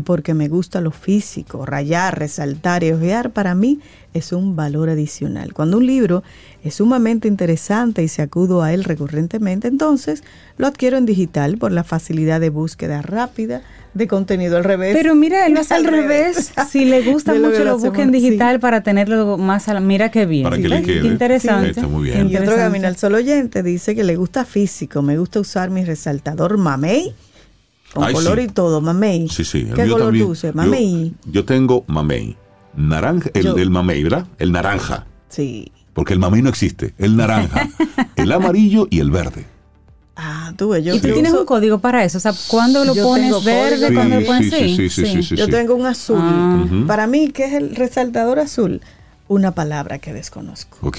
[0.00, 3.78] porque me gusta lo físico, rayar, resaltar y ojear para mí
[4.14, 5.52] es un valor adicional.
[5.52, 6.22] Cuando un libro
[6.64, 10.24] es sumamente interesante y se acudo a él recurrentemente, entonces
[10.56, 13.62] lo adquiero en digital por la facilidad de búsqueda rápida
[13.94, 14.96] de contenido al revés.
[14.96, 16.52] Pero mira, él lo hace al revés.
[16.56, 16.70] revés.
[16.70, 19.80] Si le gusta mucho, lo lo busca en digital para tenerlo más a la...
[19.80, 20.44] Mira qué bien.
[20.44, 20.86] Para que le ¿Ves?
[20.86, 21.00] quede.
[21.02, 21.64] Qué interesante.
[21.74, 22.14] Sí, está muy bien.
[22.14, 22.62] Qué Y otro interesante.
[22.62, 27.14] camino al sol oyente dice que le gusta físico, me gusta usar mi resaltador mamey,
[27.92, 28.44] con Ay, color sí.
[28.44, 29.28] y todo, mamey.
[29.28, 29.58] Sí, sí.
[29.68, 30.24] el ¿Qué color también.
[30.26, 30.54] tú usas?
[30.54, 31.14] Mamey.
[31.26, 32.36] Yo, tengo mamey.
[32.74, 34.26] Naranja, el, Yo- el mamey, ¿verdad?
[34.38, 35.06] El naranja.
[35.28, 35.70] Sí.
[35.92, 36.94] Porque el mamey no existe.
[36.98, 37.68] El naranja,
[38.16, 39.44] el amarillo y el verde.
[40.16, 42.18] Ah, tú yo Y tú tienes uso- un código para eso.
[42.18, 43.86] O sea, ¿cuándo lo Yo pones verde?
[43.86, 46.18] código ¿Cuándo lo pones Sí, sí, sí, sí, sí, Yo tengo un azul.
[46.20, 46.66] Ah.
[46.86, 48.80] Para mí, ¿qué es el resaltador azul?
[49.28, 50.78] Una palabra que desconozco.
[50.86, 50.98] Ok.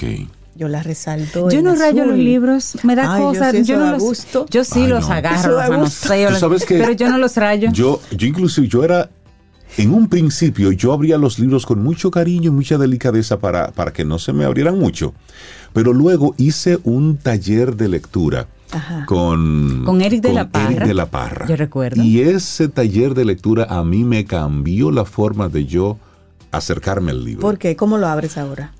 [0.56, 1.50] Yo la resalto.
[1.50, 2.10] Yo en no rayo azul.
[2.14, 3.52] los libros, me da Ay, yo cosas.
[3.52, 4.46] sí, Yo, no los, gusto.
[4.50, 5.14] yo sí Ay, los no.
[5.14, 7.70] agarro, los manoseo, los- sabes que pero yo no los rayo.
[7.72, 9.10] Yo, yo inclusive, yo era,
[9.76, 13.92] en un principio, yo abría los libros con mucho cariño y mucha delicadeza para, para
[13.92, 15.12] que no se me abrieran mucho.
[15.72, 19.04] Pero luego hice un taller de lectura Ajá.
[19.06, 20.86] con, Con Eric de la Eric Parra.
[20.86, 21.46] de la Parra.
[21.48, 22.00] Yo recuerdo.
[22.00, 25.98] Y ese taller de lectura a mí me cambió la forma de yo
[26.52, 27.40] acercarme al libro.
[27.40, 27.74] ¿Por qué?
[27.74, 28.72] ¿Cómo lo abres ahora?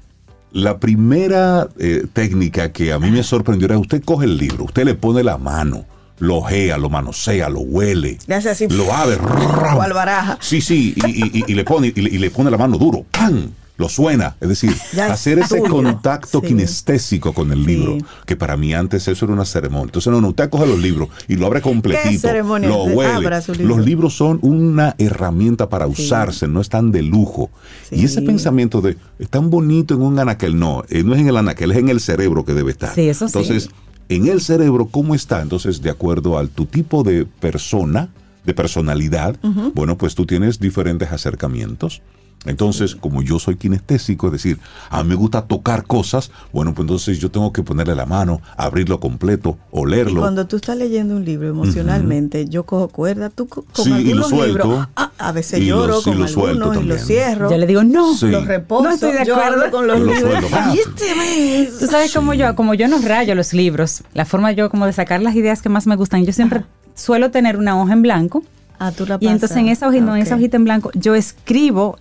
[0.54, 4.84] La primera eh, técnica que a mí me sorprendió era usted coge el libro, usted
[4.84, 5.84] le pone la mano,
[6.20, 8.68] lo ojea, lo manosea, lo huele, Le hace así.
[8.68, 9.16] lo abre,
[9.94, 10.38] baraja.
[10.40, 12.78] Sí, sí, y, y- y- y le pone y le, y le pone la mano
[12.78, 13.50] duro, ¡pam!
[13.76, 15.68] Lo suena, es decir, Ya es hacer ese tuyo.
[15.72, 16.46] contacto Sí.
[16.46, 17.66] kinestésico con el Sí.
[17.66, 19.86] libro, que para mí antes eso era una ceremonia.
[19.86, 23.18] Entonces, no, no, usted coge los libros y lo abre completito, lo huele.
[23.20, 23.76] Libro.
[23.76, 27.50] Los libros son una herramienta para usarse, no están de lujo.
[27.90, 31.28] Y ese pensamiento de, es tan bonito en un anaquel, no, eh, no es en
[31.28, 32.94] el anaquel, es en el cerebro que debe estar.
[32.94, 33.36] Sí, eso sí.
[33.36, 33.70] Entonces,
[34.08, 35.42] en el cerebro, ¿cómo está?
[35.42, 38.10] Entonces, de acuerdo al tu tipo de persona,
[38.44, 39.36] de personalidad,
[39.74, 42.02] bueno, pues tú tienes diferentes acercamientos.
[42.46, 44.58] Entonces, como yo soy kinestésico, es decir,
[44.90, 48.42] a mí me gusta tocar cosas, bueno, pues entonces yo tengo que ponerle la mano,
[48.58, 50.20] abrirlo completo, Y olerlo.
[50.20, 53.92] cuando tú estás leyendo un libro emocionalmente, yo cojo cuerda, tú co- con Sí, y
[53.92, 54.46] lo algunos suelto.
[54.68, 57.50] libros, ah, a veces Y lloro los- y con lo suelto algunos y los cierro.
[57.50, 58.14] Yo le digo, no.
[58.14, 58.26] Sí.
[58.26, 59.70] Los reposo, No estoy de acuerdo.
[59.70, 60.50] con los Yo lo libros.
[60.50, 60.74] suelto.
[60.74, 61.72] Y este.
[61.80, 64.92] Tú sabes como yo, como yo no rayo los libros, la forma yo como de
[64.92, 68.42] sacar las ideas que más me gustan, yo siempre suelo tener una hoja en blanco
[68.78, 71.14] Ah, tú la y entonces en esa hojita, Ah, en esa hojita en blanco, yo
[71.14, 71.96] escribo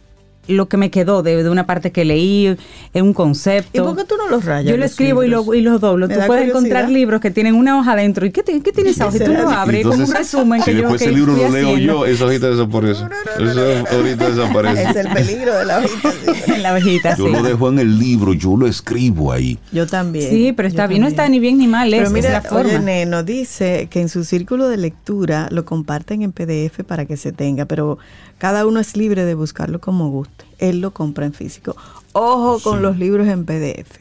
[0.48, 2.56] lo que me quedó de, de una parte que leí,
[2.94, 3.82] en un concepto.
[3.82, 4.65] ¿Y por qué tú no los rayas?
[4.70, 6.07] Yo lo los escribo y lo, y lo doblo.
[6.07, 8.26] Me Tú puedes encontrar libros que tienen una hoja adentro.
[8.26, 9.18] ¿Y qué, te- qué tiene esa hoja?
[9.18, 11.49] Y tú lo abres, como un Entonces, resumen si que yo después ese libro lo
[11.49, 11.80] leo haciendo.
[11.80, 13.03] yo, esa hojita desaparece.
[13.40, 14.84] Esa hojita desaparece.
[14.84, 16.11] Es el peligro de la hojita.
[16.11, 16.52] sí.
[16.61, 17.32] la hojita, Yo sí.
[17.32, 19.57] lo dejo en el libro, yo lo escribo ahí.
[19.72, 20.30] Yo también.
[20.30, 22.30] Sí, pero está yo bien, no está ni bien ni mal, es, Pero es mira,
[22.32, 22.70] la forma.
[22.70, 27.18] oye, Neno dice que en su círculo de lectura lo comparten en PDF para que
[27.18, 27.98] se tenga, pero
[28.44, 30.44] cada uno es libre de buscarlo como guste.
[30.57, 31.78] Él lo compra en físico.
[32.11, 33.99] Ojo con los libros en PDF.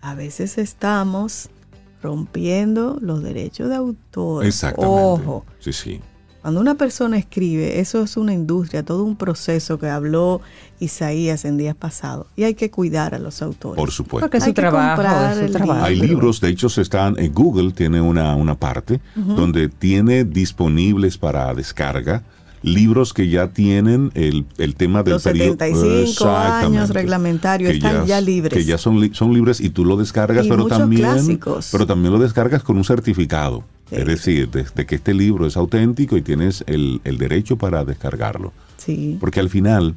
[0.00, 1.48] A veces estamos
[2.02, 4.44] rompiendo los derechos de autor.
[4.44, 5.00] Exactamente.
[5.00, 5.44] Ojo.
[5.60, 6.00] Sí, sí.
[6.42, 10.40] Cuando una persona escribe, eso es una industria, todo un proceso que habló
[10.80, 12.26] Isaías en días pasados.
[12.34, 13.76] Y hay que cuidar a los autores.
[13.76, 14.24] Por supuesto.
[14.24, 15.84] Porque es Hay su que trabajo, comprar es su el trabajo.
[15.84, 16.08] Hay libro.
[16.08, 21.54] libros, de hecho, se están en Google tiene una, una parte donde tiene disponibles para
[21.54, 22.24] descarga
[22.62, 25.52] libros que ya tienen el, el tema del Los periodo.
[25.52, 28.52] 75 años Que están ya libres.
[28.58, 31.68] Que ya son, li- son libres y tú lo descargas, Y pero también, clásicos.
[31.70, 33.64] pero también lo descargas con un certificado.
[33.88, 33.96] Sí.
[33.96, 37.84] Es decir, de, de que este libro es auténtico y tienes el, el derecho para
[37.84, 38.52] descargarlo.
[38.78, 39.16] Sí.
[39.20, 39.94] Porque al final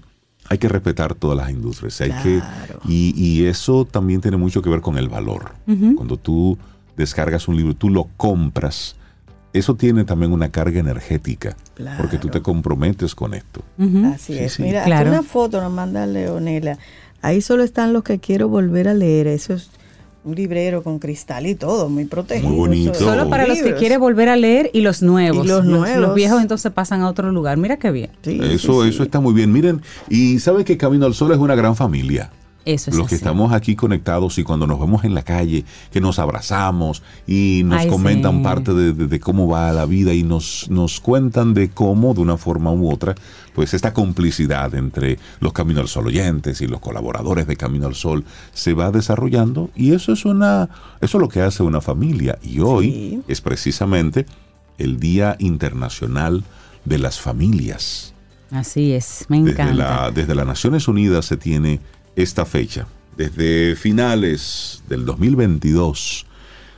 [0.48, 2.00] hay que respetar todas las industrias.
[2.02, 2.42] Hay que,
[2.88, 5.52] y, y eso también tiene mucho que ver con el valor.
[5.96, 6.58] Cuando tú
[6.98, 8.96] descargas un libro, tú lo compras,
[9.54, 11.56] eso tiene también una carga energética.
[11.98, 13.62] Porque tú te comprometes con esto.
[14.14, 14.54] Así Sí, es.
[14.54, 14.64] sí.
[14.64, 15.10] Mira, Claro.
[15.10, 16.78] aquí una foto nos manda Leonela.
[17.22, 19.28] Ahí solo están los que quiero volver a leer.
[19.28, 19.70] Eso es
[20.24, 22.50] un librero con cristal y todo, muy protegido.
[22.50, 22.94] Muy bonito.
[22.94, 25.46] Solo para los que quiere volver a leer y los nuevos.
[25.46, 26.00] Y los nuevos.
[26.00, 27.58] Los viejos entonces pasan a otro lugar.
[27.58, 28.12] Mira qué bien.
[28.22, 29.04] Sí, Eso, sí, eso sí.
[29.04, 29.52] está muy bien.
[29.52, 32.32] Miren, y saben que Camino al Sol es una gran familia.
[32.66, 33.24] Eso es Los que así.
[33.24, 37.80] estamos aquí conectados y cuando nos vemos en la calle, que nos abrazamos y nos
[37.82, 38.44] Ay, comentan sí.
[38.44, 42.22] parte de, de- de cómo va la vida y nos, nos cuentan de cómo, de
[42.22, 43.16] una forma u otra,
[43.56, 47.96] pues esta complicidad entre los Camino al Sol oyentes y los colaboradores de Camino al
[47.96, 50.70] Sol se va desarrollando y eso es una,
[51.02, 52.38] eso es lo que hace una familia.
[52.44, 53.22] Y hoy Sí.
[53.30, 54.26] es precisamente
[54.78, 56.44] el Día Internacional
[56.86, 58.14] de las Familias.
[58.52, 59.74] Así es, me Desde, encanta.
[59.74, 61.80] la- desde las Naciones Unidas se tiene
[62.22, 62.88] esta fecha.
[63.16, 66.26] Desde finales del 2022,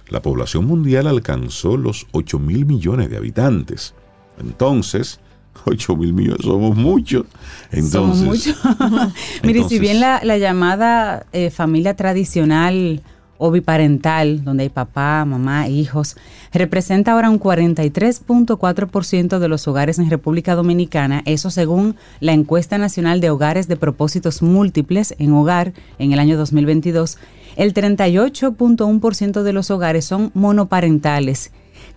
[0.09, 3.93] la población mundial alcanzó los 8 mil millones de habitantes.
[4.39, 5.19] Entonces,
[5.65, 7.25] 8 mil millones somos muchos.
[7.71, 9.13] Somos Entonces, muchos.
[9.43, 13.01] Mire, si bien la, la llamada eh, familia tradicional
[13.43, 16.15] o biparental, donde hay papá, mamá, hijos,
[16.53, 23.19] representa ahora un 43.4% de los hogares en República Dominicana, eso según la encuesta nacional
[23.19, 27.17] de hogares de propósitos múltiples en hogar en el año 2022,
[27.55, 31.51] el 38.1% de los hogares son monoparentales.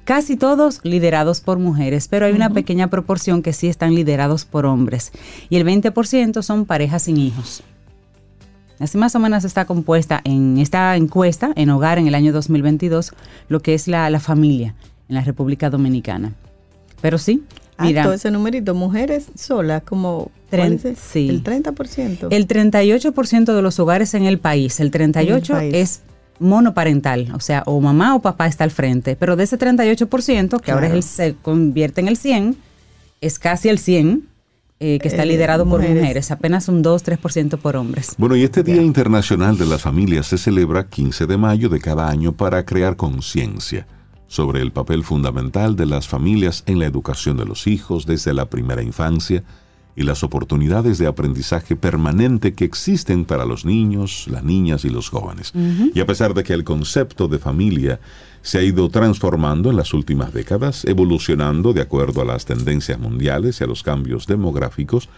[0.04, 4.64] Casi todos liderados por mujeres, pero hay una pequeña proporción que sí están liderados por
[4.64, 5.12] hombres.
[5.50, 7.62] Y el 20% son parejas sin hijos.
[8.80, 13.12] Así más o menos está compuesta en esta encuesta en hogar en el año 2022
[13.48, 14.74] lo que es la, la familia
[15.08, 16.32] en la República Dominicana.
[17.00, 17.44] Pero sí,
[17.78, 18.74] mira, Alto ese numerito.
[18.74, 20.30] Mujeres solas, como.
[20.96, 21.28] sí.
[21.28, 22.28] El 30%.
[22.30, 25.74] el 38% de los hogares en el país, el 38% país.
[25.74, 26.00] es
[26.38, 30.72] monoparental, o sea, o mamá o papá está al frente, pero de ese 38%, que
[30.72, 30.96] ahora es Claro.
[30.96, 32.56] el, se convierte en el 100,
[33.20, 34.26] es casi el 100
[34.84, 36.02] eh, que está Eh, liderado por mujeres.
[36.02, 38.14] mujeres, apenas un 2-3% por hombres.
[38.18, 42.08] Bueno, y este Día Internacional de las Familias se celebra 15 de mayo de cada
[42.10, 43.86] año para crear conciencia
[44.26, 48.46] sobre el papel fundamental de las familias en la educación de los hijos desde la
[48.50, 49.42] primera infancia
[49.96, 55.08] y las oportunidades de aprendizaje permanente que existen para los niños, las niñas y los
[55.08, 55.52] jóvenes.
[55.94, 58.00] Y a pesar de que el concepto de familia
[58.44, 63.58] se ha ido transformando en las últimas décadas, evolucionando de acuerdo a las tendencias mundiales
[63.58, 65.08] y a los cambios demográficos,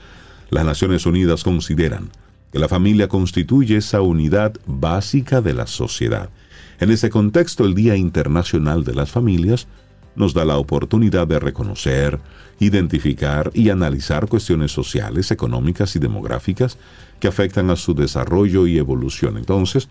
[0.49, 2.11] las Naciones Unidas consideran
[2.53, 6.31] que la familia constituye esa unidad básica de la sociedad.
[6.79, 9.67] En ese contexto, el Día Internacional de las Familias
[10.15, 12.21] nos da la oportunidad de reconocer,
[12.61, 16.79] identificar y analizar cuestiones sociales, económicas y demográficas
[17.19, 19.37] que afectan a su desarrollo y evolución.
[19.37, 19.89] Entonces,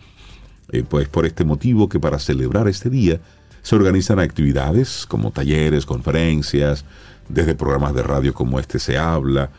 [0.71, 3.19] eh, pues por este motivo que para celebrar este día
[3.61, 6.85] se organizan actividades como talleres, conferencias,
[7.29, 9.49] desde programas de radio como este se habla,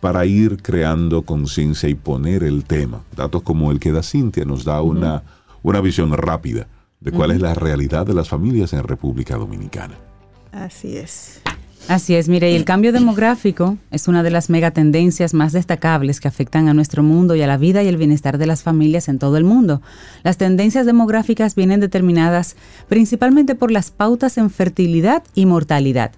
[0.00, 3.04] para ir creando conciencia y poner el tema.
[3.14, 5.22] Datos como el que da Cintia nos da una,
[5.62, 6.66] una visión rápida
[6.98, 9.94] de cuál es la realidad de las familias en República Dominicana.
[10.50, 11.40] Así es.
[11.88, 16.28] Así es, mire, y el cambio demográfico es una de las megatendencias más destacables que
[16.28, 19.18] afectan a nuestro mundo y a la vida y el bienestar de las familias en
[19.18, 19.82] todo el mundo.
[20.22, 22.56] Las tendencias demográficas vienen determinadas
[22.88, 26.12] principalmente por las pautas en fertilidad y mortalidad.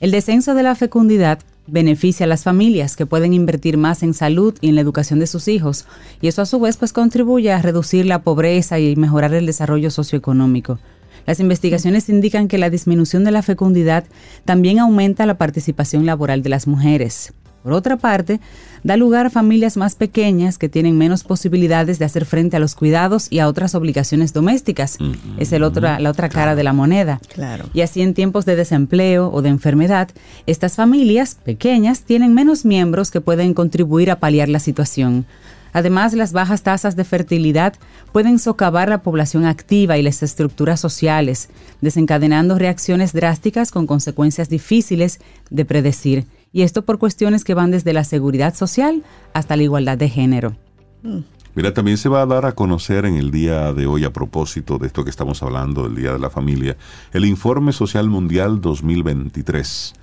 [0.00, 4.54] El descenso de la fecundidad beneficia a las familias que pueden invertir más en salud
[4.60, 5.86] y en la educación de sus hijos,
[6.20, 9.90] y eso a su vez pues contribuye a reducir la pobreza y mejorar el desarrollo
[9.90, 10.78] socioeconómico.
[11.26, 14.04] Las investigaciones indican que la disminución de la fecundidad
[14.44, 17.32] también aumenta la participación laboral de las mujeres.
[17.66, 18.38] Por otra parte,
[18.84, 22.76] da lugar a familias más pequeñas que tienen menos posibilidades de hacer frente a los
[22.76, 24.98] cuidados y a otras obligaciones domésticas.
[25.36, 27.20] Es el otra, la otra cara de la moneda.
[27.34, 27.64] Claro.
[27.74, 30.10] Y así en tiempos de desempleo o de enfermedad,
[30.46, 35.26] estas familias pequeñas tienen menos miembros que pueden contribuir a paliar la situación.
[35.72, 37.74] Además, las bajas tasas de fertilidad
[38.12, 41.48] pueden socavar la población activa y las estructuras sociales,
[41.80, 45.20] desencadenando reacciones drásticas con consecuencias difíciles
[45.50, 46.26] de predecir.
[46.52, 49.02] Y esto por cuestiones que van desde la seguridad social
[49.34, 50.56] hasta la igualdad de género.
[51.54, 54.76] Mira, también se va a dar a conocer en el día de hoy, a propósito
[54.76, 56.76] de esto que estamos hablando, del Día de la Familia,
[57.12, 59.94] el Informe Social Mundial 2023,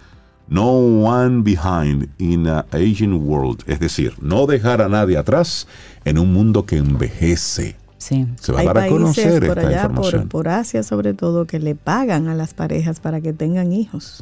[0.48, 3.64] No one behind in a aging world.
[3.66, 5.68] Es decir, no dejar a nadie atrás
[6.06, 7.78] en un mundo que envejece.
[7.98, 8.28] Sí.
[8.40, 10.28] Se va a dar a conocer por esta allá, por, información.
[10.28, 14.22] por Asia sobre todo, que le pagan a las parejas para que tengan hijos.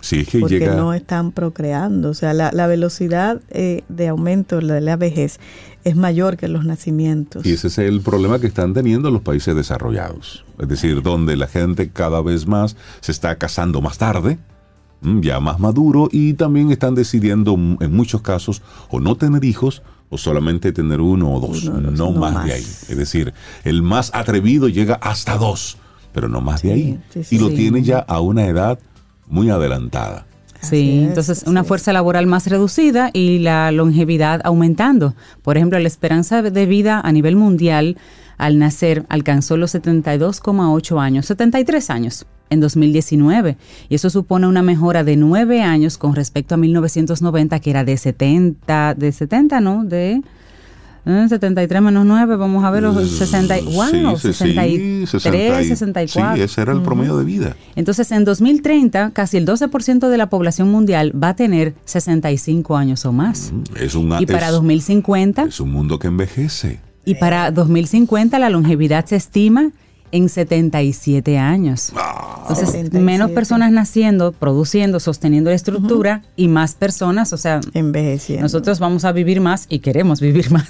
[0.00, 0.74] Sí, es que porque llega.
[0.74, 2.10] no están procreando.
[2.10, 5.38] O sea, la, la velocidad eh, de aumento de la vejez
[5.84, 7.44] es mayor que los nacimientos.
[7.46, 10.44] Y ese es el problema que están teniendo los países desarrollados.
[10.58, 14.38] Es decir, donde la gente cada vez más se está casando más tarde,
[15.02, 19.82] ya más maduro, y también están decidiendo mm, en muchos casos o no tener hijos
[20.10, 22.46] o solamente tener uno o dos, Uno no, no más, más.
[22.46, 22.62] de ahí.
[22.62, 23.32] Es decir,
[23.64, 25.78] el más atrevido llega hasta dos,
[26.12, 27.00] pero no más de ahí.
[27.10, 27.36] sí, sí.
[27.36, 28.78] y lo tiene ya a una edad
[29.28, 30.26] muy adelantada.
[30.60, 31.66] Sí, es, entonces una es.
[31.66, 35.14] fuerza laboral más reducida y la longevidad aumentando.
[35.42, 37.96] Por ejemplo, la esperanza de vida a nivel mundial
[38.36, 43.56] al nacer alcanzó los 72,8 años, 73 años en 2019
[43.88, 47.96] y eso supone una mejora de 9 años con respecto a 1990 que era de
[47.96, 49.84] 70, de 70, ¿no?
[49.84, 50.20] De
[51.06, 55.08] eh, 73 menos 9, vamos a ver los 60, y- wow, Sí, sí, sí, 63,
[55.08, 56.36] 60 y- 64.
[56.36, 57.56] Sí, ese era el promedio de vida.
[57.74, 63.06] Entonces, en 2030, casi el 12% de la población mundial va a tener 65 años
[63.06, 63.50] o más.
[63.80, 66.80] Es un, Y para es- 2050, es un mundo que envejece.
[67.06, 69.70] y para 2050 la longevidad se estima
[70.12, 71.92] en 77 años.
[72.42, 73.04] Entonces, 77.
[73.04, 78.42] menos personas naciendo, produciendo, sosteniendo la estructura y más personas, o sea, Envejeciendo.
[78.42, 80.68] nosotros vamos a vivir más y queremos vivir más.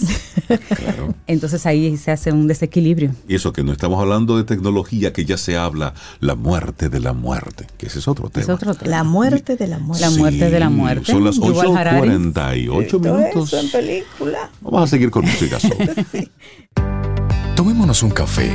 [1.26, 3.14] Entonces ahí se hace un desequilibrio.
[3.28, 7.00] Y eso que no estamos hablando de tecnología, que ya se habla la muerte de
[7.00, 8.42] la muerte, que ese es otro tema.
[8.44, 8.90] Es otro tema.
[8.90, 10.04] La muerte de la muerte.
[10.04, 11.12] La muerte de la muerte.
[11.12, 12.08] Son las Yuval Harari.
[12.08, 13.52] 8.48 Todo minutos.
[13.52, 14.50] eso en película.
[14.60, 15.58] Vamos a seguir con música.
[15.60, 16.30] Soul.
[17.56, 18.50] Tomémonos un café.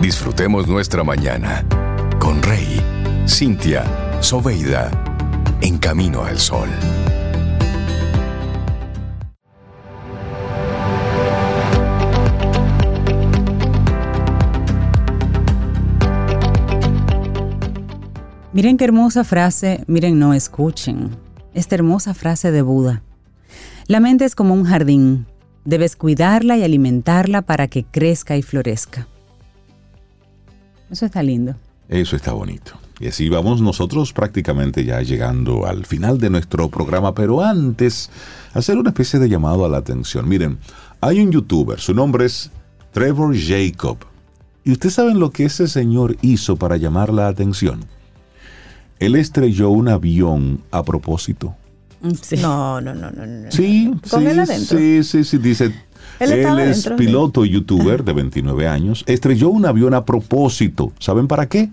[0.00, 1.64] Disfrutemos nuestra mañana
[2.18, 2.80] con Rey,
[3.26, 3.82] Cintia,
[4.20, 4.90] Soveida,
[5.62, 6.68] en camino al sol.
[18.52, 21.16] Miren qué hermosa frase, miren, no escuchen.
[21.54, 23.02] Esta hermosa frase de Buda.
[23.86, 25.26] La mente es como un jardín.
[25.64, 29.08] Debes cuidarla y alimentarla para que crezca y florezca.
[30.90, 31.54] Eso está lindo.
[31.88, 32.72] Eso está bonito.
[32.98, 38.10] Y así vamos nosotros prácticamente ya llegando al final de nuestro programa, pero antes
[38.54, 40.28] hacer una especie de llamado a la atención.
[40.28, 40.58] Miren,
[41.00, 42.50] hay un youtuber, su nombre es
[42.92, 43.98] Trevor Jacob.
[44.64, 47.84] ¿Y ustedes saben lo que ese señor hizo para llamar la atención?
[48.98, 51.54] Él estrelló un avión a propósito.
[52.22, 52.36] Sí.
[52.38, 53.26] No, no, no, no.
[53.26, 53.50] no.
[53.52, 54.78] Sí, ¿Con sí, él adentro?
[54.78, 55.72] sí, sí, sí, dice.
[56.20, 56.44] Él es
[56.84, 59.04] dentro, piloto y youtuber de 29 años.
[59.06, 60.92] Estrelló un avión a propósito.
[60.98, 61.70] ¿Saben para qué?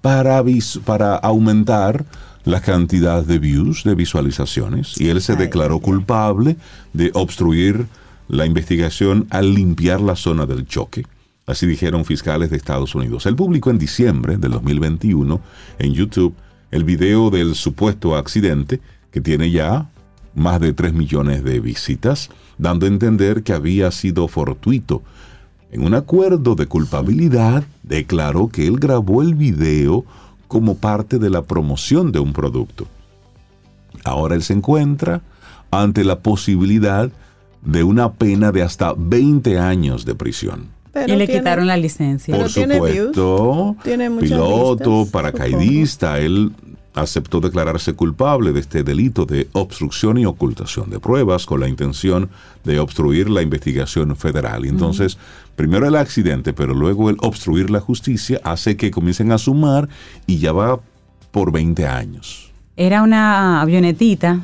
[0.00, 2.04] Para, vis- para aumentar
[2.44, 5.00] la cantidad de views, de visualizaciones.
[5.00, 6.56] Y él se declaró culpable
[6.92, 7.86] de obstruir
[8.28, 11.04] la investigación al limpiar la zona del choque.
[11.46, 13.26] Así dijeron fiscales de Estados Unidos.
[13.26, 15.40] Él publicó en diciembre del 2021
[15.78, 16.34] en YouTube
[16.70, 18.80] el video del supuesto accidente
[19.10, 19.90] que tiene ya
[20.34, 25.02] más de 3 millones de visitas, dando a entender que había sido fortuito.
[25.70, 30.04] En un acuerdo de culpabilidad, declaró que él grabó el video
[30.46, 32.86] como parte de la promoción de un producto.
[34.04, 35.20] Ahora él se encuentra
[35.70, 37.10] ante la posibilidad
[37.62, 40.66] de una pena de hasta 20 años de prisión.
[40.92, 42.36] Pero y le tiene- quitaron la licencia.
[42.36, 46.52] Por tiene supuesto, views, tiene muchas piloto, vistas, paracaidista, él
[46.94, 52.30] aceptó declararse culpable de este delito de obstrucción y ocultación de pruebas con la intención
[52.62, 54.64] de obstruir la investigación federal.
[54.64, 55.18] Y Entonces,
[55.56, 59.88] primero el accidente, pero luego el obstruir la justicia hace que comiencen a sumar
[60.26, 60.80] y ya va
[61.30, 62.52] por 20 años.
[62.76, 64.40] Era una avionetita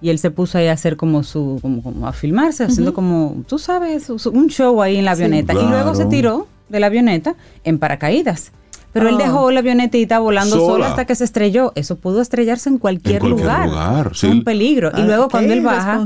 [0.00, 3.42] y él se puso ahí a hacer como su, como, como a filmarse, haciendo como,
[3.48, 5.54] tú sabes, un show ahí en la avioneta.
[5.54, 7.34] Y luego se tiró de la avioneta
[7.64, 8.52] en paracaídas.
[8.94, 10.66] Pero él dejó la avionetita volando sola.
[10.72, 10.86] Sola.
[10.88, 11.72] hasta que se estrelló.
[11.74, 13.68] Eso pudo estrellarse en cualquier, En cualquier lugar.
[13.68, 14.28] lugar, sí.
[14.28, 14.90] un peligro.
[14.96, 16.02] Y Ah, luego cuando él baja,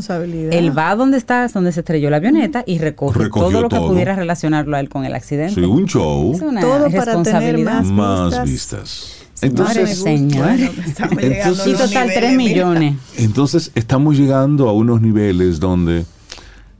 [0.50, 3.76] él va donde está, donde se estrelló la avioneta y recoge Recogió todo lo que
[3.76, 3.88] todo.
[3.88, 5.54] pudiera relacionarlo a él con el accidente.
[5.54, 9.14] Sí, un show, Es una Todo para tener más más vistas.
[9.40, 10.46] Entonces, señor.
[10.48, 12.48] Bueno, estamos llegando a Entonces- Y los total, niveles, 3 mira.
[12.50, 12.94] millones.
[13.18, 16.04] Entonces estamos llegando a unos niveles donde,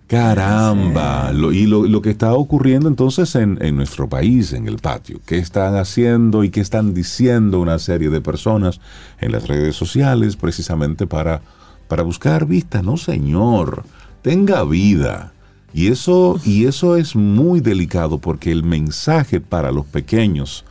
[0.09, 4.79] caramba, lo- y lo, lo que está ocurriendo entonces en, en nuestro país, en el
[4.79, 8.81] patio, qué están haciendo y qué están diciendo una serie de personas
[9.21, 11.43] en las redes sociales precisamente para,
[11.89, 13.85] para buscar vistas, no señor,
[14.23, 15.33] tenga vida.
[15.75, 20.65] Y eso, y eso es muy delicado porque el mensaje para los pequeños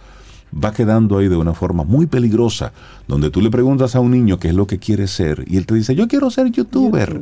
[0.51, 2.73] va quedando ahí de una forma muy peligrosa,
[3.07, 5.67] donde tú le preguntas a un niño qué es lo que quiere ser y él
[5.67, 7.21] te dice, yo quiero ser youtuber.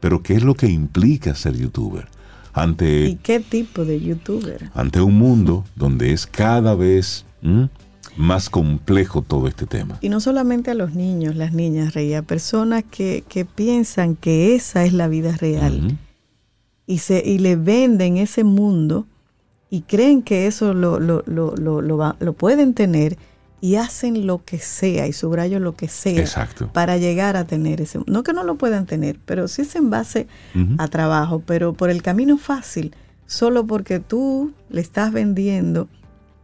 [0.00, 2.08] Pero ¿qué es lo que implica ser youtuber?
[2.52, 4.70] Ante, ¿Y qué tipo de youtuber?
[4.74, 7.26] Ante un mundo donde es cada vez
[8.16, 9.98] más complejo todo este tema.
[10.00, 14.84] Y no solamente a los niños, las niñas, Rey, personas que, que piensan que esa
[14.84, 15.98] es la vida real
[16.86, 19.06] y, se, y le venden ese mundo
[19.68, 23.18] y creen que eso lo, lo, lo, lo, lo pueden tener
[23.60, 26.24] y hacen lo que sea, y subrayo lo que sea,
[26.72, 28.00] para llegar a tener ese...
[28.06, 30.26] No que no lo puedan tener, pero sí es en base
[30.78, 32.94] a trabajo, pero por el camino fácil,
[33.26, 35.88] solo porque tú le estás vendiendo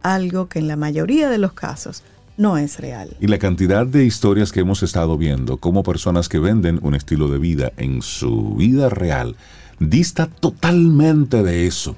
[0.01, 2.03] algo que en la mayoría de los casos
[2.35, 3.15] no es real.
[3.19, 7.27] Y la cantidad de historias que hemos estado viendo, como personas que venden un estilo
[7.27, 9.35] de vida en su vida real,
[9.79, 11.95] dista totalmente de eso.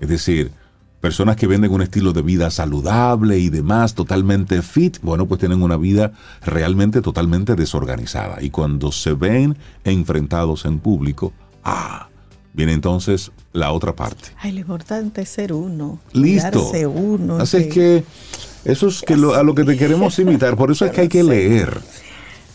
[0.00, 0.50] Es decir,
[1.00, 5.62] personas que venden un estilo de vida saludable y demás, totalmente fit, bueno, pues tienen
[5.62, 6.12] una vida
[6.44, 8.42] realmente totalmente desorganizada.
[8.42, 11.32] Y cuando se ven enfrentados en público,
[11.64, 12.08] ah,
[12.54, 14.30] viene entonces la otra parte.
[14.38, 16.00] Ay, lo importante es ser uno.
[16.12, 16.72] Listo.
[16.88, 18.04] Uno, Así es que
[18.64, 21.22] eso es que a lo que te queremos invitar, por eso es que hay que
[21.22, 21.80] leer.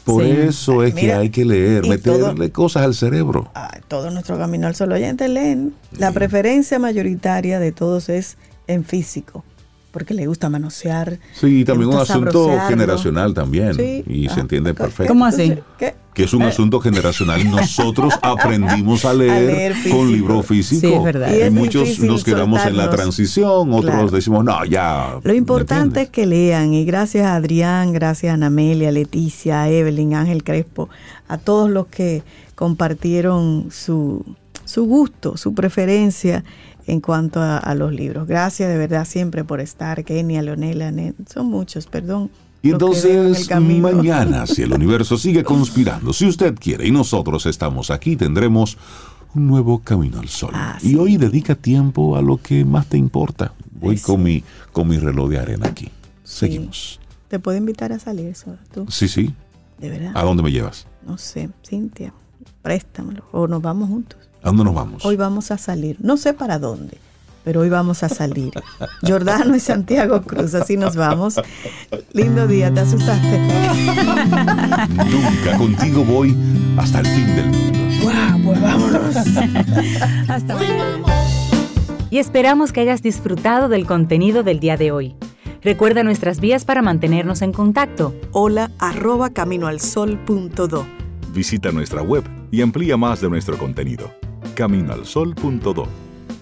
[0.03, 3.52] Por eso es que hay que leer, meterle cosas al cerebro.
[3.88, 5.73] todo nuestro camino al solo oyente leen.
[5.98, 8.38] La preferencia mayoritaria de todos es
[8.68, 9.44] en físico
[9.91, 11.19] porque le gusta manosear.
[11.34, 13.76] Sí, también un asunto generacional también.
[14.07, 15.11] y se ah, entiende perfecto.
[15.11, 15.57] ¿Cómo así?
[16.13, 16.47] Que es un eh.
[16.47, 17.49] asunto generacional.
[17.49, 20.88] Nosotros aprendimos a leer, con libro físico.
[20.88, 21.31] Sí, es verdad.
[21.33, 25.19] Y, muchos nos quedamos en la transición, otros decimos, no, ya.
[25.23, 26.73] Lo importante es que lean.
[26.73, 30.89] Y gracias a Adrián, gracias a Anamelia, Leticia, Evelyn, Ángel Crespo,
[31.27, 32.23] a todos los que
[32.55, 34.23] compartieron su,
[34.65, 36.43] su gusto, su preferencia
[36.88, 38.27] en cuanto a, los libros.
[38.27, 40.91] Gracias de verdad siempre por estar, Kenia, Leonela,
[41.27, 42.29] son muchos, perdón.
[42.63, 48.15] Y entonces, mañana, si el universo sigue conspirando, si usted quiere y nosotros estamos aquí,
[48.15, 48.77] tendremos
[49.33, 50.51] un nuevo camino al sol.
[50.53, 53.53] Ah, y hoy dedica tiempo a lo que más te importa.
[53.71, 55.89] Voy con, mi, con mi reloj de arena aquí.
[56.23, 56.99] Seguimos.
[57.29, 58.85] ¿Te puedo invitar a salir solo tú?
[58.89, 59.33] Sí, sí.
[59.79, 60.11] ¿De verdad?
[60.13, 60.85] ¿A dónde me llevas?
[61.05, 62.13] No sé, Cintia,
[62.61, 63.23] préstamelo.
[63.31, 64.19] O nos vamos juntos.
[64.43, 65.05] ¿A dónde nos vamos?
[65.05, 65.97] Hoy vamos a salir.
[65.99, 66.97] No sé para dónde,
[67.43, 68.51] pero hoy vamos a salir.
[69.01, 71.35] Jordano y Santiago Cruz, así nos vamos.
[72.13, 73.39] Lindo día, ¿te asustaste?
[75.09, 76.35] Nunca, contigo voy
[76.77, 77.80] hasta el fin del mundo.
[78.03, 78.43] ¡Wow!
[78.45, 79.15] Pues vámonos.
[80.27, 81.01] hasta mañana.
[82.09, 85.15] Y esperamos que hayas disfrutado del contenido del día de hoy.
[85.61, 88.13] Recuerda nuestras vías para mantenernos en contacto.
[88.31, 90.85] Hola arroba caminoalsol.do.
[91.34, 94.11] Visita nuestra web y amplía más de nuestro contenido
[94.55, 96.10] caminoalsol.do.